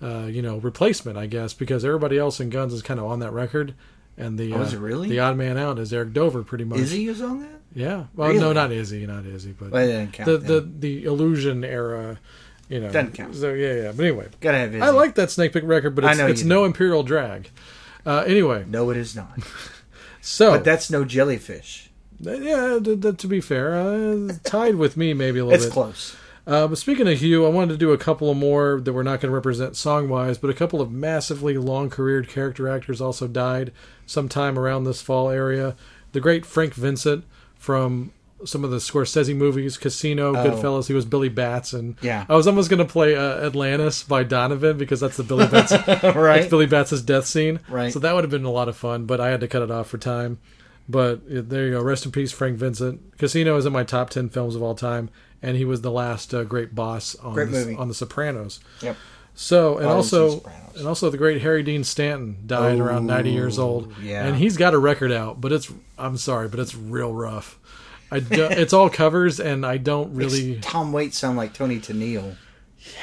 uh, 0.00 0.26
you 0.30 0.40
know, 0.40 0.58
replacement, 0.58 1.18
I 1.18 1.26
guess, 1.26 1.52
because 1.52 1.84
everybody 1.84 2.16
else 2.16 2.38
in 2.38 2.48
Guns 2.48 2.72
is 2.72 2.80
kind 2.80 3.00
of 3.00 3.06
on 3.06 3.18
that 3.18 3.32
record. 3.32 3.74
And 4.16 4.38
the 4.38 4.52
Oh, 4.52 4.60
is 4.62 4.72
uh, 4.72 4.76
it 4.76 4.80
really? 4.80 5.08
the 5.08 5.18
odd 5.18 5.36
man 5.36 5.58
out 5.58 5.80
is 5.80 5.92
Eric 5.92 6.12
Dover, 6.12 6.44
pretty 6.44 6.62
much. 6.62 6.78
Izzy 6.78 7.08
was 7.08 7.20
on 7.20 7.40
that. 7.40 7.60
Yeah. 7.74 8.04
Well, 8.14 8.32
no, 8.34 8.52
not 8.52 8.70
Izzy, 8.70 9.04
not 9.04 9.26
Izzy, 9.26 9.50
but 9.50 9.72
Well, 9.72 10.06
count 10.12 10.26
the, 10.26 10.38
then. 10.38 10.46
the 10.80 11.00
the 11.00 11.04
illusion 11.06 11.64
era, 11.64 12.20
you 12.68 12.78
know. 12.78 12.92
Doesn't 12.92 13.14
count. 13.14 13.34
So 13.34 13.52
yeah, 13.52 13.74
yeah. 13.74 13.92
But 13.96 14.06
anyway, 14.06 14.28
Gotta 14.40 14.58
have 14.58 14.72
Izzy. 14.72 14.80
I 14.80 14.90
like 14.90 15.16
that 15.16 15.32
Snake 15.32 15.52
Pit 15.54 15.64
record, 15.64 15.96
but 15.96 16.04
it's, 16.04 16.20
it's 16.20 16.44
no. 16.44 16.64
Imperial 16.64 17.02
Drag. 17.02 17.50
Uh, 18.06 18.22
anyway, 18.24 18.64
No, 18.68 18.90
it 18.90 18.96
is 18.96 19.16
not. 19.16 19.40
so 20.20 20.52
But 20.52 20.62
that's 20.62 20.88
no 20.88 21.04
jellyfish. 21.04 21.83
Yeah, 22.20 22.78
to, 22.80 23.26
be 23.26 23.40
fair, 23.40 23.74
uh, 23.74 24.32
tied 24.44 24.76
with 24.76 24.96
me 24.96 25.12
maybe 25.14 25.38
a 25.40 25.44
little 25.44 25.56
It's 25.56 25.66
bit. 25.66 25.72
close. 25.72 26.16
Uh, 26.46 26.66
but 26.68 26.76
speaking 26.76 27.08
of 27.08 27.18
Hugh, 27.18 27.46
I 27.46 27.48
wanted 27.48 27.72
to 27.72 27.78
do 27.78 27.92
a 27.92 27.98
couple 27.98 28.30
of 28.30 28.36
more 28.36 28.78
that 28.80 28.92
we're 28.92 29.02
not 29.02 29.20
going 29.20 29.30
to 29.30 29.34
represent 29.34 29.76
song 29.76 30.08
wise, 30.10 30.36
but 30.36 30.50
a 30.50 30.54
couple 30.54 30.80
of 30.82 30.92
massively 30.92 31.56
long 31.56 31.88
careered 31.88 32.28
character 32.28 32.68
actors 32.68 33.00
also 33.00 33.26
died 33.26 33.72
sometime 34.06 34.58
around 34.58 34.84
this 34.84 35.00
fall 35.00 35.30
area. 35.30 35.74
The 36.12 36.20
great 36.20 36.44
Frank 36.44 36.74
Vincent 36.74 37.24
from 37.56 38.12
some 38.44 38.62
of 38.62 38.70
the 38.70 38.76
Scorsese 38.76 39.34
movies, 39.34 39.78
Casino, 39.78 40.36
Oh. 40.36 40.44
Goodfellas. 40.44 40.86
He 40.86 40.92
was 40.92 41.06
Billy 41.06 41.30
Batts, 41.30 41.72
and 41.72 41.96
Yeah. 42.02 42.26
I 42.28 42.34
was 42.34 42.46
almost 42.46 42.68
going 42.68 42.78
to 42.86 42.92
play 42.92 43.16
uh, 43.16 43.46
Atlantis 43.46 44.02
by 44.02 44.22
Donovan 44.22 44.76
because 44.76 45.00
that's 45.00 45.16
the 45.16 45.22
Billy 45.22 45.46
Batts, 45.46 45.70
that's 45.86 46.14
Right. 46.14 46.48
Billy 46.50 46.66
Batts' 46.66 47.00
death 47.00 47.24
scene. 47.24 47.60
Right. 47.70 47.90
So 47.90 47.98
that 48.00 48.14
would 48.14 48.22
have 48.22 48.30
been 48.30 48.44
a 48.44 48.50
lot 48.50 48.68
of 48.68 48.76
fun, 48.76 49.06
but 49.06 49.18
I 49.18 49.30
had 49.30 49.40
to 49.40 49.48
cut 49.48 49.62
it 49.62 49.70
off 49.70 49.88
for 49.88 49.96
time. 49.96 50.38
But 50.88 51.20
uh, 51.30 51.40
there 51.42 51.66
you 51.66 51.70
go. 51.72 51.82
Rest 51.82 52.04
in 52.04 52.12
peace, 52.12 52.30
Frank 52.32 52.58
Vincent. 52.58 53.16
Casino 53.18 53.56
is 53.56 53.64
in 53.66 53.72
my 53.72 53.84
top 53.84 54.10
ten 54.10 54.28
films 54.28 54.54
of 54.54 54.62
all 54.62 54.74
time, 54.74 55.08
and 55.42 55.56
he 55.56 55.64
was 55.64 55.80
the 55.80 55.90
last 55.90 56.34
uh, 56.34 56.44
great 56.44 56.74
boss 56.74 57.14
on 57.16 57.34
Great 57.34 57.50
the, 57.50 57.74
on 57.76 57.88
The 57.88 57.94
Sopranos. 57.94 58.60
Yep. 58.82 58.96
So 59.34 59.78
and 59.78 59.86
Oh, 59.86 59.90
also 59.96 60.30
Sopranos. 60.36 60.76
and 60.76 60.86
also 60.86 61.10
the 61.10 61.16
great 61.18 61.40
Harry 61.42 61.62
Dean 61.62 61.84
Stanton 61.84 62.36
died 62.46 62.78
around 62.78 63.06
ninety 63.06 63.30
years 63.32 63.58
old. 63.58 63.92
yeah. 64.02 64.26
and 64.26 64.36
he's 64.36 64.56
got 64.56 64.74
a 64.74 64.78
record 64.78 65.10
out, 65.10 65.40
but 65.40 65.52
it's 65.52 65.72
I'm 65.98 66.16
sorry, 66.18 66.48
but 66.48 66.60
it's 66.60 66.74
real 66.74 67.12
rough. 67.12 67.58
I 68.10 68.20
do, 68.20 68.44
it's 68.44 68.72
all 68.72 68.88
covers, 68.90 69.40
and 69.40 69.64
I 69.66 69.76
don't 69.78 70.14
really. 70.14 70.60
Tom 70.60 70.92
Waits 70.92 71.18
sound 71.18 71.36
like 71.38 71.52
Toni 71.54 71.80
Tennille. 71.80 72.36
Yeah, 72.78 73.00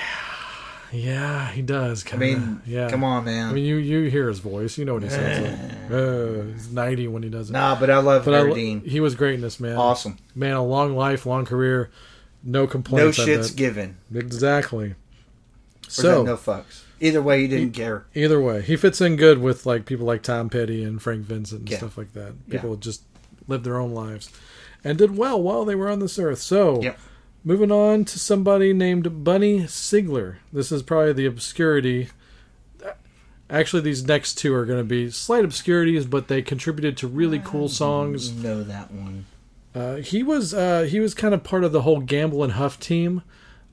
he 0.92 1.62
does. 1.62 2.06
I 2.06 2.10
Kinda, 2.10 2.26
mean, 2.26 2.62
yeah. 2.66 2.90
come 2.90 3.04
on, 3.04 3.24
man. 3.26 3.50
I 3.50 3.54
mean, 3.54 3.66
you 3.66 3.78
you 3.78 4.10
hear 4.10 4.28
his 4.28 4.40
voice, 4.40 4.78
you 4.78 4.86
know 4.86 4.96
what 4.96 5.04
he 5.04 5.10
sounds 5.10 5.48
like. 5.48 5.92
Uh, 5.92 6.44
he's 6.54 6.72
ninety 6.72 7.08
when 7.08 7.24
he 7.24 7.30
does 7.30 7.50
it. 7.50 7.54
nah, 7.54 7.80
but 7.80 7.90
I 7.90 7.98
love 8.00 8.26
But 8.26 8.34
Harry 8.34 8.50
lo- 8.50 8.56
Dean. 8.56 8.82
he 8.82 9.00
was 9.00 9.16
great 9.16 9.36
in 9.36 9.42
this 9.42 9.60
man. 9.60 9.78
Awesome. 9.78 10.18
man. 10.36 10.54
A 10.54 10.64
long 10.64 10.96
life, 10.96 11.26
long 11.26 11.46
career, 11.46 11.90
no 12.44 12.68
complaints. 12.68 13.18
No 13.18 13.26
shits 13.26 13.56
given. 13.56 13.98
exactly. 14.14 14.96
So 15.88 16.24
no 16.24 16.38
fucks. 16.38 16.84
Either 17.00 17.22
way, 17.22 17.42
he 17.42 17.48
didn't 17.48 17.72
care. 17.74 18.06
either 18.14 18.40
way, 18.40 18.62
he 18.62 18.76
fits 18.78 19.02
in 19.02 19.16
good 19.16 19.40
with 19.40 19.66
like 19.66 19.86
people 19.86 20.06
like 20.06 20.22
Tom 20.24 20.50
Petty 20.50 20.84
and 20.84 21.02
Frank 21.02 21.24
Vincent 21.24 21.62
and 21.62 21.70
Yeah. 21.70 21.78
stuff 21.78 21.98
like 21.98 22.14
that. 22.14 22.34
Yeah. 22.48 22.52
People 22.62 22.76
just 22.76 23.04
lived 23.48 23.64
their 23.66 23.78
own 23.78 23.92
lives 23.94 24.30
and 24.84 24.98
did 24.98 25.18
well 25.18 25.42
while 25.42 25.66
they 25.66 25.76
were 25.76 25.90
on 25.90 26.00
this 26.00 26.20
earth. 26.20 26.40
So 26.40 26.82
Yep. 26.82 27.00
Moving 27.44 27.72
on 27.72 28.06
to 28.06 28.20
somebody 28.20 28.74
named 28.74 29.24
Bunny 29.24 29.62
Sigler. 29.62 30.38
This 30.54 30.72
is 30.72 30.84
probably 30.84 31.14
the 31.14 31.26
obscurity. 31.26 32.10
Actually, 33.50 33.82
these 33.82 34.06
next 34.06 34.36
two 34.36 34.54
are 34.54 34.66
going 34.66 34.80
to 34.80 34.84
be 34.86 35.10
slight 35.12 35.44
obscurities, 35.44 36.06
but 36.06 36.30
they 36.30 36.42
contributed 36.42 36.96
to 36.98 37.08
really 37.08 37.40
cool 37.40 37.68
songs. 37.68 38.32
Know 38.32 38.64
that 38.64 38.92
one. 38.92 39.26
Uh, 39.76 39.96
he 39.98 40.24
was 40.24 40.54
uh, 40.54 40.84
he 40.84 41.00
was 41.02 41.14
kind 41.14 41.34
of 41.34 41.44
part 41.44 41.64
of 41.64 41.72
the 41.74 41.82
whole 41.82 42.00
Gamble 42.00 42.44
and 42.44 42.54
Huff 42.54 42.80
team 42.80 43.24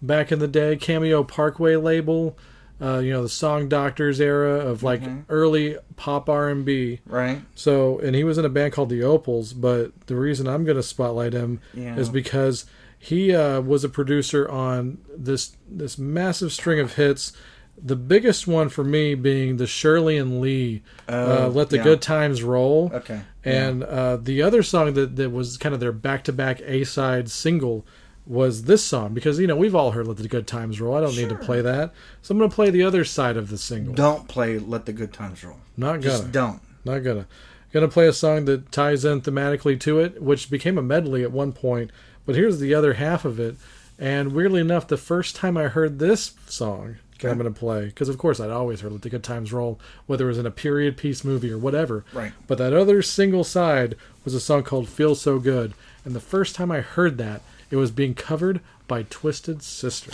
back 0.02 0.32
in 0.32 0.40
the 0.40 0.48
day, 0.48 0.76
Cameo 0.76 1.22
Parkway 1.22 1.76
label. 1.76 2.36
Uh, 2.80 2.98
you 2.98 3.10
know 3.12 3.22
the 3.22 3.28
Song 3.28 3.68
Doctors 3.68 4.20
era 4.20 4.54
of 4.60 4.84
like 4.84 5.02
early 5.28 5.76
pop 5.96 6.28
R 6.28 6.48
and 6.48 6.64
B. 6.64 7.00
Right? 7.06 7.40
So, 7.56 7.98
and 8.00 8.14
he 8.16 8.22
was 8.24 8.38
in 8.38 8.44
a 8.44 8.48
band 8.48 8.72
called 8.72 8.88
the 8.88 9.02
Opals. 9.02 9.52
But 9.52 10.06
the 10.06 10.14
reason 10.16 10.46
I'm 10.48 10.64
going 10.64 10.76
to 10.76 10.82
spotlight 10.82 11.32
him 11.32 11.60
Yeah. 11.74 11.96
is 11.96 12.08
because 12.08 12.64
he 12.98 13.34
uh, 13.34 13.60
was 13.60 13.84
a 13.84 13.88
producer 13.88 14.48
on 14.48 14.98
this 15.16 15.56
this 15.68 15.98
massive 15.98 16.52
string 16.52 16.80
of 16.80 16.94
hits. 16.94 17.32
The 17.80 17.94
biggest 17.94 18.48
one 18.48 18.70
for 18.70 18.82
me 18.82 19.14
being 19.14 19.56
the 19.56 19.66
Shirley 19.68 20.16
and 20.16 20.40
Lee 20.40 20.82
uh, 21.08 21.46
Oh, 21.46 21.48
"Let 21.48 21.70
the 21.70 21.76
yeah. 21.76 21.84
Good 21.84 22.02
Times 22.02 22.42
Roll." 22.42 22.90
Okay. 22.92 23.20
And 23.44 23.84
uh, 23.84 24.16
the 24.16 24.42
other 24.42 24.62
song 24.64 24.94
that, 24.94 25.14
that 25.16 25.30
was 25.30 25.56
kind 25.56 25.74
of 25.74 25.80
their 25.80 25.92
back 25.92 26.24
to 26.24 26.32
back 26.32 26.60
A 26.62 26.82
side 26.84 27.30
single 27.30 27.86
was 28.26 28.64
this 28.64 28.84
song 28.84 29.14
because 29.14 29.38
you 29.38 29.46
know 29.46 29.56
we've 29.56 29.76
all 29.76 29.92
heard 29.92 30.08
"Let 30.08 30.16
the 30.16 30.26
Good 30.28 30.48
Times 30.48 30.80
Roll." 30.80 30.96
I 30.96 31.00
don't 31.00 31.16
need 31.16 31.28
to 31.28 31.36
play 31.36 31.60
that, 31.62 31.92
so 32.20 32.32
I'm 32.32 32.38
going 32.38 32.50
to 32.50 32.54
play 32.54 32.70
the 32.70 32.82
other 32.82 33.04
side 33.04 33.36
of 33.36 33.48
the 33.48 33.56
single. 33.58 33.94
Don't 33.94 34.26
play 34.26 34.58
Let 34.58 34.84
the 34.86 34.92
Good 34.92 35.12
Times 35.12 35.44
Roll. 35.44 35.58
Not 35.76 36.00
Just 36.00 36.22
gonna, 36.22 36.32
don't. 36.32 36.60
not 36.84 36.98
gonna. 37.04 37.26
Gonna 37.72 37.88
play 37.88 38.08
a 38.08 38.14
song 38.14 38.46
that 38.46 38.72
ties 38.72 39.04
in 39.04 39.20
thematically 39.20 39.78
to 39.80 40.00
it, 40.00 40.22
which 40.22 40.50
became 40.50 40.78
a 40.78 40.82
medley 40.82 41.22
at 41.22 41.30
one 41.30 41.52
point. 41.52 41.90
But 42.28 42.36
here's 42.36 42.60
the 42.60 42.74
other 42.74 42.92
half 42.92 43.24
of 43.24 43.40
it, 43.40 43.56
and 43.98 44.34
weirdly 44.34 44.60
enough, 44.60 44.86
the 44.86 44.98
first 44.98 45.34
time 45.34 45.56
I 45.56 45.68
heard 45.68 45.98
this 45.98 46.34
song 46.46 46.96
that 47.22 47.30
I'm 47.30 47.38
going 47.38 47.50
to 47.50 47.58
play, 47.58 47.86
because 47.86 48.10
of 48.10 48.18
course 48.18 48.38
I'd 48.38 48.50
always 48.50 48.82
heard 48.82 48.92
"Let 48.92 49.00
the 49.00 49.08
Good 49.08 49.24
Times 49.24 49.50
Roll," 49.50 49.80
whether 50.04 50.26
it 50.26 50.28
was 50.28 50.36
in 50.38 50.44
a 50.44 50.50
period 50.50 50.98
piece 50.98 51.24
movie 51.24 51.50
or 51.50 51.56
whatever. 51.56 52.04
Right. 52.12 52.32
But 52.46 52.58
that 52.58 52.74
other 52.74 53.00
single 53.00 53.44
side 53.44 53.96
was 54.26 54.34
a 54.34 54.40
song 54.40 54.62
called 54.62 54.90
"Feel 54.90 55.14
So 55.14 55.38
Good," 55.38 55.72
and 56.04 56.14
the 56.14 56.20
first 56.20 56.54
time 56.54 56.70
I 56.70 56.80
heard 56.82 57.16
that, 57.16 57.40
it 57.70 57.76
was 57.76 57.90
being 57.90 58.12
covered 58.14 58.60
by 58.86 59.04
Twisted 59.04 59.62
Sister. 59.62 60.10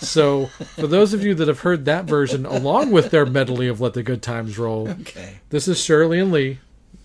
so 0.04 0.48
for 0.76 0.86
those 0.86 1.14
of 1.14 1.24
you 1.24 1.34
that 1.34 1.48
have 1.48 1.60
heard 1.60 1.86
that 1.86 2.04
version 2.04 2.44
along 2.44 2.90
with 2.90 3.10
their 3.10 3.24
medley 3.24 3.68
of 3.68 3.80
"Let 3.80 3.94
the 3.94 4.02
Good 4.02 4.20
Times 4.20 4.58
Roll," 4.58 4.90
Okay. 5.00 5.38
this 5.48 5.66
is 5.66 5.82
Shirley 5.82 6.18
and 6.20 6.30
Lee, 6.30 6.58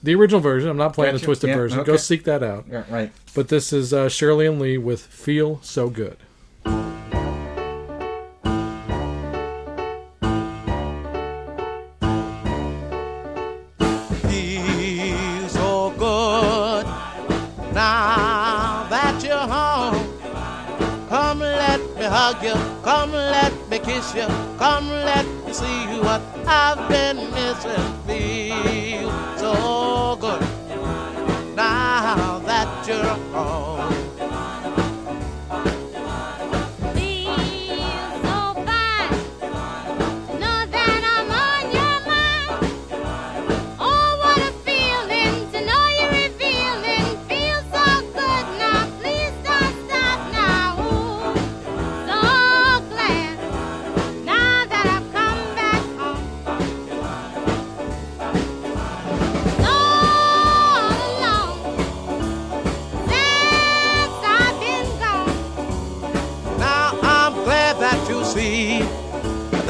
the 0.03 0.13
original 0.15 0.41
version. 0.41 0.69
I'm 0.69 0.77
not 0.77 0.93
playing 0.93 1.13
Gotcha. 1.13 1.21
the 1.21 1.25
twisted 1.25 1.49
Yeah, 1.49 1.55
version. 1.55 1.83
Go 1.83 1.97
seek 1.97 2.25
that 2.25 2.43
out. 2.43 2.65
Yeah, 2.69 2.83
right. 2.89 3.11
But 3.33 3.47
this 3.47 3.73
is 3.73 3.93
uh, 3.93 4.09
Shirley 4.09 4.45
and 4.45 4.59
Lee 4.59 4.77
with 4.77 5.01
"Feel 5.01 5.59
So 5.63 5.89
Good." 5.89 6.17
feel 14.21 15.49
so 15.49 15.93
good 15.97 16.85
now 17.73 18.85
that 18.89 19.21
you're 19.23 19.35
home. 19.37 20.07
Come 21.09 21.39
let 21.39 21.79
me 21.95 22.03
hug 22.03 22.43
you, 22.43 22.53
come 22.83 23.11
let 23.11 23.53
me 23.69 23.79
kiss 23.79 24.13
you, 24.15 24.25
come 24.57 24.87
let 24.89 25.25
see 25.53 25.85
what 25.99 26.21
I've 26.47 26.89
been 26.89 27.17
missing. 27.31 27.83
Feel 28.07 29.11
so 29.37 30.17
good 30.19 30.41
now 31.55 32.39
that 32.39 32.87
you're 32.87 33.05
home. 33.31 34.02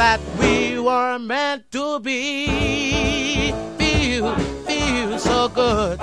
That 0.04 0.20
we 0.38 0.78
were 0.78 1.18
meant 1.18 1.64
to 1.72 1.97
be. 2.01 3.54
Feel, 3.78 4.36
feel 4.68 5.18
so 5.18 5.47
good. 5.47 5.97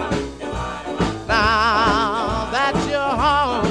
Now 1.29 2.49
that 2.55 2.75
you're 2.89 3.17
home, 3.27 3.69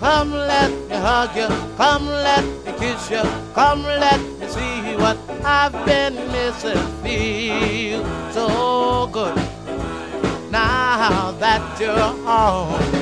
come 0.00 0.32
let 0.32 0.70
me 0.88 0.96
hug 0.96 1.36
you, 1.36 1.50
come 1.76 2.06
let 2.06 2.44
me 2.64 2.72
kiss 2.80 3.10
you, 3.12 3.22
come 3.54 3.84
let 3.84 4.20
me 4.38 4.46
see 4.56 4.96
what 5.02 5.16
I've 5.44 5.76
been 5.86 6.16
missing. 6.32 6.82
Feel 7.04 8.02
so 8.32 9.08
good. 9.12 9.36
Now 10.50 11.30
that 11.38 11.62
you're 11.80 12.12
home. 12.26 13.01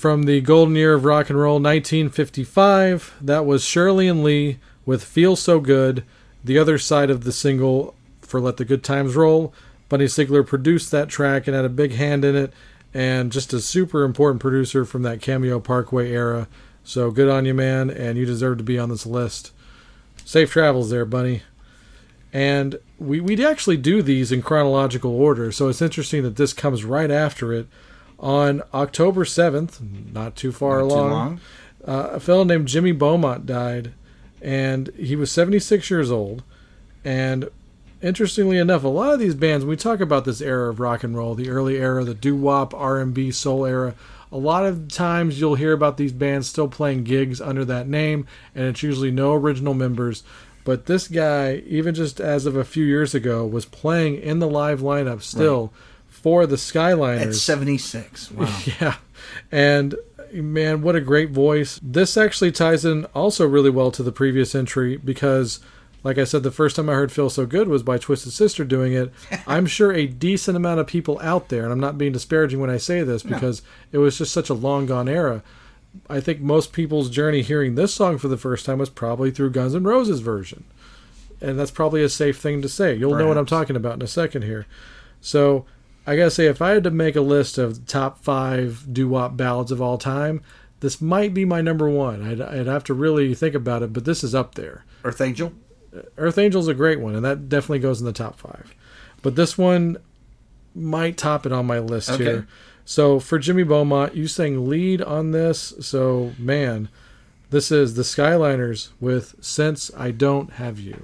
From 0.00 0.22
the 0.22 0.40
golden 0.40 0.76
year 0.76 0.94
of 0.94 1.04
rock 1.04 1.28
and 1.28 1.38
roll, 1.38 1.56
1955, 1.56 3.16
that 3.20 3.44
was 3.44 3.62
Shirley 3.62 4.08
and 4.08 4.24
Lee 4.24 4.58
with 4.86 5.04
Feel 5.04 5.36
So 5.36 5.60
Good. 5.60 6.04
The 6.42 6.58
other 6.58 6.78
side 6.78 7.10
of 7.10 7.24
the 7.24 7.32
single 7.32 7.94
for 8.22 8.40
Let 8.40 8.56
the 8.56 8.64
Good 8.64 8.82
Times 8.82 9.14
Roll. 9.14 9.52
Bunny 9.90 10.06
Sigler 10.06 10.46
produced 10.46 10.90
that 10.90 11.10
track 11.10 11.46
and 11.46 11.54
had 11.54 11.66
a 11.66 11.68
big 11.68 11.92
hand 11.92 12.24
in 12.24 12.34
it, 12.34 12.54
and 12.94 13.30
just 13.30 13.52
a 13.52 13.60
super 13.60 14.02
important 14.04 14.40
producer 14.40 14.86
from 14.86 15.02
that 15.02 15.20
Cameo 15.20 15.60
Parkway 15.60 16.10
era. 16.10 16.48
So 16.82 17.10
good 17.10 17.28
on 17.28 17.44
you, 17.44 17.52
man, 17.52 17.90
and 17.90 18.16
you 18.16 18.24
deserve 18.24 18.56
to 18.56 18.64
be 18.64 18.78
on 18.78 18.88
this 18.88 19.04
list. 19.04 19.52
Safe 20.24 20.50
travels 20.50 20.88
there, 20.88 21.04
Bunny. 21.04 21.42
And 22.32 22.78
we, 22.98 23.20
we'd 23.20 23.38
actually 23.38 23.76
do 23.76 24.00
these 24.00 24.32
in 24.32 24.40
chronological 24.40 25.14
order, 25.14 25.52
so 25.52 25.68
it's 25.68 25.82
interesting 25.82 26.22
that 26.22 26.36
this 26.36 26.54
comes 26.54 26.86
right 26.86 27.10
after 27.10 27.52
it. 27.52 27.66
On 28.20 28.62
October 28.74 29.24
7th, 29.24 29.80
not 30.12 30.36
too 30.36 30.52
far 30.52 30.80
Not 30.80 30.88
too 30.88 30.94
along, 30.94 31.10
long. 31.10 31.40
Uh, 31.84 32.10
a 32.12 32.20
fellow 32.20 32.44
named 32.44 32.68
Jimmy 32.68 32.92
Beaumont 32.92 33.46
died, 33.46 33.94
and 34.42 34.88
he 34.96 35.16
was 35.16 35.32
76 35.32 35.90
years 35.90 36.10
old. 36.10 36.42
And 37.02 37.48
interestingly 38.02 38.58
enough, 38.58 38.84
a 38.84 38.88
lot 38.88 39.14
of 39.14 39.20
these 39.20 39.34
bands, 39.34 39.64
when 39.64 39.70
we 39.70 39.76
talk 39.76 40.00
about 40.00 40.26
this 40.26 40.42
era 40.42 40.68
of 40.68 40.80
rock 40.80 41.02
and 41.02 41.16
roll, 41.16 41.34
the 41.34 41.48
early 41.48 41.78
era, 41.78 42.04
the 42.04 42.14
doo 42.14 42.36
wop, 42.36 42.74
R&B, 42.74 43.30
soul 43.30 43.64
era, 43.64 43.94
a 44.30 44.36
lot 44.36 44.66
of 44.66 44.88
times 44.88 45.40
you'll 45.40 45.54
hear 45.56 45.72
about 45.72 45.96
these 45.96 46.12
bands 46.12 46.46
still 46.46 46.68
playing 46.68 47.04
gigs 47.04 47.40
under 47.40 47.64
that 47.64 47.88
name, 47.88 48.26
and 48.54 48.66
it's 48.66 48.82
usually 48.82 49.10
no 49.10 49.32
original 49.32 49.74
members. 49.74 50.22
But 50.62 50.86
this 50.86 51.08
guy, 51.08 51.62
even 51.66 51.94
just 51.94 52.20
as 52.20 52.44
of 52.46 52.54
a 52.54 52.64
few 52.64 52.84
years 52.84 53.14
ago, 53.14 53.46
was 53.46 53.64
playing 53.64 54.16
in 54.16 54.38
the 54.38 54.46
live 54.46 54.80
lineup 54.80 55.22
still 55.22 55.72
for 56.22 56.46
the 56.46 56.56
Skyliners. 56.56 57.20
At 57.28 57.34
76. 57.34 58.30
Wow. 58.32 58.58
Yeah. 58.80 58.96
And 59.50 59.96
man, 60.32 60.82
what 60.82 60.96
a 60.96 61.00
great 61.00 61.30
voice. 61.30 61.80
This 61.82 62.16
actually 62.16 62.52
ties 62.52 62.84
in 62.84 63.04
also 63.06 63.46
really 63.46 63.70
well 63.70 63.90
to 63.92 64.02
the 64.02 64.12
previous 64.12 64.54
entry 64.54 64.96
because 64.96 65.60
like 66.02 66.18
I 66.18 66.24
said 66.24 66.42
the 66.42 66.50
first 66.50 66.76
time 66.76 66.88
I 66.88 66.94
heard 66.94 67.12
Feel 67.12 67.28
So 67.30 67.44
Good 67.46 67.68
was 67.68 67.82
by 67.82 67.98
Twisted 67.98 68.32
Sister 68.32 68.64
doing 68.64 68.92
it. 68.92 69.12
I'm 69.46 69.66
sure 69.66 69.92
a 69.92 70.06
decent 70.06 70.56
amount 70.56 70.80
of 70.80 70.86
people 70.86 71.18
out 71.20 71.48
there 71.48 71.64
and 71.64 71.72
I'm 71.72 71.80
not 71.80 71.98
being 71.98 72.12
disparaging 72.12 72.60
when 72.60 72.70
I 72.70 72.78
say 72.78 73.02
this 73.02 73.22
because 73.22 73.62
it 73.92 73.98
was 73.98 74.18
just 74.18 74.32
such 74.32 74.48
a 74.48 74.54
long 74.54 74.86
gone 74.86 75.08
era. 75.08 75.42
I 76.08 76.20
think 76.20 76.40
most 76.40 76.72
people's 76.72 77.10
journey 77.10 77.42
hearing 77.42 77.74
this 77.74 77.92
song 77.92 78.16
for 78.18 78.28
the 78.28 78.36
first 78.36 78.64
time 78.64 78.78
was 78.78 78.90
probably 78.90 79.30
through 79.30 79.50
Guns 79.50 79.74
N' 79.74 79.82
Roses 79.82 80.20
version. 80.20 80.64
And 81.40 81.58
that's 81.58 81.70
probably 81.72 82.02
a 82.02 82.08
safe 82.08 82.38
thing 82.38 82.62
to 82.62 82.68
say. 82.68 82.94
You'll 82.94 83.16
know 83.16 83.26
what 83.26 83.38
I'm 83.38 83.46
talking 83.46 83.74
about 83.74 83.94
in 83.94 84.02
a 84.02 84.06
second 84.06 84.42
here. 84.42 84.66
So 85.20 85.64
I 86.10 86.16
gotta 86.16 86.30
say, 86.32 86.46
if 86.46 86.60
I 86.60 86.70
had 86.70 86.82
to 86.84 86.90
make 86.90 87.14
a 87.14 87.20
list 87.20 87.56
of 87.56 87.86
top 87.86 88.18
five 88.18 88.84
doo 88.92 89.08
wop 89.08 89.36
ballads 89.36 89.70
of 89.70 89.80
all 89.80 89.96
time, 89.96 90.42
this 90.80 91.00
might 91.00 91.32
be 91.32 91.44
my 91.44 91.60
number 91.60 91.88
one. 91.88 92.20
I'd, 92.28 92.40
I'd 92.40 92.66
have 92.66 92.82
to 92.84 92.94
really 92.94 93.32
think 93.34 93.54
about 93.54 93.82
it, 93.84 93.92
but 93.92 94.04
this 94.04 94.24
is 94.24 94.34
up 94.34 94.56
there. 94.56 94.84
Earth 95.04 95.20
Angel? 95.20 95.52
Uh, 95.96 96.00
Earth 96.18 96.36
Angel's 96.36 96.66
a 96.66 96.74
great 96.74 96.98
one, 96.98 97.14
and 97.14 97.24
that 97.24 97.48
definitely 97.48 97.78
goes 97.78 98.00
in 98.00 98.06
the 98.06 98.12
top 98.12 98.38
five. 98.40 98.74
But 99.22 99.36
this 99.36 99.56
one 99.56 99.98
might 100.74 101.16
top 101.16 101.46
it 101.46 101.52
on 101.52 101.66
my 101.66 101.78
list 101.78 102.10
Okay. 102.10 102.24
here. 102.24 102.48
So 102.84 103.20
for 103.20 103.38
Jimmy 103.38 103.62
Beaumont, 103.62 104.16
you 104.16 104.26
sang 104.26 104.68
lead 104.68 105.00
on 105.02 105.30
this. 105.30 105.74
So 105.80 106.32
man, 106.38 106.88
this 107.50 107.70
is 107.70 107.94
the 107.94 108.02
Skyliners 108.02 108.88
with 108.98 109.36
"Since 109.40 109.92
I 109.96 110.10
Don't 110.10 110.54
Have 110.54 110.80
You." 110.80 111.00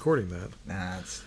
Recording 0.00 0.28
that. 0.30 0.48
Nah, 0.66 0.98
it's 0.98 1.22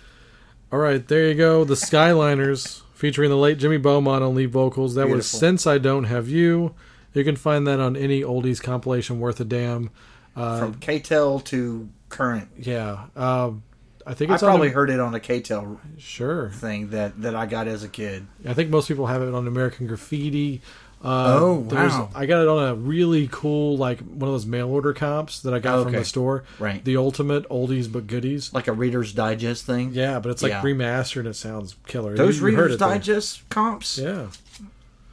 All 0.71 0.80
right, 0.80 1.07
there 1.07 1.28
you 1.28 1.36
go. 1.36 1.63
The 1.63 1.76
Skyliners 1.76 2.82
featuring 2.95 3.30
the 3.30 3.38
late 3.38 3.59
Jimmy 3.59 3.78
Beaumont 3.78 4.24
on 4.24 4.34
lead 4.34 4.49
vocals. 4.49 4.95
That 4.95 5.09
was 5.09 5.30
Since 5.30 5.67
I 5.67 5.78
Don't 5.78 6.05
Have 6.05 6.28
You. 6.28 6.74
You 7.13 7.24
can 7.24 7.36
find 7.36 7.67
that 7.67 7.80
on 7.80 7.95
any 7.95 8.21
oldies 8.21 8.59
compilation 8.59 9.19
worth 9.19 9.39
a 9.39 9.45
damn. 9.45 9.91
Uh, 10.36 10.57
from 10.57 10.74
KTEL 10.76 11.43
to 11.45 11.88
current. 12.09 12.49
yeah. 12.57 13.05
Um, 13.15 13.61
I 14.07 14.15
think 14.15 14.32
I 14.32 14.38
probably 14.39 14.69
heard 14.69 14.89
it 14.89 14.99
on 14.99 15.13
a 15.13 15.19
KTEL 15.19 15.78
Sure. 15.99 16.49
thing 16.49 16.89
that, 16.89 17.21
that 17.21 17.36
I 17.36 17.45
got 17.45 17.67
as 17.67 17.84
a 17.84 17.88
kid. 17.88 18.26
I 18.43 18.55
think 18.55 18.71
most 18.71 18.88
people 18.88 19.05
have 19.05 19.21
it 19.21 19.36
on 19.36 19.47
American 19.47 19.86
Graffiti. 19.86 20.61
Uh, 21.03 21.37
Oh, 21.41 21.65
there's- 21.67 21.91
wow. 21.91 22.09
I 22.15 22.25
got 22.25 22.41
it 22.43 22.47
on 22.47 22.63
a 22.69 22.75
really 22.75 23.27
cool, 23.31 23.75
like 23.77 23.99
one 23.99 24.29
of 24.29 24.33
those 24.33 24.45
mail 24.45 24.69
order 24.69 24.93
comps 24.93 25.41
that 25.41 25.53
I 25.53 25.59
got 25.59 25.83
from 25.83 25.91
the 25.91 26.05
store. 26.05 26.43
Right. 26.59 26.83
The 26.83 26.95
ultimate 26.97 27.47
oldies 27.49 27.91
but 27.91 28.07
goodies. 28.07 28.53
Like 28.53 28.67
a 28.69 28.73
Reader's 28.73 29.11
Digest 29.13 29.65
thing. 29.65 29.91
Yeah, 29.93 30.19
but 30.19 30.29
it's 30.29 30.41
like 30.41 30.51
Yeah. 30.53 30.61
remastered 30.61 31.19
and 31.19 31.27
it 31.29 31.35
sounds 31.35 31.75
killer. 31.87 32.15
Those 32.15 32.37
You- 32.39 32.47
you 32.47 32.55
Reader's 32.55 32.73
it 32.75 32.79
there. 32.79 32.87
Digest 32.89 33.47
comps. 33.49 33.97
Yeah. 33.97 34.27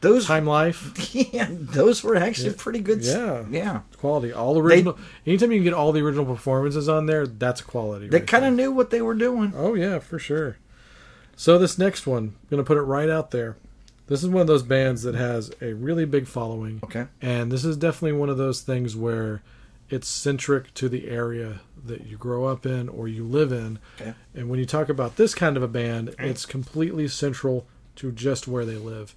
Those 0.01 0.27
Time 0.27 0.47
Life. 0.47 0.93
yeah, 1.35 1.49
those 1.51 2.03
were 2.03 2.17
actually 2.17 2.51
Yeah. 2.51 2.55
pretty 2.57 2.79
good. 2.79 3.05
Yeah. 3.05 3.43
Yeah. 3.51 3.81
Quality. 3.99 4.33
All 4.33 4.55
the 4.55 4.63
original. 4.63 4.97
anytime 5.27 5.51
you 5.53 5.59
can 5.59 5.65
get 5.65 5.75
all 5.75 5.93
the 5.93 6.01
original 6.01 6.25
performances 6.25 6.89
on 6.89 7.05
there, 7.07 7.27
that's 7.27 7.61
quality. 7.61 8.09
They 8.09 8.19
right 8.19 8.27
kind 8.27 8.45
of 8.47 8.55
knew 8.55 8.71
what 8.73 8.91
they 8.91 9.03
were 9.03 9.15
doing. 9.15 9.53
Oh 9.57 9.75
yeah, 9.75 9.99
for 9.99 10.19
sure. 10.19 10.57
So 11.37 11.59
this 11.59 11.79
next 11.79 12.07
one, 12.07 12.23
I'm 12.25 12.35
gonna 12.51 12.65
put 12.65 12.79
it 12.79 12.83
right 12.83 13.11
out 13.11 13.31
there. 13.31 13.57
This 14.11 14.25
is 14.25 14.29
one 14.29 14.41
of 14.41 14.49
those 14.49 14.65
bands 14.65 15.05
that 15.05 15.15
has 15.15 15.53
a 15.63 15.73
really 15.73 16.05
big 16.05 16.27
following. 16.27 16.81
Okay. 16.83 17.07
And 17.23 17.53
this 17.53 17.65
is 17.65 17.77
definitely 17.77 18.19
one 18.19 18.29
of 18.29 18.39
those 18.39 18.61
things 18.61 18.97
where 18.97 19.41
it's 19.89 20.09
centric 20.09 20.75
to 20.75 20.89
the 20.89 21.09
area 21.09 21.61
that 21.85 22.07
you 22.07 22.17
grow 22.17 22.47
up 22.47 22.67
in 22.67 22.89
or 22.89 23.07
you 23.07 23.23
live 23.23 23.53
in. 23.53 23.79
Okay. 24.01 24.15
And 24.35 24.51
when 24.51 24.59
you 24.59 24.67
talk 24.67 24.89
about 24.89 25.15
this 25.15 25.33
kind 25.33 25.57
of 25.57 25.63
a 25.63 25.69
band, 25.69 26.17
it's 26.19 26.45
completely 26.45 27.07
central 27.07 27.69
to 27.97 28.11
just 28.11 28.49
where 28.49 28.65
they 28.65 28.75
live. 28.75 29.15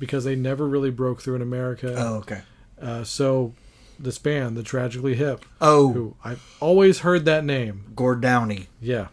Because 0.00 0.24
they 0.24 0.34
never 0.34 0.66
really 0.66 0.90
broke 0.90 1.22
through 1.22 1.36
in 1.36 1.42
America. 1.42 1.94
Oh, 1.96 2.14
okay. 2.16 2.40
Uh, 2.82 3.04
so 3.04 3.54
this 4.00 4.18
band, 4.18 4.56
the 4.56 4.64
Tragically 4.64 5.14
Hip, 5.14 5.44
Oh, 5.60 5.92
who 5.92 6.16
I've 6.24 6.44
always 6.58 7.00
heard 7.00 7.24
that 7.26 7.44
name. 7.44 7.92
Gord 7.94 8.20
Downie. 8.20 8.66
Yeah. 8.80 9.08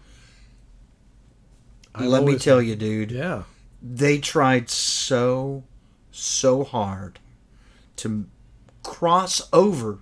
I've 1.93 2.07
Let 2.07 2.23
me 2.23 2.39
tell 2.39 2.59
you, 2.59 2.75
dude. 2.75 3.11
Yeah. 3.11 3.43
They 3.87 4.17
tried 4.17 4.69
so, 4.69 5.63
so 6.11 6.63
hard 6.63 7.19
to 7.97 8.25
cross 8.83 9.47
over 9.53 9.99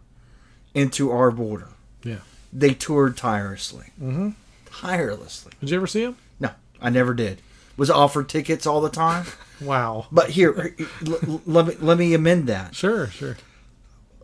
into 0.74 1.12
our 1.12 1.32
border. 1.32 1.68
Yeah. 2.04 2.20
They 2.54 2.74
toured 2.74 3.18
tirelessly. 3.18 3.88
Mm-hmm. 4.02 4.30
Tirelessly. 4.72 5.52
Did 5.60 5.70
you 5.72 5.78
ever 5.78 5.88
see 5.88 6.06
them? 6.06 6.16
No, 6.40 6.52
I 6.82 6.90
never 6.90 7.14
did. 7.14 7.42
Was 7.76 7.90
offered 7.90 8.30
tickets 8.30 8.66
all 8.66 8.82
the 8.82 8.90
time. 8.90 9.26
Wow. 9.62 10.08
But 10.12 10.32
here, 10.32 10.76
l- 11.08 11.42
let 11.46 11.68
me 11.68 11.76
let 11.80 11.98
me 11.98 12.14
amend 12.14 12.48
that. 12.48 12.76
Sure, 12.76 13.08
sure. 13.08 13.38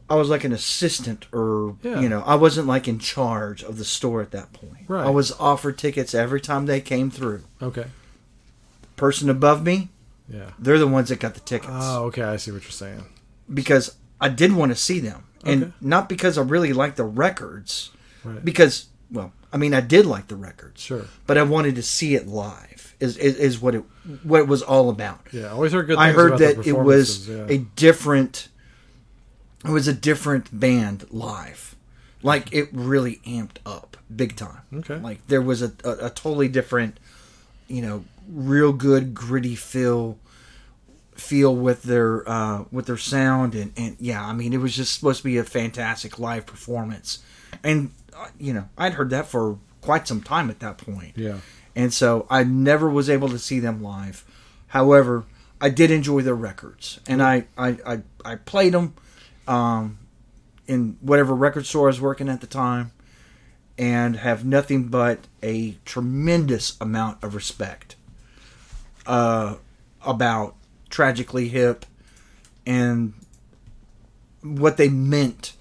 I 0.10 0.16
was 0.16 0.28
like 0.28 0.44
an 0.44 0.52
assistant, 0.52 1.28
or 1.32 1.78
Yeah. 1.82 2.02
you 2.02 2.10
know, 2.10 2.24
I 2.26 2.36
wasn't 2.36 2.68
like 2.68 2.90
in 2.90 3.00
charge 3.00 3.64
of 3.64 3.78
the 3.78 3.86
store 3.86 4.22
at 4.22 4.32
that 4.32 4.52
point. 4.52 4.84
Right. 4.90 5.06
I 5.06 5.10
was 5.12 5.32
offered 5.40 5.78
tickets 5.78 6.14
every 6.14 6.42
time 6.42 6.66
they 6.66 6.82
came 6.82 7.10
through. 7.10 7.44
Okay. 7.62 7.86
Person 9.00 9.30
above 9.30 9.64
me, 9.64 9.90
Yeah. 10.28 10.52
they're 10.60 10.78
the 10.80 10.88
ones 10.88 11.10
that 11.10 11.20
got 11.20 11.34
the 11.34 11.40
tickets 11.40 11.72
Oh, 11.74 12.06
okay. 12.06 12.24
I 12.24 12.36
see 12.38 12.52
what 12.52 12.64
you're 12.64 12.72
saying. 12.72 13.06
because 13.54 13.96
I 14.22 14.30
did 14.30 14.54
want 14.54 14.72
to 14.72 14.76
see 14.76 15.00
them, 15.00 15.24
and 15.46 15.64
Okay. 15.64 15.74
not 15.82 16.10
because 16.10 16.38
I 16.38 16.42
really 16.42 16.74
liked 16.74 16.98
the 16.98 17.06
records, 17.06 17.92
Right. 18.24 18.44
because 18.44 18.88
well, 19.12 19.32
I 19.52 19.58
mean, 19.58 19.74
I 19.74 19.82
did 19.82 20.06
like 20.06 20.28
the 20.28 20.36
records, 20.36 20.82
Sure. 20.82 21.06
but 21.26 21.38
I 21.38 21.42
wanted 21.44 21.76
to 21.76 21.82
see 21.82 22.14
it 22.16 22.28
live. 22.28 22.94
Is 23.00 23.16
is, 23.18 23.36
is 23.38 23.60
what 23.62 23.74
it 23.76 23.84
what 24.24 24.42
it 24.42 24.48
was 24.48 24.62
all 24.62 24.90
about. 24.90 25.22
Yeah. 25.32 25.46
I 25.46 25.50
always 25.52 25.72
heard 25.72 25.88
good. 25.88 25.98
I 25.98 26.12
heard 26.12 26.38
that 26.40 26.68
it 26.68 26.78
was 26.78 27.30
yeah. 27.30 27.46
a 27.48 27.58
different. 27.60 28.50
It 29.66 29.72
was 29.72 29.88
a 29.88 29.94
different 29.94 30.58
band 30.58 31.06
live, 31.10 31.76
like 32.22 32.54
it 32.54 32.68
really 32.74 33.22
amped 33.26 33.58
up 33.66 33.98
big 34.14 34.36
time. 34.36 34.62
Okay. 34.74 34.98
like 34.98 35.26
there 35.28 35.42
was 35.42 35.62
a, 35.62 35.72
a, 35.84 36.08
a 36.08 36.10
totally 36.10 36.48
different, 36.50 37.00
you 37.68 37.82
know, 37.82 38.04
real 38.30 38.72
good 38.72 39.14
gritty 39.14 39.56
feel, 39.56 40.18
feel 41.14 41.56
with 41.56 41.84
their 41.84 42.28
uh, 42.30 42.64
with 42.72 42.86
their 42.86 42.98
sound 42.98 43.56
and 43.56 43.74
and 43.76 43.98
yeah, 44.00 44.26
I 44.26 44.34
mean 44.34 44.54
it 44.54 44.58
was 44.58 44.76
just 44.76 44.94
supposed 44.94 45.20
to 45.20 45.24
be 45.24 45.38
a 45.38 45.44
fantastic 45.44 46.20
live 46.20 46.46
performance, 46.46 47.20
and 47.64 47.92
uh, 48.16 48.28
you 48.38 48.54
know 48.54 48.70
I'd 48.78 48.94
heard 48.94 49.10
that 49.12 49.28
for 49.28 49.58
quite 49.82 50.08
some 50.08 50.22
time 50.22 50.50
at 50.50 50.60
that 50.60 50.78
point. 50.78 51.14
Yeah. 51.16 51.40
And 51.76 51.94
so 51.94 52.26
I 52.30 52.44
never 52.44 52.90
was 52.90 53.10
able 53.10 53.30
to 53.30 53.40
see 53.40 53.60
them 53.60 53.82
live. 53.82 54.26
However, 54.68 55.26
I 55.62 55.70
did 55.70 55.92
enjoy 55.92 56.22
their 56.22 56.36
records, 56.36 57.00
and 57.08 57.22
I 57.22 57.46
I, 57.58 57.78
I, 57.86 58.02
I 58.26 58.36
played 58.36 58.74
them 58.74 58.96
um, 59.48 60.00
in 60.68 60.98
whatever 61.02 61.34
record 61.34 61.66
store 61.66 61.88
I 61.88 61.88
was 61.88 62.02
working 62.02 62.30
at 62.30 62.42
the 62.42 62.48
time, 62.48 62.92
and 63.78 64.18
have 64.18 64.46
nothing 64.46 64.86
but 64.86 65.28
a 65.42 65.78
tremendous 65.86 66.78
amount 66.80 67.24
of 67.24 67.36
respect 67.36 67.96
uh, 69.06 69.56
about 70.06 70.56
tragically 70.90 71.48
hip 71.50 71.86
and 72.66 73.14
what 74.42 74.78
they 74.78 74.90
meant, 74.90 75.54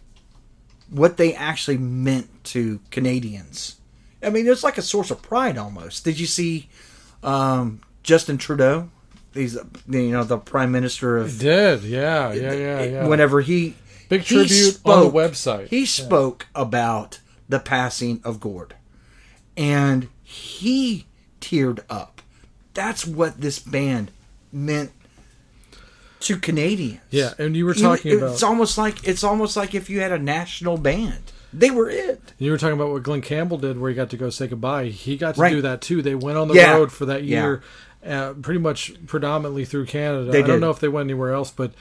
what 0.90 1.16
they 1.16 1.34
actually 1.34 1.78
meant 1.78 2.28
to 2.44 2.80
Canadians. 2.90 3.76
I 4.22 4.30
mean, 4.30 4.46
it's 4.46 4.64
like 4.64 4.78
a 4.78 4.82
source 4.82 5.10
of 5.10 5.22
pride 5.22 5.58
almost. 5.58 6.04
Did 6.04 6.18
you 6.18 6.26
see 6.26 6.68
um, 7.22 7.80
Justin 8.02 8.38
Trudeau? 8.38 8.90
He's 9.34 9.56
you 9.88 10.10
know 10.10 10.24
the 10.24 10.38
prime 10.38 10.72
minister 10.72 11.18
of 11.18 11.38
did. 11.38 11.82
Yeah. 11.82 12.32
Yeah. 12.32 12.52
Yeah. 12.52 12.82
Yeah. 12.82 13.06
whenever 13.06 13.40
he 13.40 13.74
Big 14.08 14.22
he 14.22 14.34
tribute 14.36 14.80
on 14.84 15.04
the 15.04 15.10
website. 15.10 15.68
He 15.68 15.80
Yeah. 15.80 15.84
spoke 15.86 16.46
about 16.54 17.20
the 17.48 17.60
passing 17.60 18.20
of 18.24 18.40
Gord, 18.40 18.74
and 19.56 20.08
he 20.22 21.06
teared 21.40 21.80
up. 21.88 22.17
That's 22.78 23.04
what 23.04 23.40
this 23.40 23.58
band 23.58 24.12
meant 24.52 24.92
to 26.20 26.36
Canadians. 26.38 27.00
Yeah, 27.10 27.32
and 27.36 27.56
you 27.56 27.64
were 27.64 27.74
You 27.74 27.82
talking 27.82 28.12
it's 28.12 28.22
about 28.22 28.42
almost 28.44 28.78
like 28.78 29.02
it's 29.06 29.24
almost 29.24 29.56
like 29.56 29.74
if 29.74 29.90
you 29.90 29.98
had 29.98 30.12
a 30.12 30.18
national 30.18 30.78
band. 30.78 31.32
They 31.52 31.70
were 31.72 31.90
it. 31.90 32.34
you 32.38 32.52
were 32.52 32.56
talking 32.58 32.74
about 32.76 32.90
what 32.92 33.02
Glen 33.02 33.20
Campbell 33.20 33.58
did, 33.58 33.80
where 33.80 33.90
he 33.90 33.96
got 33.96 34.10
to 34.10 34.16
go 34.16 34.30
say 34.30 34.46
goodbye. 34.46 34.84
He 34.86 35.16
got 35.16 35.34
to 35.34 35.40
Right. 35.40 35.50
do 35.50 35.62
that 35.62 35.80
too. 35.80 36.02
They 36.02 36.14
went 36.14 36.38
on 36.38 36.46
the 36.46 36.54
Yeah. 36.54 36.76
road 36.76 36.92
for 36.92 37.04
that 37.06 37.24
Yeah. 37.24 37.42
year, 37.42 37.62
uh, 38.06 38.34
pretty 38.34 38.60
much 38.60 38.92
predominantly 39.08 39.64
through 39.64 39.86
Canada. 39.86 40.30
They 40.30 40.44
I 40.44 40.46
don't 40.46 40.60
know 40.60 40.70
if 40.70 40.78
they 40.78 40.86
went 40.88 41.06
anywhere 41.06 41.32
else, 41.32 41.50
but 41.50 41.72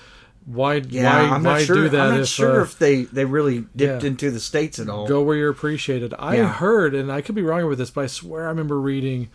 why? 0.46 0.76
Yeah, 0.90 1.30
why? 1.30 1.36
I'm 1.36 1.44
not 1.44 1.62
sure. 1.62 1.76
do 1.76 1.90
that? 1.90 2.02
I'm 2.02 2.12
not 2.14 2.20
if, 2.22 2.28
sure 2.28 2.60
uh, 2.62 2.64
if 2.64 2.80
they 2.80 3.04
they 3.04 3.26
really 3.26 3.66
dipped 3.76 4.02
yeah. 4.02 4.08
into 4.08 4.32
the 4.32 4.40
states 4.40 4.80
at 4.80 4.90
all. 4.90 5.06
Go 5.08 5.22
where 5.22 5.36
you're 5.36 5.52
appreciated. 5.52 6.16
I 6.18 6.38
Yeah. 6.38 6.52
heard, 6.54 6.96
and 6.96 7.12
I 7.12 7.22
could 7.22 7.36
be 7.36 7.44
wrong 7.44 7.64
with 7.68 7.78
this, 7.78 7.92
but 7.92 8.06
I 8.06 8.08
swear 8.08 8.46
I 8.46 8.48
remember 8.48 8.80
reading 8.80 9.28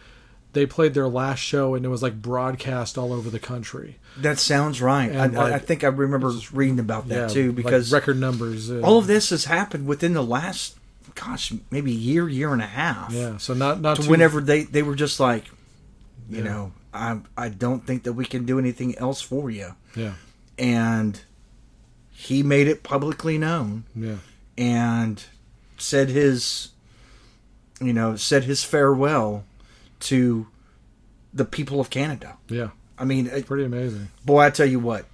they 0.53 0.66
played 0.66 0.92
their 0.94 1.09
last 1.09 1.38
show 1.38 1.74
and 1.74 1.84
it 1.84 1.88
was 1.88 2.03
like 2.03 2.20
broadcast 2.20 2.98
all 2.98 3.12
over 3.12 3.30
the 3.30 3.38
country. 3.38 3.96
That 4.18 4.38
sounds 4.38 4.82
right. 4.82 5.11
I, 5.11 5.24
And, 5.24 5.38
I- 5.38 5.55
I 5.55 5.59
think 5.59 5.82
I 5.84 5.88
remember 5.88 6.32
reading 6.53 6.78
about 6.78 7.09
that 7.09 7.14
yeah, 7.14 7.28
too 7.28 7.46
like 7.48 7.57
because 7.57 7.92
record 7.92 8.18
numbers. 8.18 8.70
uh, 8.70 8.80
all 8.82 8.98
of 8.98 9.07
this 9.07 9.30
has 9.30 9.46
happened 9.46 9.86
within 9.86 10.12
the 10.12 10.22
last, 10.22 10.76
gosh, 11.14 11.53
maybe 11.70 11.90
year, 11.92 12.28
year 12.28 12.53
and 12.53 12.61
a 12.62 12.66
half. 12.66 13.12
Yeah, 13.12 13.38
so 13.38 13.55
not 13.55 13.80
not 13.80 13.96
To 13.96 14.03
too, 14.03 14.11
whenever 14.11 14.40
they 14.42 14.64
they 14.64 14.82
were 14.82 14.94
just 14.94 15.18
like, 15.20 15.44
you 16.28 16.38
Yeah. 16.38 16.44
know, 16.44 16.72
I 16.92 17.20
I 17.36 17.48
don't 17.48 17.86
think 17.86 18.03
that 18.03 18.12
we 18.12 18.26
can 18.26 18.44
do 18.44 18.59
anything 18.59 18.96
else 18.98 19.22
for 19.22 19.50
you, 19.50 19.74
Yeah, 19.96 20.12
and 20.59 21.18
he 22.11 22.42
made 22.42 22.68
it 22.68 22.82
publicly 22.82 23.38
known 23.38 23.84
yeah, 23.96 24.16
and 24.59 25.24
said 25.78 26.11
his, 26.11 26.68
you 27.80 27.92
know, 27.94 28.14
said 28.16 28.44
his 28.44 28.62
farewell 28.62 29.44
to 30.03 30.46
the 31.34 31.44
people 31.44 31.80
of 31.80 31.90
Canada. 31.90 32.36
yeah. 32.48 32.70
I 32.98 33.05
mean, 33.05 33.26
it, 33.26 33.46
Pretty 33.46 33.64
amazing. 33.64 34.09
boy, 34.24 34.40
I 34.40 34.50
tell 34.50 34.66
you 34.66 34.78
what. 34.78 35.07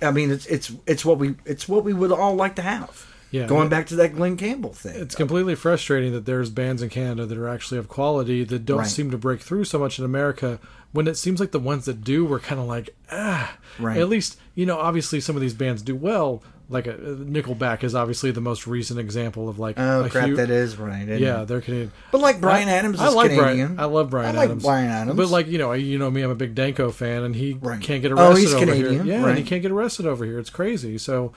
I 0.00 0.10
mean, 0.10 0.30
it's 0.30 0.46
it's 0.46 0.72
it's 0.86 1.04
what 1.04 1.18
we 1.18 1.34
it's 1.44 1.68
what 1.68 1.84
we 1.84 1.92
would 1.92 2.12
all 2.12 2.34
like 2.34 2.56
to 2.56 2.62
have. 2.62 3.06
Yeah, 3.32 3.46
Going 3.46 3.68
back 3.68 3.88
to 3.88 3.96
that 3.96 4.14
Glen 4.14 4.36
Campbell 4.36 4.72
thing. 4.72 4.94
It's 5.00 5.14
completely 5.16 5.56
frustrating 5.56 6.12
that 6.12 6.24
there's 6.24 6.48
bands 6.48 6.80
in 6.80 6.88
Canada 6.88 7.26
that 7.26 7.36
are 7.36 7.48
actually 7.48 7.78
of 7.78 7.88
quality 7.88 8.44
that 8.44 8.64
don't 8.64 8.78
Right. 8.78 8.86
seem 8.86 9.10
to 9.10 9.18
break 9.18 9.40
through 9.40 9.64
so 9.64 9.78
much 9.80 9.98
in 9.98 10.04
America. 10.04 10.60
When 10.92 11.08
it 11.08 11.16
seems 11.16 11.40
like 11.40 11.50
the 11.50 11.58
ones 11.58 11.84
that 11.86 12.04
do 12.04 12.24
were 12.24 12.38
kind 12.38 12.60
of 12.60 12.66
like 12.68 12.90
ah. 13.10 13.58
Right. 13.78 13.98
At 13.98 14.08
least 14.08 14.38
you 14.54 14.64
know, 14.64 14.78
obviously 14.78 15.20
some 15.20 15.34
of 15.36 15.42
these 15.42 15.54
bands 15.54 15.82
do 15.82 15.96
well. 15.96 16.42
Like 16.68 16.88
a, 16.88 16.94
Nickelback 16.94 17.84
is 17.84 17.94
obviously 17.94 18.32
the 18.32 18.40
most 18.40 18.66
recent 18.66 18.98
example 18.98 19.48
of 19.48 19.58
like 19.60 19.78
oh 19.78 20.08
crap, 20.10 20.28
hu- 20.30 20.34
that 20.36 20.50
is 20.50 20.76
right. 20.76 21.06
yeah, 21.06 21.42
it? 21.42 21.46
they're 21.46 21.60
Canadian. 21.60 21.92
but 22.10 22.20
like 22.20 22.40
Bryan 22.40 22.68
I- 22.68 22.72
Adams 22.72 22.96
is 22.96 23.02
I 23.02 23.08
like 23.10 23.30
Canadian. 23.30 23.74
Bryan. 23.76 23.80
I 23.80 23.84
love 23.84 24.10
Bryan 24.10 24.34
I 24.34 24.38
like 24.38 24.44
Adams. 24.46 24.64
Bryan 24.64 24.90
Adams. 24.90 25.16
But 25.16 25.28
like 25.28 25.46
you 25.46 25.58
know, 25.58 25.72
you 25.74 25.96
know 25.98 26.10
me, 26.10 26.22
I'm 26.22 26.30
a 26.30 26.34
big 26.34 26.56
Danko 26.56 26.90
fan, 26.90 27.22
and 27.22 27.36
he 27.36 27.52
Right. 27.52 27.80
can't 27.80 28.02
get 28.02 28.10
arrested 28.10 28.24
Oh, 28.24 28.28
arrested 28.30 28.40
he's 28.42 28.54
over 28.54 28.64
Canadian, 28.66 29.04
here. 29.06 29.14
Yeah, 29.14 29.20
right. 29.22 29.28
and 29.30 29.38
he 29.38 29.44
can't 29.44 29.62
get 29.62 29.70
arrested 29.70 30.06
over 30.06 30.24
here. 30.24 30.40
It's 30.40 30.50
crazy. 30.50 30.98
So 30.98 31.32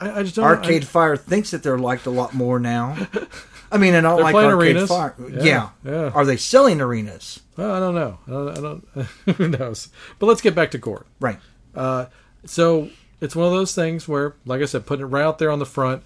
I, 0.00 0.20
I 0.20 0.22
just 0.22 0.36
don't. 0.36 0.44
Arcade 0.44 0.82
I, 0.82 0.86
Fire 0.86 1.16
thinks 1.16 1.50
that 1.50 1.64
they're 1.64 1.76
liked 1.78 2.06
a 2.06 2.10
lot 2.10 2.32
more 2.34 2.60
now. 2.60 2.96
I 3.72 3.78
mean, 3.78 3.94
and 3.96 4.06
all 4.06 4.16
They're 4.16 4.24
like 4.26 4.34
Arcade 4.36 4.76
arenas. 4.76 4.88
Fire. 4.88 5.14
Yeah, 5.28 5.42
Yeah. 5.42 5.68
yeah. 5.84 6.10
Are 6.14 6.24
they 6.24 6.36
selling 6.36 6.80
arenas? 6.80 7.40
Well, 7.56 7.72
I 7.74 7.80
don't 7.80 7.94
know. 7.96 8.18
I 8.26 8.30
don't. 8.30 8.48
I 8.56 8.60
don't 8.60 9.06
who 9.36 9.48
knows? 9.48 9.88
But 10.20 10.26
let's 10.26 10.40
get 10.40 10.54
back 10.54 10.70
to 10.70 10.78
court. 10.78 11.06
Right. 11.18 11.38
Uh, 11.74 12.06
so 12.46 12.88
it's 13.20 13.34
one 13.36 13.46
of 13.46 13.52
those 13.52 13.74
things 13.74 14.06
where, 14.08 14.34
like 14.46 14.62
I 14.62 14.64
said, 14.66 14.86
putting 14.86 15.04
it 15.04 15.08
right 15.08 15.24
out 15.24 15.38
there 15.38 15.50
on 15.50 15.58
the 15.58 15.66
front. 15.66 16.02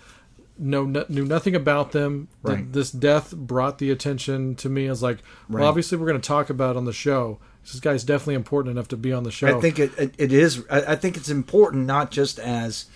No, 0.58 0.84
no 0.84 1.04
knew 1.08 1.24
nothing 1.24 1.54
about 1.56 1.92
them. 1.92 2.28
Th- 2.46 2.56
Right. 2.58 2.72
This 2.72 2.90
death 2.90 3.34
brought 3.34 3.78
the 3.78 3.90
attention 3.90 4.54
to 4.56 4.68
me. 4.68 4.86
I 4.86 4.90
was 4.90 5.02
like, 5.02 5.18
well, 5.48 5.60
Right. 5.62 5.66
obviously 5.68 5.96
we're 5.98 6.06
going 6.06 6.20
to 6.20 6.26
talk 6.26 6.50
about 6.50 6.76
it 6.76 6.78
on 6.78 6.84
the 6.84 6.92
show. 6.92 7.38
This 7.64 7.80
guy's 7.80 8.04
definitely 8.04 8.34
important 8.34 8.72
enough 8.72 8.88
to 8.88 8.96
be 8.96 9.12
on 9.12 9.22
the 9.24 9.30
show. 9.30 9.56
I 9.56 9.60
think 9.60 9.78
it, 9.78 9.92
it, 9.98 10.14
it 10.18 10.32
is. 10.32 10.64
I, 10.70 10.92
I 10.92 10.96
think 10.96 11.16
it's 11.16 11.28
important 11.30 11.86
not 11.86 12.10
just 12.10 12.38
as 12.38 12.86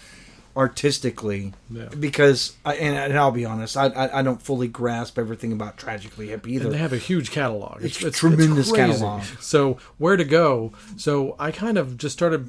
artistically, 0.56 1.52
Yeah. 1.70 1.88
because 2.00 2.54
I, 2.64 2.74
and, 2.76 2.96
and 2.96 3.18
I'll 3.18 3.30
be 3.30 3.44
honest, 3.44 3.76
I, 3.76 3.86
I 3.88 4.20
I 4.20 4.22
don't 4.22 4.40
fully 4.40 4.68
grasp 4.68 5.18
everything 5.18 5.52
about 5.52 5.76
Tragically 5.76 6.28
Hip 6.28 6.46
either. 6.48 6.64
And 6.66 6.74
they 6.74 6.78
have 6.78 6.92
a 6.94 6.98
huge 6.98 7.30
catalog. 7.30 7.84
It's 7.84 8.02
a 8.02 8.10
tremendous 8.10 8.72
catalog. 8.72 9.22
So 9.40 9.76
where 9.98 10.16
to 10.16 10.24
go? 10.24 10.72
So 10.96 11.36
I 11.38 11.50
kind 11.50 11.78
of 11.78 11.96
just 11.98 12.14
started. 12.14 12.48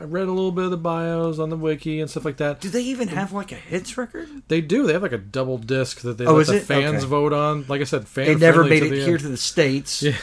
I 0.00 0.04
read 0.04 0.28
a 0.28 0.32
little 0.32 0.52
bit 0.52 0.64
of 0.64 0.70
the 0.70 0.76
bios 0.76 1.38
on 1.38 1.50
the 1.50 1.56
wiki 1.56 2.00
and 2.00 2.08
stuff 2.08 2.24
like 2.24 2.36
that. 2.36 2.60
Do 2.60 2.68
they 2.68 2.82
even 2.82 3.08
have 3.08 3.32
like 3.32 3.50
a 3.52 3.56
hits 3.56 3.98
record? 3.98 4.28
They 4.48 4.60
do. 4.60 4.86
They 4.86 4.92
have 4.92 5.02
like 5.02 5.12
a 5.12 5.18
double 5.18 5.58
disc 5.58 6.00
that 6.02 6.18
they 6.18 6.24
Oh, 6.26 6.34
let 6.34 6.46
the 6.46 6.56
it? 6.56 6.62
fans 6.62 6.98
Okay. 7.02 7.06
vote 7.06 7.32
on. 7.32 7.64
Like 7.68 7.80
I 7.80 7.84
said, 7.84 8.06
fan. 8.06 8.26
They 8.26 8.34
never 8.36 8.62
made 8.64 8.82
it 8.84 8.92
here 8.92 9.14
end. 9.14 9.20
to 9.20 9.28
the 9.28 9.36
states. 9.36 10.02
Yeah, 10.02 10.14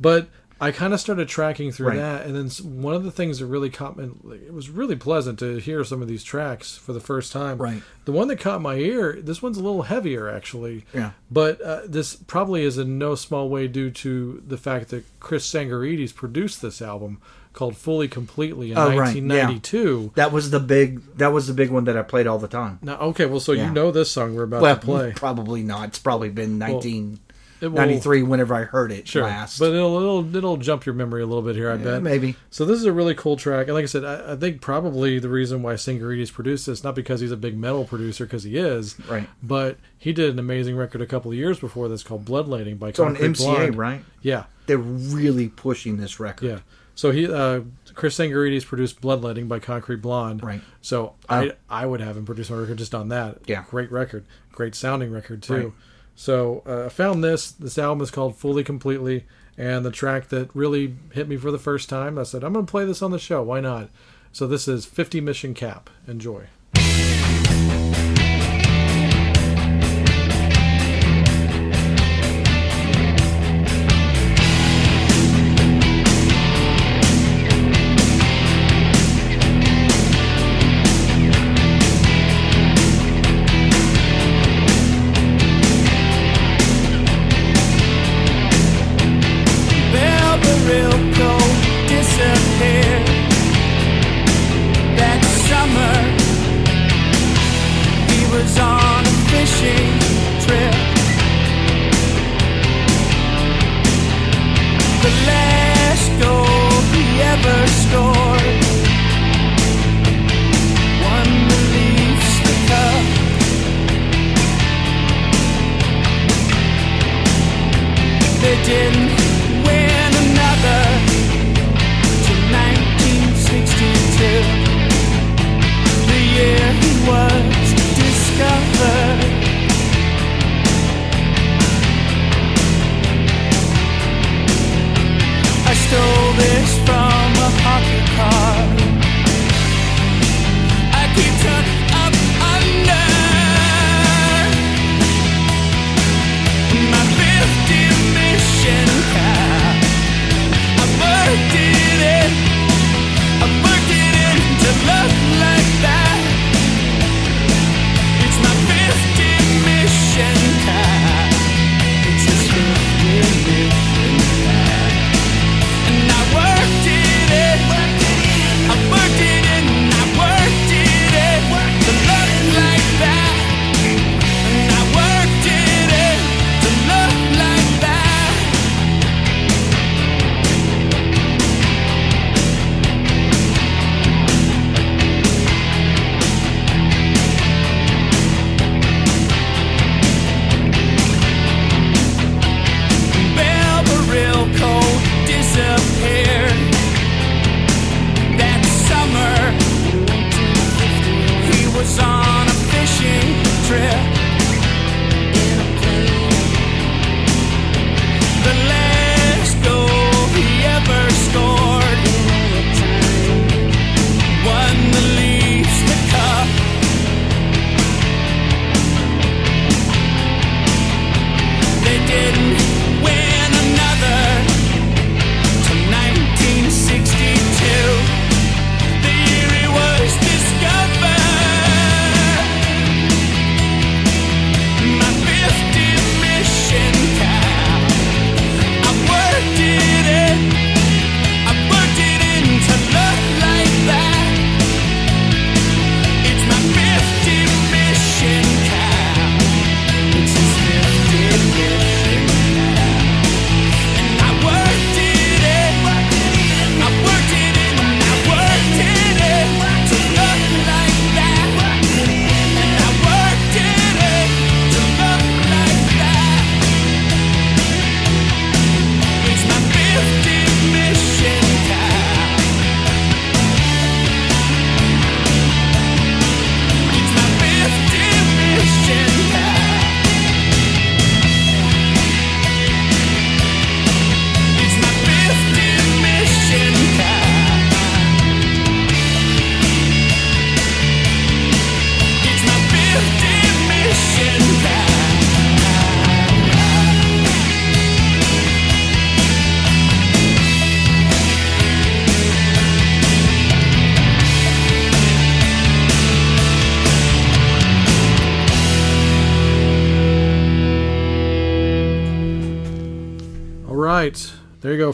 but 0.00 0.28
I 0.60 0.70
kind 0.70 0.94
of 0.94 1.00
started 1.00 1.28
tracking 1.28 1.72
through 1.72 1.88
Right. 1.88 1.96
that, 1.98 2.26
and 2.26 2.34
then 2.34 2.80
one 2.80 2.94
of 2.94 3.04
the 3.04 3.10
things 3.10 3.40
that 3.40 3.46
really 3.46 3.68
caught 3.70 3.96
me, 3.98 4.08
like, 4.22 4.40
it 4.42 4.54
was 4.54 4.70
really 4.70 4.96
pleasant 4.96 5.38
to 5.40 5.56
hear 5.58 5.84
some 5.84 6.00
of 6.00 6.08
these 6.08 6.22
tracks 6.24 6.76
for 6.76 6.92
the 6.92 7.00
first 7.00 7.32
time. 7.32 7.58
Right. 7.58 7.82
The 8.06 8.12
one 8.12 8.28
that 8.28 8.38
caught 8.40 8.62
my 8.62 8.76
ear, 8.76 9.18
this 9.20 9.42
one's 9.42 9.58
a 9.58 9.62
little 9.62 9.82
heavier 9.82 10.28
actually. 10.28 10.86
Yeah. 10.94 11.10
But 11.30 11.60
uh, 11.60 11.82
this 11.86 12.14
probably 12.16 12.62
is 12.64 12.78
in 12.78 12.98
no 12.98 13.14
small 13.16 13.48
way 13.48 13.66
due 13.68 13.90
to 13.90 14.42
the 14.46 14.56
fact 14.56 14.88
that 14.90 15.04
Chris 15.20 15.46
Tsangarides 15.52 16.14
produced 16.14 16.62
this 16.62 16.80
album 16.80 17.20
called 17.54 17.76
Fully 17.76 18.08
Completely 18.08 18.72
in 18.72 18.76
Oh, 18.78 18.88
right, 18.88 18.94
yeah. 19.16 19.22
1992. 19.22 20.12
That 20.16 20.32
was 20.32 20.50
the 20.50 20.60
big. 20.60 21.00
That 21.16 21.32
was 21.32 21.46
the 21.46 21.54
big 21.54 21.70
one 21.70 21.84
that 21.84 21.96
I 21.96 22.02
played 22.02 22.26
all 22.26 22.38
the 22.38 22.48
time. 22.48 22.78
Now, 22.82 22.98
okay, 22.98 23.24
well, 23.26 23.40
so 23.40 23.52
Yeah. 23.52 23.68
you 23.68 23.72
know 23.72 23.90
this 23.90 24.10
song 24.10 24.34
we're 24.34 24.42
about 24.42 24.60
well, 24.62 24.74
to 24.76 24.80
play. 24.82 25.12
probably 25.16 25.62
not. 25.62 25.88
It's 25.88 25.98
probably 25.98 26.28
been 26.28 26.58
Well, 26.58 26.70
nineteen 26.72 27.20
It 27.60 27.68
will- 27.68 27.76
ninety 27.76 27.98
three 28.00 28.22
whenever 28.22 28.54
I 28.54 28.64
heard 28.64 28.92
it 28.92 29.06
Sure, 29.08 29.22
last. 29.22 29.58
but 29.58 29.72
it'll, 29.72 29.96
it'll 29.96 30.36
it'll 30.36 30.56
jump 30.58 30.84
your 30.84 30.94
memory 30.94 31.22
a 31.22 31.26
little 31.26 31.42
bit 31.42 31.54
here, 31.56 31.70
I 31.70 31.76
bet. 31.76 32.02
maybe. 32.02 32.36
So 32.50 32.64
this 32.66 32.78
is 32.78 32.84
a 32.84 32.92
really 32.92 33.14
cool 33.14 33.36
track, 33.36 33.66
and 33.68 33.74
like 33.74 33.84
I 33.84 33.86
said, 33.86 34.04
I, 34.04 34.32
I 34.32 34.36
think 34.36 34.60
probably 34.60 35.18
the 35.18 35.28
reason 35.30 35.62
why 35.62 35.74
Tsangarides 35.74 36.32
produced 36.32 36.66
this, 36.66 36.84
not 36.84 36.94
because 36.94 37.20
he's 37.20 37.30
a 37.32 37.36
big 37.36 37.56
metal 37.56 37.84
producer, 37.84 38.24
because 38.26 38.42
he 38.42 38.56
is, 38.58 38.96
Right. 39.08 39.28
But 39.42 39.78
he 39.96 40.12
did 40.12 40.30
an 40.30 40.38
amazing 40.38 40.76
record 40.76 41.00
a 41.00 41.06
couple 41.06 41.30
of 41.30 41.36
years 41.38 41.58
before 41.58 41.88
this 41.88 42.02
called 42.02 42.24
Bloodletting 42.26 42.76
by 42.76 42.88
It's 42.88 42.98
on 42.98 43.14
Concrete 43.14 43.28
MCA, 43.28 43.56
Blonde. 43.56 43.76
right? 43.78 44.04
Yeah, 44.20 44.44
They're 44.66 44.76
really 44.76 45.48
pushing 45.48 45.96
this 45.96 46.18
record. 46.20 46.46
yeah. 46.46 46.58
So 46.96 47.10
he, 47.10 47.26
uh, 47.30 47.62
Chris 47.94 48.16
Tsangarides 48.18 48.64
produced 48.64 49.00
Bloodletting 49.00 49.48
by 49.48 49.58
Concrete 49.58 49.96
Blonde. 50.02 50.42
Right. 50.42 50.60
So 50.80 51.14
Oh. 51.28 51.34
I 51.34 51.52
I 51.68 51.86
would 51.86 52.00
have 52.00 52.16
him 52.16 52.24
produce 52.24 52.50
a 52.50 52.56
record 52.56 52.78
just 52.78 52.94
on 52.94 53.08
that. 53.08 53.38
Yeah. 53.46 53.64
Great 53.68 53.90
record, 53.90 54.24
great 54.52 54.74
sounding 54.74 55.10
record 55.10 55.42
too. 55.42 55.54
Right. 55.54 55.72
So 56.16 56.62
uh, 56.66 56.86
I 56.86 56.88
found 56.90 57.24
this. 57.24 57.50
This 57.50 57.76
album 57.78 58.00
is 58.02 58.10
called 58.12 58.36
Fully 58.36 58.62
Completely, 58.62 59.24
and 59.58 59.84
the 59.84 59.90
track 59.90 60.28
that 60.28 60.54
really 60.54 60.94
hit 61.12 61.28
me 61.28 61.36
for 61.36 61.50
the 61.50 61.58
first 61.58 61.88
time, 61.88 62.18
I 62.18 62.22
said 62.22 62.44
I'm 62.44 62.52
going 62.52 62.64
to 62.66 62.70
play 62.70 62.84
this 62.84 63.02
on 63.02 63.10
the 63.10 63.18
show. 63.18 63.42
Why 63.42 63.58
not? 63.60 63.88
So 64.30 64.46
this 64.46 64.66
is 64.68 64.84
50 64.86 65.20
Mission 65.20 65.54
Cap. 65.54 65.90
Enjoy. 66.06 66.44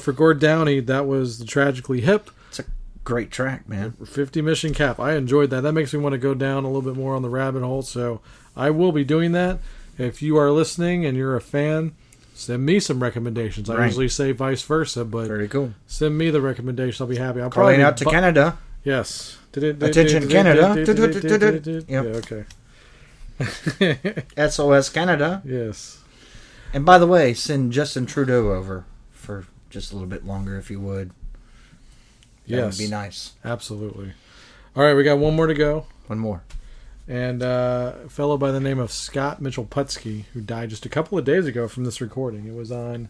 For 0.00 0.12
Gord 0.12 0.40
Downie, 0.40 0.80
that 0.80 1.06
was 1.06 1.38
the 1.38 1.44
Tragically 1.44 2.00
Hip. 2.00 2.30
It's 2.48 2.58
a 2.60 2.64
great 3.04 3.30
track, 3.30 3.68
man. 3.68 3.92
50 4.04 4.42
Mission 4.42 4.74
Cap. 4.74 4.98
I 5.00 5.14
enjoyed 5.14 5.50
that. 5.50 5.60
That 5.62 5.72
makes 5.72 5.92
me 5.94 6.00
want 6.00 6.12
to 6.14 6.18
go 6.18 6.34
down 6.34 6.64
a 6.64 6.66
little 6.68 6.82
bit 6.82 6.96
more 6.98 7.14
on 7.14 7.22
the 7.22 7.28
rabbit 7.28 7.62
hole. 7.62 7.82
So 7.82 8.20
I 8.56 8.70
will 8.70 8.92
be 8.92 9.04
doing 9.04 9.32
that. 9.32 9.58
If 9.98 10.22
you 10.22 10.36
are 10.38 10.50
listening 10.50 11.04
and 11.04 11.16
you're 11.16 11.36
a 11.36 11.40
fan, 11.40 11.92
send 12.34 12.64
me 12.64 12.80
some 12.80 13.02
recommendations. 13.02 13.68
I 13.68 13.76
Right. 13.76 13.86
usually 13.86 14.08
say 14.08 14.32
vice 14.32 14.62
versa, 14.62 15.04
but 15.04 15.26
Very 15.28 15.46
cool. 15.48 15.74
send 15.86 16.16
me 16.16 16.30
the 16.30 16.40
recommendation. 16.40 17.02
I'll 17.04 17.08
be 17.08 17.16
happy. 17.16 17.40
I'll 17.40 17.50
Calling 17.50 17.76
probably 17.76 17.84
out 17.84 17.96
to 17.98 18.04
bu- 18.04 18.10
Canada. 18.10 18.58
Yes. 18.82 19.36
Attention, 19.54 20.26
Canada. 20.28 21.84
Yeah. 21.88 22.00
Okay. 22.00 22.44
SOS 24.36 24.88
Canada. 24.88 25.42
Yes. 25.44 25.98
And 26.72 26.84
by 26.84 26.98
the 26.98 27.06
way, 27.06 27.34
send 27.34 27.72
Justin 27.72 28.06
Trudeau 28.06 28.52
over 28.52 28.84
for 29.12 29.44
just 29.70 29.92
a 29.92 29.94
little 29.94 30.08
bit 30.08 30.26
longer 30.26 30.56
if 30.58 30.70
you 30.70 30.80
would. 30.80 31.10
That 32.46 32.56
Yes. 32.56 32.78
would 32.78 32.84
be 32.84 32.90
nice. 32.90 33.32
Absolutely. 33.44 34.12
All 34.76 34.82
right, 34.84 34.94
we 34.94 35.02
got 35.04 35.18
one 35.18 35.34
more 35.34 35.46
to 35.46 35.54
go. 35.54 35.86
One 36.06 36.18
more. 36.18 36.42
And 37.08 37.42
uh, 37.42 37.94
a 38.06 38.08
fellow 38.08 38.36
by 38.36 38.50
the 38.52 38.60
name 38.60 38.78
of 38.78 38.92
Scott 38.92 39.40
Mitchell 39.42 39.64
Putesky, 39.64 40.24
who 40.32 40.40
died 40.40 40.70
just 40.70 40.86
a 40.86 40.88
couple 40.88 41.18
of 41.18 41.24
days 41.24 41.46
ago 41.46 41.66
from 41.66 41.84
this 41.84 42.00
recording. 42.00 42.46
It 42.46 42.54
was 42.54 42.70
on 42.70 43.08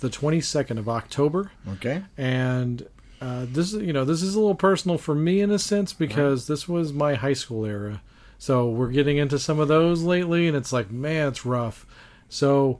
the 0.00 0.08
22nd 0.08 0.78
of 0.78 0.88
October. 0.88 1.50
Okay. 1.68 2.02
And 2.16 2.86
uh, 3.20 3.46
this 3.48 3.72
is, 3.72 3.82
you 3.82 3.92
know, 3.92 4.04
this 4.04 4.22
is 4.22 4.36
a 4.36 4.40
little 4.40 4.54
personal 4.54 4.96
for 4.96 5.14
me 5.14 5.40
in 5.40 5.50
a 5.50 5.58
sense 5.58 5.92
because 5.92 6.46
this 6.46 6.68
was 6.68 6.92
my 6.92 7.14
high 7.14 7.32
school 7.32 7.64
era. 7.64 8.00
So 8.38 8.68
we're 8.68 8.92
getting 8.92 9.16
into 9.16 9.40
some 9.40 9.58
of 9.58 9.66
those 9.66 10.02
lately, 10.02 10.46
and 10.46 10.56
it's 10.56 10.72
like, 10.72 10.88
man, 10.92 11.26
it's 11.28 11.44
rough. 11.44 11.84
So 12.28 12.78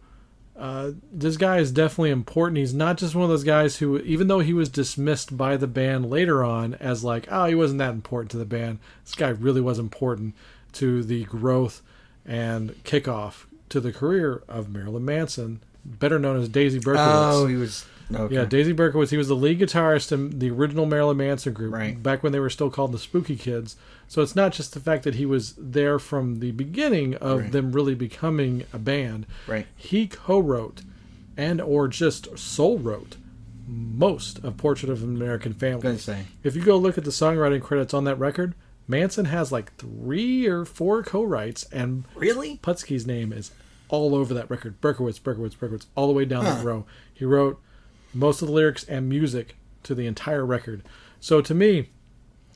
uh, 0.59 0.90
this 1.12 1.36
guy 1.36 1.59
is 1.59 1.70
definitely 1.70 2.11
important. 2.11 2.59
He's 2.59 2.74
not 2.74 2.98
just 2.98 3.14
one 3.14 3.22
of 3.22 3.30
those 3.30 3.44
guys 3.44 3.76
who, 3.76 3.98
even 3.98 4.26
though 4.26 4.40
he 4.40 4.52
was 4.52 4.68
dismissed 4.68 5.36
by 5.36 5.56
the 5.56 5.68
band 5.68 6.11
later 6.11 6.42
on 6.42 6.74
as 6.74 7.04
like, 7.04 7.28
oh, 7.30 7.44
he 7.44 7.54
wasn't 7.54 7.78
that 7.78 7.92
important 7.92 8.32
to 8.32 8.38
the 8.38 8.44
band. 8.44 8.80
This 9.04 9.14
guy 9.14 9.28
really 9.28 9.61
was 9.61 9.78
important 9.78 10.34
to 10.72 11.04
the 11.04 11.24
growth 11.24 11.80
and 12.26 12.70
kickoff 12.82 13.44
to 13.68 13.80
the 13.80 13.92
career 13.92 14.42
of 14.48 14.68
Marilyn 14.68 15.04
Manson, 15.04 15.60
better 15.85 16.18
known 16.18 16.40
as 16.40 16.48
Daisy 16.48 16.80
Berkowitz. 16.80 17.32
Oh, 17.32 17.47
he 17.47 17.55
was. 17.55 17.86
Okay. 18.14 18.35
Yeah, 18.35 18.44
Daisy 18.47 18.72
Berkowitz. 18.72 19.10
He 19.10 19.16
was 19.18 19.28
the 19.28 19.35
lead 19.36 19.59
guitarist 19.60 20.12
in 20.12 20.39
the 20.39 20.51
original 20.51 20.86
Marilyn 20.86 21.18
Manson 21.18 21.52
group, 21.52 21.74
Right. 21.74 22.02
back 22.02 22.22
when 22.22 22.32
they 22.32 22.40
were 22.40 22.48
still 22.51 22.70
called 22.70 22.93
the 22.93 22.98
Spooky 22.98 23.36
Kids. 23.36 23.76
So 24.06 24.22
it's 24.22 24.35
not 24.35 24.52
just 24.52 24.72
the 24.72 24.80
fact 24.80 25.02
that 25.05 25.16
he 25.16 25.26
was 25.26 25.55
there 25.59 25.98
from 25.98 26.39
the 26.40 26.52
beginning 26.52 27.14
of 27.16 27.40
Right. 27.40 27.52
them 27.52 27.72
really 27.72 27.94
becoming 27.94 28.64
a 28.72 28.78
band. 28.78 29.26
Right. 29.47 29.66
He 29.76 30.06
co-wrote 30.06 30.82
and 31.36 31.60
or 31.60 31.86
just 31.89 32.39
sole 32.39 32.78
wrote 32.78 33.16
most 33.66 34.43
of 34.43 34.56
Portrait 34.56 34.90
of 34.90 35.02
an 35.02 35.14
American 35.14 35.52
Family. 35.52 35.98
If 36.43 36.56
you 36.56 36.62
go 36.62 36.78
look 36.78 36.97
at 36.97 37.05
the 37.05 37.10
songwriting 37.10 37.60
credits 37.60 37.93
on 37.93 38.05
that 38.05 38.18
record, 38.18 38.55
Manson 38.86 39.26
has 39.26 39.52
like 39.52 39.76
three 39.76 40.47
or 40.47 40.64
four 40.64 41.02
co-writes, 41.02 41.64
and 41.70 42.05
Really? 42.16 42.59
Putesky's 42.62 43.06
name 43.06 43.32
is 43.35 43.51
all 43.90 44.14
over 44.14 44.32
that 44.32 44.48
record. 44.51 44.80
Berkowitz, 44.80 45.20
Berkowitz, 45.20 45.55
Berkowitz, 45.56 45.86
all 45.94 46.06
the 46.06 46.12
way 46.14 46.24
down 46.24 46.44
Huh. 46.47 46.55
that 46.55 46.64
row. 46.64 46.86
He 47.12 47.26
wrote 47.26 47.60
most 48.14 48.43
of 48.43 48.48
the 48.48 48.55
lyrics 48.55 48.85
and 48.85 49.09
music 49.09 49.56
to 49.85 49.94
the 49.94 50.06
entire 50.06 50.44
record. 50.44 50.82
So 51.20 51.40
to 51.40 51.55
me, 51.55 51.89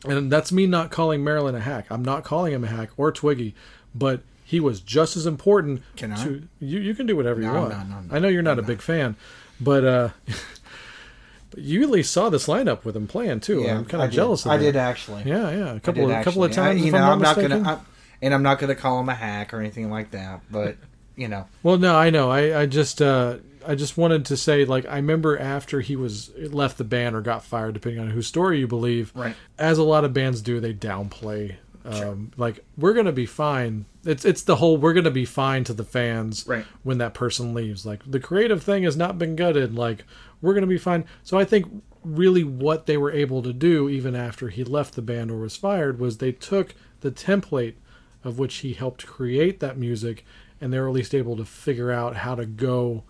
and 0.05 0.31
that's 0.33 0.51
me 0.53 0.67
not 0.67 0.91
calling 0.91 1.23
Marilyn 1.23 1.55
a 1.55 1.61
hack. 1.61 1.87
I'm 1.91 2.05
not 2.05 2.25
calling 2.25 2.53
him 2.53 2.65
a 2.65 2.69
hack 2.69 2.91
or 2.97 3.13
Twiggy, 3.13 3.55
but 3.95 4.23
he 4.45 4.59
was 4.61 4.81
just 4.81 5.17
as 5.17 5.27
important. 5.27 5.83
Can 5.97 6.13
I? 6.13 6.25
to 6.25 6.43
you? 6.61 6.81
You 6.81 6.95
can 6.95 7.07
do 7.07 7.15
whatever 7.17 7.41
you 7.41 7.47
No, 7.47 7.53
I'm 7.55 7.61
want. 7.71 7.89
no, 7.89 7.97
I'm 7.97 8.09
I 8.13 8.19
know 8.19 8.29
you're 8.29 8.43
not 8.43 8.59
a 8.59 8.63
big 8.63 8.83
fan, 8.83 9.17
but 9.61 9.85
uh, 9.85 10.09
but 11.51 11.61
you 11.61 11.83
at 11.83 11.91
least 11.91 12.13
saw 12.13 12.29
this 12.31 12.47
lineup 12.47 12.85
with 12.85 12.97
him 12.97 13.07
playing 13.07 13.41
too. 13.41 13.61
Yeah, 13.63 13.79
I'm 13.79 13.85
kind 13.85 14.03
of 14.03 14.11
jealous. 14.11 14.45
Of 14.45 14.53
I 14.53 14.57
that. 14.57 14.63
did 14.65 14.77
actually. 14.77 15.23
Yeah, 15.25 15.51
yeah, 15.51 15.75
A 15.75 15.81
couple 15.81 16.11
of 16.11 16.25
couple 16.25 16.45
of 16.45 16.51
actually. 16.51 16.63
I- 16.65 16.73
times. 16.73 16.85
you 16.85 16.93
know, 16.93 16.99
I'm 16.99 17.21
not 17.21 17.37
I'm 17.39 17.49
not 17.49 17.63
gonna, 17.63 17.71
I, 17.71 17.79
and 18.23 18.35
I'm 18.35 18.43
not 18.43 18.59
gonna 18.59 18.75
call 18.75 19.01
him 19.01 19.09
a 19.09 19.15
hack 19.15 19.53
or 19.55 19.61
anything 19.61 19.91
like 19.91 20.11
that. 20.13 20.41
But 20.51 20.77
you 21.17 21.29
know, 21.29 21.47
Well, 21.63 21.79
no, 21.79 21.97
I 21.97 22.11
know. 22.11 22.31
I, 22.31 22.63
I 22.63 22.67
just 22.67 23.03
uh, 23.03 23.37
I 23.67 23.75
just 23.75 23.97
wanted 23.97 24.25
to 24.27 24.37
say, 24.37 24.65
like, 24.65 24.87
I 24.87 24.97
remember 24.97 25.39
after 25.39 25.81
he 25.81 25.97
was 25.97 26.31
left 26.37 26.79
the 26.79 26.85
band 26.85 27.15
or 27.17 27.21
got 27.21 27.45
fired, 27.45 27.75
depending 27.75 28.01
on 28.01 28.11
whose 28.11 28.27
story 28.27 28.59
you 28.59 28.67
believe. 28.67 29.13
Right. 29.15 29.35
As 29.59 29.79
a 29.79 29.83
lot 29.85 30.05
of 30.05 30.13
bands 30.13 30.41
do, 30.43 30.61
they 30.61 30.75
downplay. 30.75 31.57
Um, 31.85 32.31
Like 32.37 32.65
we're 32.77 32.93
gonna 32.93 33.11
be 33.13 33.27
fine. 33.27 33.87
It's 34.05 34.25
it's 34.25 34.43
the 34.43 34.57
whole 34.57 34.77
we're 34.77 34.93
gonna 34.93 35.11
be 35.11 35.25
fine 35.25 35.65
to 35.65 35.73
the 35.73 35.85
fans. 35.85 36.45
Right. 36.47 36.65
When 36.85 36.99
that 36.99 37.13
person 37.13 37.55
leaves, 37.55 37.85
like 37.85 38.09
the 38.09 38.21
creative 38.21 38.63
thing 38.63 38.85
has 38.85 38.97
not 38.97 39.19
been 39.19 39.35
gutted. 39.35 39.75
Like 39.75 40.05
we're 40.41 40.55
gonna 40.55 40.69
be 40.69 40.79
fine. 40.79 41.05
So 41.25 41.39
I 41.39 41.45
think 41.45 41.83
really 42.05 42.45
what 42.45 42.87
they 42.87 42.97
were 42.97 43.11
able 43.11 43.43
to 43.43 43.53
do, 43.53 43.89
even 43.89 44.15
after 44.15 44.49
he 44.49 44.63
left 44.63 44.95
the 44.95 45.03
band 45.03 45.33
or 45.33 45.39
was 45.39 45.57
fired, 45.57 45.99
was 45.99 46.19
they 46.19 46.31
took 46.33 46.75
the 47.01 47.11
template 47.11 47.75
of 48.23 48.39
which 48.39 48.57
he 48.59 48.75
helped 48.75 49.05
create 49.07 49.59
that 49.59 49.77
music, 49.77 50.25
and 50.61 50.73
they 50.73 50.79
were 50.79 50.87
at 50.89 50.95
least 50.95 51.15
able 51.17 51.37
to 51.37 51.45
figure 51.45 51.91
out 51.91 52.15
how 52.19 52.37
to 52.37 52.47
go 52.47 53.03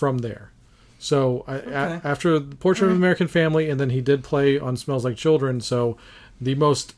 from 0.00 0.18
there. 0.18 0.50
So 0.98 1.44
I, 1.46 1.56
a- 1.56 2.00
after 2.04 2.38
the 2.38 2.56
Portrait 2.56 2.86
of 2.86 2.92
an 2.92 2.96
American 2.96 3.28
Family, 3.28 3.70
and 3.70 3.78
then 3.78 3.90
he 3.90 4.00
did 4.00 4.24
play 4.24 4.58
on 4.58 4.76
Smells 4.76 5.04
Like 5.04 5.16
Children. 5.16 5.60
So 5.60 5.96
the 6.40 6.54
most 6.56 6.94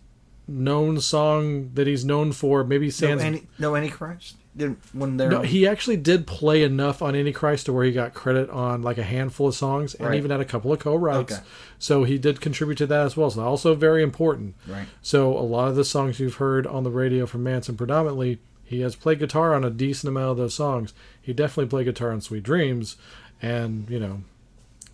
known 0.49 1.01
song 1.01 1.71
that 1.75 1.87
he's 1.87 2.05
known 2.05 2.33
for, 2.33 2.65
maybe 2.65 2.87
no, 2.87 2.91
Sans. 2.91 3.23
any, 3.23 3.43
no 3.59 3.77
Antichrist 3.77 4.37
didn't 4.57 4.79
when 4.93 5.17
they're 5.17 5.31
No, 5.31 5.39
on- 5.39 5.45
he 5.45 5.67
actually 5.67 5.97
did 5.97 6.27
play 6.27 6.63
enough 6.63 7.01
on 7.01 7.15
Antichrist 7.15 7.67
to 7.67 7.73
where 7.73 7.85
he 7.85 7.93
got 7.93 8.13
credit 8.13 8.51
on 8.51 8.83
like 8.83 8.99
a 8.99 9.03
handful 9.03 9.49
of 9.49 9.55
songs, 9.55 9.95
and 9.95 10.09
Right. 10.09 10.17
even 10.17 10.31
had 10.31 10.41
a 10.41 10.45
couple 10.45 10.73
of 10.73 10.79
co-writes. 10.79 11.33
Okay. 11.35 11.43
So 11.79 12.05
he 12.05 12.19
did 12.19 12.41
contribute 12.41 12.79
to 12.79 12.87
that 12.87 13.07
as 13.07 13.17
well. 13.17 13.31
So 13.31 13.43
also 13.43 13.75
very 13.75 14.03
important. 14.03 14.55
Right. 14.67 14.87
So 15.01 15.37
a 15.37 15.41
lot 15.41 15.69
of 15.69 15.77
the 15.77 15.85
songs 15.85 16.19
you've 16.21 16.37
heard 16.37 16.67
on 16.67 16.83
the 16.85 16.91
radio 16.91 17.25
from 17.27 17.43
Manson, 17.45 17.77
predominantly, 17.77 18.41
he 18.65 18.81
has 18.81 18.97
played 18.97 19.19
guitar 19.19 19.55
on 19.55 19.65
a 19.65 19.71
decent 19.71 20.09
amount 20.09 20.31
of 20.31 20.37
those 20.37 20.55
songs. 20.55 20.95
He 21.21 21.33
definitely 21.33 21.69
played 21.71 21.85
guitar 21.85 22.11
on 22.13 22.21
Sweet 22.21 22.43
Dreams, 22.43 22.97
and 23.41 23.89
you 23.91 23.99
know, 23.99 24.23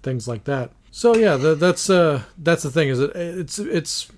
things 0.02 0.26
like 0.26 0.44
that. 0.44 0.72
So 0.90 1.14
yeah, 1.14 1.36
the, 1.36 1.54
that's 1.54 1.90
uh 1.90 2.22
that's 2.38 2.62
the 2.62 2.70
thing 2.70 2.88
is 2.88 2.98
it, 2.98 3.12
it's 3.14 3.58
it's 3.58 4.08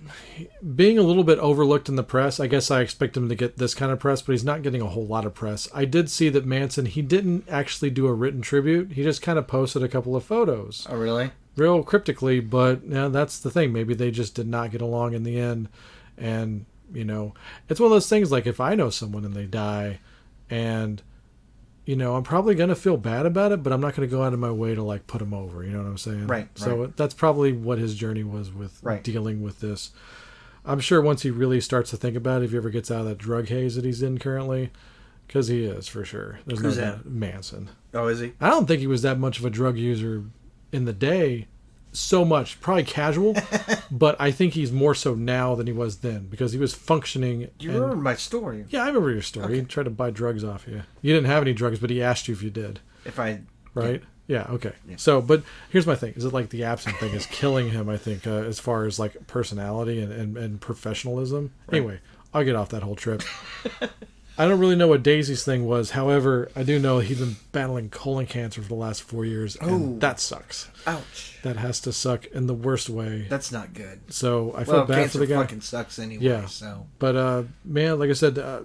being 0.75 0.99
a 0.99 1.03
little 1.03 1.25
bit 1.25 1.39
overlooked 1.41 1.89
in 1.89 1.97
the 1.97 2.05
press. 2.05 2.39
I 2.39 2.47
guess 2.47 2.71
I 2.71 2.81
expect 2.81 3.17
him 3.17 3.29
to 3.29 3.35
get 3.35 3.59
this 3.59 3.75
kind 3.75 3.91
of 3.91 3.99
press, 3.99 4.23
but 4.23 4.33
he's 4.33 4.45
not 4.45 4.63
getting 4.63 4.81
a 4.81 4.87
whole 4.87 5.07
lot 5.07 5.27
of 5.27 5.35
press. 5.35 5.69
I 5.75 5.85
did 5.85 6.09
see 6.09 6.29
that 6.29 6.47
Manson 6.47 6.87
he 6.87 7.03
didn't 7.03 7.45
actually 7.49 7.91
do 7.91 8.07
a 8.07 8.15
written 8.15 8.41
tribute. 8.41 8.93
He 8.93 9.03
just 9.03 9.21
kind 9.21 9.39
of 9.39 9.49
posted 9.49 9.83
a 9.83 9.89
couple 9.89 10.15
of 10.15 10.25
photos 10.25 10.87
Oh 10.89 10.97
really? 10.97 11.33
real 11.57 11.83
cryptically, 11.83 12.39
but 12.41 12.87
yeah, 12.87 13.09
that's 13.09 13.41
the 13.41 13.51
thing. 13.51 13.73
Maybe 13.73 13.93
they 13.93 14.13
just 14.13 14.35
did 14.37 14.47
not 14.47 14.71
get 14.71 14.81
along 14.81 15.15
in 15.15 15.25
the 15.25 15.39
end, 15.41 15.69
and 16.17 16.67
you 16.93 17.05
know, 17.05 17.35
it's 17.69 17.81
one 17.81 17.87
of 17.87 17.93
those 17.93 18.09
things. 18.09 18.31
Like 18.33 18.47
if 18.47 18.61
I 18.61 18.75
know 18.75 18.91
someone 18.91 19.25
and 19.25 19.35
they 19.35 19.47
die, 19.47 20.01
and 20.49 21.03
you 21.87 21.97
know, 21.97 22.15
I'm 22.17 22.23
probably 22.23 22.55
gonna 22.55 22.75
feel 22.75 22.97
bad 22.97 23.27
about 23.27 23.53
it, 23.53 23.63
but 23.63 23.73
I'm 23.73 23.81
not 23.81 23.95
gonna 23.95 24.07
go 24.07 24.23
out 24.23 24.33
of 24.33 24.39
my 24.39 24.51
way 24.51 24.75
to 24.75 24.83
like 24.83 25.07
put 25.07 25.23
him 25.23 25.35
over. 25.35 25.65
You 25.65 25.73
know 25.73 25.79
what 25.83 25.89
I'm 25.89 25.99
saying? 25.99 26.27
Right, 26.27 26.49
So 26.55 26.83
right. 26.85 26.97
that's 26.97 27.15
probably 27.15 27.53
what 27.53 27.79
his 27.79 27.95
journey 27.95 28.23
was 28.25 28.53
with 28.53 28.79
Right. 28.83 29.03
dealing 29.03 29.43
with 29.43 29.61
this. 29.61 29.91
I'm 30.65 30.79
sure 30.81 31.01
once 31.01 31.23
he 31.23 31.31
really 31.31 31.61
starts 31.61 31.91
to 31.91 31.97
think 31.97 32.17
about 32.17 32.43
it, 32.43 32.47
if 32.47 32.51
he 32.51 32.59
ever 32.59 32.69
gets 32.71 32.91
out 32.91 33.01
of 33.01 33.07
that 33.07 33.19
drug 33.19 33.49
haze 33.49 33.77
that 33.77 33.85
he's 33.85 34.03
in 34.03 34.19
currently, 34.19 34.71
because 35.27 35.49
he 35.49 35.65
is 35.65 35.89
for 35.89 36.05
sure. 36.05 36.41
There's 36.45 36.61
Who's 36.61 36.77
no 36.77 36.85
that? 36.85 37.07
Manson. 37.07 37.71
Oh, 37.95 38.07
is 38.09 38.21
he? 38.21 38.35
I 38.41 38.51
don't 38.51 38.67
think 38.67 38.81
he 38.81 38.87
was 38.87 39.03
that 39.03 39.19
much 39.19 39.39
of 39.39 39.45
a 39.47 39.51
drug 39.51 39.79
user 39.79 40.25
in 40.71 40.85
the 40.85 40.93
day, 40.93 41.47
so 41.93 42.25
much, 42.25 42.61
probably 42.61 42.85
casual, 42.85 43.37
but 43.91 44.17
I 44.21 44.31
think 44.31 44.55
he's 44.55 44.73
more 44.73 44.95
so 44.95 45.15
now 45.15 45.55
than 45.55 45.67
he 45.67 45.73
was 45.73 45.99
then 45.99 46.27
because 46.27 46.53
he 46.53 46.59
was 46.59 46.75
functioning. 46.75 47.51
You 47.59 47.71
and- 47.71 47.81
remember 47.81 47.97
my 47.97 48.15
story? 48.15 48.65
Yeah, 48.69 48.85
I 48.85 48.89
remember 48.89 49.11
your 49.11 49.23
story. 49.23 49.57
He 49.61 49.65
tried 49.65 49.85
to 49.85 49.91
buy 49.91 50.11
drugs 50.11 50.45
off 50.45 50.67
you. 50.69 50.83
You 51.03 51.15
didn't 51.15 51.29
have 51.29 51.43
any 51.43 51.53
drugs, 51.53 51.79
but 51.79 51.91
he 51.91 52.03
asked 52.03 52.29
you 52.29 52.35
if 52.35 52.43
you 52.43 52.51
did, 52.51 52.81
If 53.05 53.19
I 53.19 53.41
right? 53.75 54.03
Yeah, 54.27 54.47
okay. 54.51 54.73
So, 54.97 55.21
but 55.21 55.43
here's 55.71 55.89
my 55.89 55.97
thing: 55.97 56.15
is 56.15 56.25
it 56.25 56.33
like 56.33 56.51
the 56.51 56.63
absent 56.63 56.97
thing 56.99 57.13
is 57.15 57.27
killing 57.27 57.71
him? 57.71 57.89
I 57.89 57.97
think 57.97 58.29
uh, 58.29 58.31
as 58.45 58.61
far 58.61 58.85
as 58.85 58.97
like 58.97 59.27
personality 59.27 60.01
and 60.01 60.13
and, 60.13 60.37
and 60.37 60.61
professionalism. 60.61 61.53
Anyway, 61.73 61.99
I'll 62.33 62.45
get 62.45 62.55
off 62.55 62.69
that 62.69 62.85
whole 62.85 62.95
trip. 62.95 63.23
I 64.41 64.49
don't 64.49 64.59
really 64.59 64.77
know 64.77 64.89
what 64.89 65.03
Daisy's 65.03 65.45
thing 65.45 65.67
was. 65.67 65.91
However, 65.91 66.51
I 66.57 66.63
do 66.63 66.79
know 66.79 67.01
he's 67.01 67.19
been 67.21 67.37
battling 67.53 67.91
colon 67.91 68.25
cancer 68.27 68.63
for 68.63 68.69
the 68.69 68.75
last 68.75 69.03
four 69.03 69.25
years, 69.27 69.55
and 69.57 69.71
Oh. 69.71 69.99
that 69.99 70.19
sucks. 70.19 70.69
ouch, 70.87 71.37
That 71.43 71.57
has 71.57 71.79
to 71.83 71.93
suck 71.93 72.25
in 72.27 72.47
the 72.47 72.55
worst 72.55 72.89
way. 72.89 73.27
that's 73.29 73.53
not 73.53 73.75
good. 73.75 74.01
So 74.09 74.55
I 74.57 74.65
feel 74.65 74.75
Well, 74.75 74.87
bad 74.87 75.11
for 75.11 75.19
the 75.19 75.27
guy. 75.27 75.37
fucking 75.37 75.61
sucks 75.61 75.99
anyway. 75.99 76.25
Yeah. 76.25 76.47
So 76.47 76.87
But 76.99 77.17
uh, 77.17 77.43
man, 77.65 77.99
like 77.99 78.09
I 78.09 78.15
said, 78.15 78.39
uh, 78.39 78.61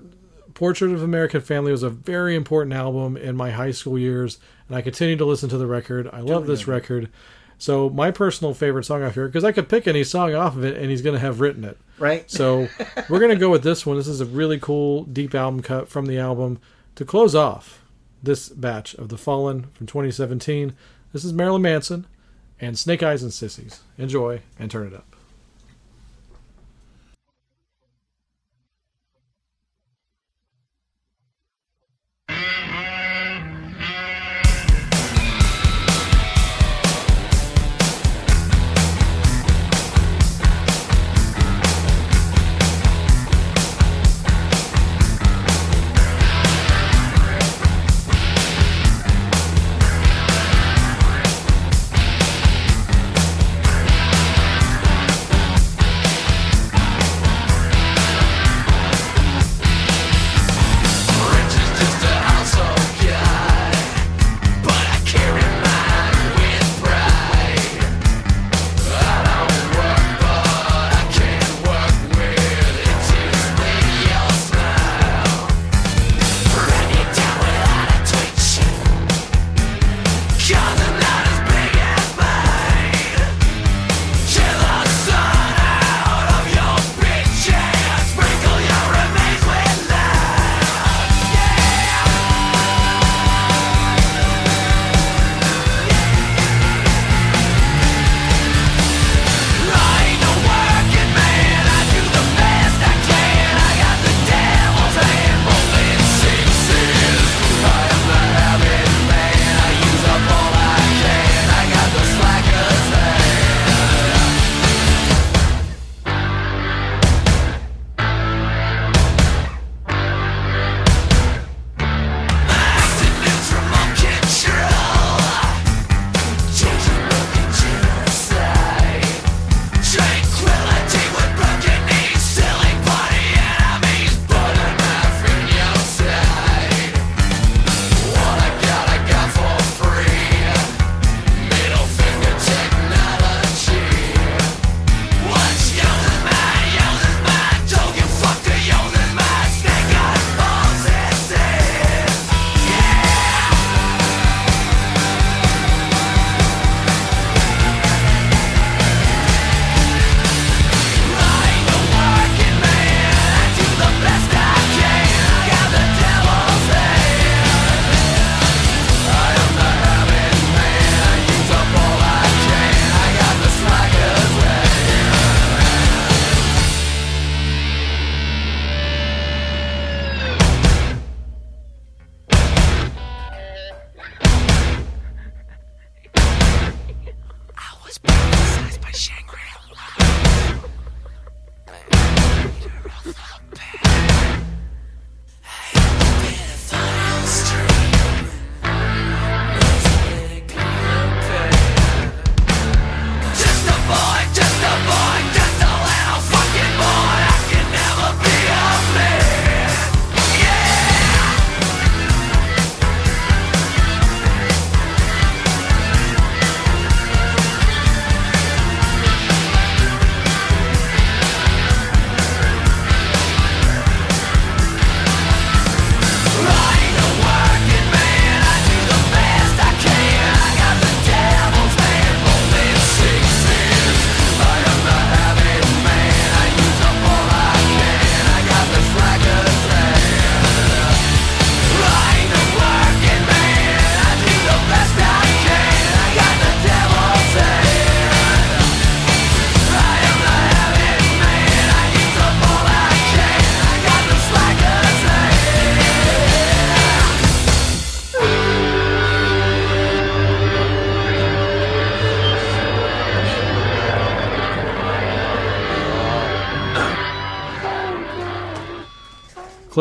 Portrait 0.53 0.91
of 0.93 1.03
American 1.03 1.41
Family 1.41 1.72
was 1.73 1.84
a 1.84 1.89
very 1.89 2.34
important 2.35 2.73
album 2.73 3.18
in 3.18 3.35
my 3.35 3.52
high 3.52 3.72
school 3.72 3.99
years, 3.99 4.38
and 4.69 4.77
I 4.77 4.81
continue 4.81 5.18
to 5.18 5.26
listen 5.26 5.49
to 5.49 5.57
the 5.57 5.68
record. 5.68 6.10
I 6.14 6.22
love 6.22 6.47
this 6.47 6.68
record. 6.68 7.10
So 7.57 7.90
my 7.90 8.11
personal 8.11 8.53
favorite 8.53 8.84
song 8.84 9.03
off 9.03 9.14
here, 9.14 9.27
because 9.27 9.44
I 9.44 9.52
could 9.52 9.69
pick 9.69 9.88
any 9.88 10.03
song 10.03 10.36
off 10.36 10.56
of 10.56 10.64
it, 10.65 10.77
and 10.77 10.90
he's 10.90 11.02
going 11.02 11.14
to 11.14 11.19
have 11.19 11.40
written 11.40 11.64
it. 11.64 11.77
right. 11.99 12.30
So 12.30 12.68
we're 13.10 13.19
going 13.19 13.32
to 13.32 13.38
go 13.38 13.49
with 13.49 13.64
this 13.64 13.86
one. 13.86 13.98
This 13.98 14.07
is 14.07 14.22
a 14.22 14.26
really 14.26 14.60
cool, 14.60 15.03
deep 15.03 15.34
album 15.34 15.61
cut 15.61 15.88
from 15.88 16.06
the 16.06 16.18
album 16.18 16.60
to 16.95 17.06
close 17.06 17.34
off 17.36 17.82
this 18.22 18.49
batch 18.49 18.94
of 18.95 19.10
The 19.10 19.18
Fallen 19.18 19.68
from 19.73 19.88
2017. 19.88 20.76
This 21.14 21.23
is 21.23 21.32
Marilyn 21.32 21.61
Manson 21.61 22.07
and 22.60 22.77
Snake 22.77 23.03
Eyes 23.03 23.23
and 23.23 23.32
Sissies. 23.34 23.82
Enjoy 23.98 24.41
and 24.60 24.69
turn 24.69 24.88
it 24.88 24.94
up. 24.94 25.14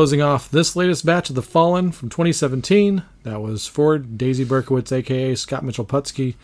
Closing 0.05 0.21
off 0.21 0.51
this 0.51 0.77
latest 0.77 1.07
batch 1.07 1.31
of 1.31 1.35
The 1.35 1.41
Fallen 1.41 1.91
from 1.91 2.11
2017, 2.11 3.05
that 3.23 3.41
was 3.41 3.67
Ford 3.67 4.19
Daisy 4.19 4.45
Berkowitz, 4.45 4.93
aka 4.93 5.35
Scott 5.35 5.65
Mitchell 5.65 5.87
Putesky, 5.87 6.35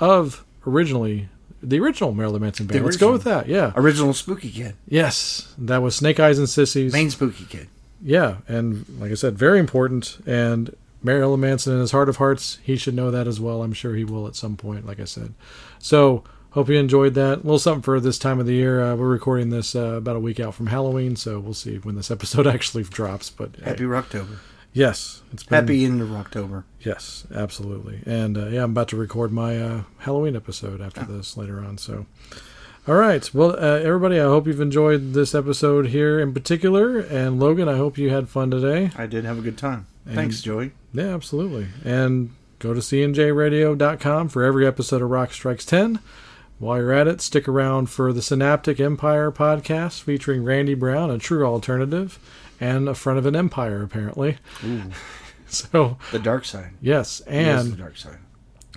of 0.00 0.44
originally 0.66 1.28
the 1.62 1.78
original 1.78 2.12
Marilyn 2.12 2.42
Manson 2.42 2.66
band. 2.66 2.84
Let's 2.84 2.96
go 2.96 3.12
with 3.12 3.22
that. 3.22 3.46
Yeah. 3.46 3.72
Original 3.76 4.14
Spooky 4.14 4.50
Kid. 4.50 4.74
Yes, 4.88 5.54
that 5.58 5.80
was 5.80 5.94
Snake 5.94 6.18
Eyes 6.18 6.40
and 6.40 6.48
Sissies. 6.48 6.92
Main 6.92 7.08
Spooky 7.08 7.44
Kid. 7.44 7.68
Yeah, 8.02 8.38
and 8.48 8.84
like 8.98 9.12
I 9.12 9.14
said, 9.14 9.38
very 9.38 9.60
important. 9.60 10.18
And 10.26 10.74
Marilyn 11.00 11.38
Manson 11.38 11.72
in 11.72 11.78
his 11.78 11.92
heart 11.92 12.08
of 12.08 12.16
hearts, 12.16 12.58
he 12.64 12.76
should 12.76 12.94
know 12.94 13.12
that 13.12 13.28
as 13.28 13.38
well. 13.38 13.62
I'm 13.62 13.74
sure 13.74 13.94
he 13.94 14.02
will 14.02 14.26
at 14.26 14.34
some 14.34 14.56
point, 14.56 14.88
like 14.88 14.98
I 14.98 15.04
said. 15.04 15.34
So, 15.78 16.24
hope 16.54 16.68
you 16.68 16.76
enjoyed 16.78 17.14
that. 17.14 17.34
A 17.34 17.42
little 17.42 17.58
something 17.58 17.82
for 17.82 18.00
this 18.00 18.18
time 18.18 18.40
of 18.40 18.46
the 18.46 18.54
year. 18.54 18.80
Uh, 18.82 18.94
we're 18.96 19.08
recording 19.08 19.50
this 19.50 19.74
uh, 19.76 19.94
about 19.96 20.16
a 20.16 20.20
week 20.20 20.40
out 20.40 20.54
from 20.54 20.68
Halloween, 20.68 21.16
so 21.16 21.38
we'll 21.38 21.54
see 21.54 21.76
when 21.78 21.94
this 21.96 22.10
episode 22.10 22.46
actually 22.46 22.84
drops. 22.84 23.30
But 23.30 23.56
hey, 23.56 23.70
Happy 23.70 23.84
Rocktober. 23.84 24.38
yes, 24.72 25.22
it's 25.32 25.42
been 25.42 25.60
Happy 25.60 25.84
end 25.84 26.00
of 26.00 26.08
Rocktober. 26.08 26.64
Yes, 26.80 27.26
absolutely. 27.34 28.00
And 28.06 28.38
uh, 28.38 28.46
yeah, 28.46 28.62
I'm 28.64 28.70
about 28.70 28.88
to 28.88 28.96
record 28.96 29.32
my 29.32 29.60
uh, 29.60 29.82
Halloween 29.98 30.36
episode 30.36 30.80
after 30.80 31.02
this 31.04 31.36
later 31.36 31.58
on. 31.60 31.76
So, 31.78 32.06
all 32.86 32.94
right. 32.96 33.32
Well, 33.34 33.52
uh, 33.52 33.78
everybody, 33.80 34.20
I 34.20 34.24
hope 34.24 34.46
you've 34.46 34.60
enjoyed 34.60 35.12
this 35.14 35.34
episode 35.34 35.88
here 35.88 36.20
in 36.20 36.32
particular. 36.34 36.98
And 37.00 37.40
Logan, 37.40 37.68
I 37.68 37.76
hope 37.76 37.98
you 37.98 38.10
had 38.10 38.28
fun 38.28 38.50
today. 38.50 38.90
I 38.96 39.06
did 39.06 39.24
have 39.24 39.38
a 39.38 39.42
good 39.42 39.58
time. 39.58 39.86
And- 40.06 40.14
Thanks, 40.14 40.42
Joey. 40.42 40.72
Yeah, 40.92 41.14
absolutely. 41.14 41.66
And 41.84 42.30
go 42.60 42.72
to 42.74 42.80
cnjradio.com 42.80 44.28
for 44.28 44.44
every 44.44 44.66
episode 44.66 45.02
of 45.02 45.10
Rock 45.10 45.32
Strikes 45.32 45.64
10. 45.64 45.98
While 46.58 46.78
you're 46.78 46.92
at 46.92 47.08
it, 47.08 47.20
stick 47.20 47.48
around 47.48 47.90
for 47.90 48.12
the 48.12 48.22
Synaptic 48.22 48.80
Empire 48.80 49.30
podcast 49.32 50.02
featuring 50.02 50.44
Randy 50.44 50.74
Brown, 50.74 51.10
a 51.10 51.18
true 51.18 51.44
alternative, 51.44 52.18
and 52.60 52.88
a 52.88 52.94
front 52.94 53.18
of 53.18 53.26
an 53.26 53.36
empire, 53.36 53.82
apparently. 53.82 54.38
So, 55.46 55.98
The 56.10 56.18
dark 56.18 56.44
side. 56.46 56.70
yes, 56.80 57.20
and 57.20 57.72
the 57.72 57.76
dark 57.76 57.96
side. 57.96 58.18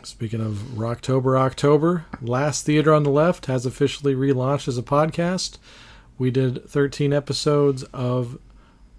Speaking 0.03 0.41
of 0.41 0.53
Rocktober, 0.75 1.35
October, 1.39 2.05
Last 2.21 2.65
Theater 2.65 2.93
on 2.93 3.01
the 3.03 3.09
Left 3.09 3.47
has 3.47 3.65
officially 3.65 4.13
relaunched 4.13 4.67
as 4.67 4.77
a 4.77 4.83
podcast. 4.83 5.57
We 6.19 6.29
did 6.29 6.69
13 6.69 7.13
episodes 7.13 7.81
of 7.93 8.37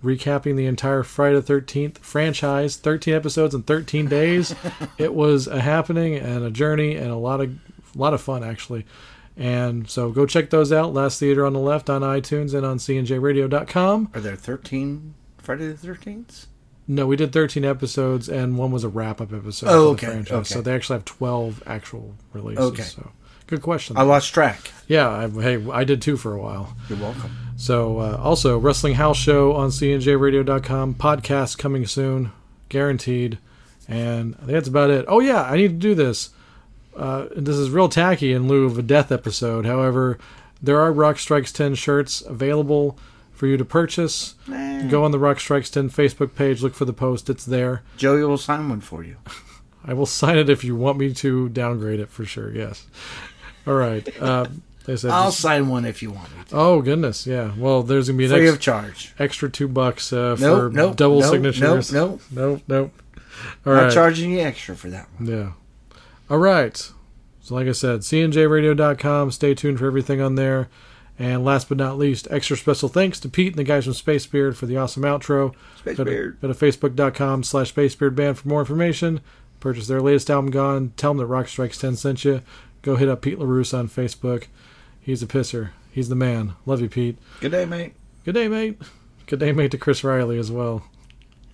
recapping 0.03 0.57
the 0.57 0.67
entire 0.67 1.03
Friday 1.05 1.41
the 1.41 1.53
13th 1.53 1.99
franchise, 1.99 2.77
13 2.77 3.15
episodes 3.15 3.55
in 3.55 3.63
13 3.63 4.07
days. 4.09 4.55
it 4.99 5.15
was 5.15 5.47
a 5.47 5.61
happening 5.61 6.17
and 6.17 6.43
a 6.45 6.51
journey 6.51 6.97
and 6.97 7.11
a 7.11 7.17
lot 7.17 7.41
of 7.41 7.55
a 7.99 8.01
lot 8.01 8.15
of 8.15 8.20
fun 8.20 8.45
actually. 8.45 8.87
And 9.37 9.89
so 9.89 10.11
go 10.11 10.27
check 10.27 10.51
those 10.51 10.73
out. 10.73 10.93
Last 10.93 11.20
Theater 11.20 11.47
on 11.47 11.53
the 11.53 11.61
Left 11.61 11.89
on 11.89 12.03
iTunes 12.03 12.55
and 12.55 12.66
on 12.66 12.79
cnjradio.com. 12.79 14.11
Are 14.15 14.20
there 14.20 14.35
13 14.35 15.15
Friday 15.39 15.69
the 15.69 15.87
13th? 15.87 16.47
No, 16.91 17.07
we 17.07 17.16
did 17.16 17.33
13 17.33 17.66
episodes, 17.66 18.31
and 18.31 18.57
one 18.57 18.73
was 18.73 18.83
a 18.83 18.89
wrap 18.89 19.20
up 19.20 19.33
episode. 19.33 19.69
Oh, 19.69 19.91
okay, 19.91 20.25
okay. 20.27 20.43
So 20.43 20.62
they 20.62 20.75
actually 20.75 20.95
have 20.95 21.05
12 21.05 21.62
actual 21.66 22.15
releases. 22.33 22.65
Okay. 22.65 22.83
So 22.83 23.11
good 23.47 23.61
question. 23.61 23.99
I 23.99 24.03
lost 24.03 24.33
track. 24.33 24.73
Yeah, 24.89 25.09
I, 25.09 25.29
hey, 25.29 25.70
I 25.70 25.85
did 25.85 26.01
too 26.01 26.16
for 26.16 26.33
a 26.33 26.41
while. 26.41 26.75
You're 26.89 26.99
welcome. 26.99 27.31
So 27.57 27.99
uh, 27.99 28.16
also 28.16 28.59
Wrestling 28.59 28.95
House 28.95 29.19
Show 29.19 29.53
on 29.53 29.69
cnjradio.com. 29.69 30.95
Podcast 30.95 31.59
coming 31.59 31.87
soon, 31.87 32.33
guaranteed. 32.70 33.39
And 33.87 34.35
I 34.37 34.39
think 34.39 34.53
that's 34.53 34.69
about 34.69 34.89
it. 34.89 35.05
Oh 35.09 35.20
yeah, 35.20 35.43
I 35.43 35.57
need 35.57 35.69
to 35.69 35.75
do 35.75 35.95
this. 35.95 36.31
Uh, 36.99 37.29
this 37.37 37.57
is 37.57 37.70
real 37.70 37.89
tacky 37.89 38.33
in 38.33 38.49
lieu 38.49 38.65
of 38.66 38.77
a 38.79 38.83
death 38.83 39.12
episode. 39.12 39.65
However, 39.66 40.19
there 40.62 40.81
are 40.81 40.93
Rock 40.93 41.19
Strikes 41.19 41.53
10 41.53 41.77
shirts 41.77 42.20
available 42.23 42.99
for 43.33 43.47
you 43.47 43.57
to 43.57 43.65
purchase. 43.65 44.35
Go 44.89 45.05
on 45.05 45.12
the 45.12 45.19
Rock 45.19 45.39
Strikes 45.39 45.70
10 45.70 45.91
Facebook 45.91 46.35
page, 46.35 46.61
look 46.62 46.75
for 46.75 46.85
the 46.85 46.93
post. 46.93 47.31
It's 47.31 47.45
there. 47.45 47.83
Joey 47.97 48.25
will 48.25 48.37
sign 48.39 48.69
one 48.69 48.81
for 48.81 49.05
you. 49.05 49.16
I 49.85 49.95
will 49.95 50.07
sign 50.07 50.37
it 50.37 50.51
if 50.51 50.65
you 50.65 50.75
want 50.75 50.99
me 50.99 51.15
to 51.15 51.49
downgrade 51.51 52.01
it 52.01 52.11
for 52.11 52.25
sure. 52.25 52.53
Yes. 52.53 52.87
All 53.66 53.75
right. 53.75 54.07
Uh, 54.20 54.47
they 54.85 54.97
said 54.97 55.12
I'll 55.12 55.27
just- 55.27 55.41
sign 55.41 55.69
one 55.69 55.85
if 55.85 56.03
you 56.03 56.11
want 56.11 56.37
me 56.37 56.43
to. 56.49 56.57
Oh 56.57 56.83
goodness, 56.83 57.27
yeah. 57.27 57.53
Well, 57.57 57.83
there's 57.85 58.09
gonna 58.09 58.19
be 58.19 58.25
an 58.25 58.31
Free 58.33 58.47
ex- 58.49 58.55
of 58.55 58.61
charge. 58.61 59.15
extra 59.19 59.49
two 59.51 59.69
bucks 59.69 60.12
uh, 60.12 60.37
Nope, 60.41 60.73
for 60.73 60.77
nope, 60.77 60.97
double 60.97 61.20
nope, 61.20 61.31
signatures. 61.31 61.93
nope, 61.93 62.20
nope, 62.33 62.62
nope. 62.66 62.93
All 63.65 63.75
Not 63.75 63.83
right. 63.85 63.93
charging 63.93 64.33
you 64.33 64.41
extra 64.41 64.75
for 64.75 64.89
that 64.91 65.07
one. 65.19 65.29
Yeah. 65.31 65.53
All 66.31 66.39
right. 66.39 66.77
So, 67.41 67.55
like 67.55 67.67
I 67.67 67.73
said, 67.73 68.01
cnjradio.com. 68.01 69.31
Stay 69.31 69.55
tuned 69.55 69.79
for 69.79 69.87
everything 69.87 70.21
on 70.21 70.35
there. 70.35 70.69
And 71.19 71.45
last 71.45 71.69
but 71.69 71.79
not 71.79 71.99
least, 71.99 72.29
extra 72.31 72.57
special 72.57 72.89
thanks 72.89 73.19
to 73.21 73.29
Pete 73.29 73.49
and 73.49 73.59
the 73.59 73.65
guys 73.65 73.85
from 73.85 73.95
Space 73.95 74.25
Beard 74.27 74.57
for 74.57 74.67
the 74.67 74.77
awesome 74.77 75.03
outro. 75.03 75.53
Space 75.79 75.97
go 75.97 76.05
to, 76.05 76.11
Beard. 76.11 76.39
Go 76.41 76.49
to 76.49 76.55
facebook.com 76.55 77.43
slash 77.43 77.75
spacebeardband 77.75 78.37
for 78.37 78.49
more 78.49 78.61
information. 78.61 79.21
Purchase 79.59 79.89
their 79.89 80.01
latest 80.01 80.31
album, 80.31 80.53
Gone. 80.53 80.93
Tell 80.97 81.11
them 81.11 81.19
that 81.19 81.27
Rock 81.27 81.49
Strikes 81.49 81.79
10 81.79 81.97
sent 81.97 82.25
you. 82.25 82.43
Go 82.83 82.95
hit 82.95 83.09
up 83.09 83.23
Pete 83.23 83.39
LaRusse 83.39 83.77
on 83.77 83.89
Facebook. 83.89 84.47
He's 85.01 85.23
a 85.23 85.27
pisser. 85.27 85.71
He's 85.91 86.09
the 86.09 86.15
man. 86.15 86.55
Love 86.65 86.81
you, 86.81 86.89
Pete. 86.89 87.19
Good 87.41 87.51
day, 87.51 87.65
mate. 87.65 87.95
Good 88.25 88.35
day, 88.35 88.47
mate. 88.47 88.81
Good 89.27 89.41
day, 89.41 89.53
mate, 89.53 89.73
to 89.73 89.79
Chris 89.79 90.05
Riley 90.05 90.39
as 90.39 90.53
well. 90.53 90.85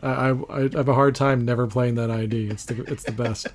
I, 0.04 0.30
I, 0.50 0.60
have 0.62 0.88
a 0.88 0.94
hard 0.94 1.14
time 1.14 1.44
never 1.44 1.66
playing 1.66 1.94
that 1.94 2.10
ID. 2.10 2.48
It's 2.50 2.64
the 2.66 2.82
it's 2.84 3.04
the 3.04 3.12
best. 3.12 3.48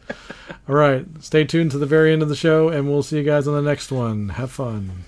All 0.68 0.76
right, 0.76 1.06
stay 1.20 1.44
tuned 1.44 1.72
to 1.72 1.78
the 1.78 1.86
very 1.86 2.12
end 2.12 2.22
of 2.22 2.30
the 2.30 2.36
show, 2.36 2.70
and 2.70 2.90
we'll 2.90 3.04
see 3.04 3.18
you 3.18 3.24
guys 3.24 3.48
on 3.48 3.54
the 3.54 3.62
next 3.62 3.92
one. 3.92 4.30
Have 4.30 4.52
fun. 4.52 5.04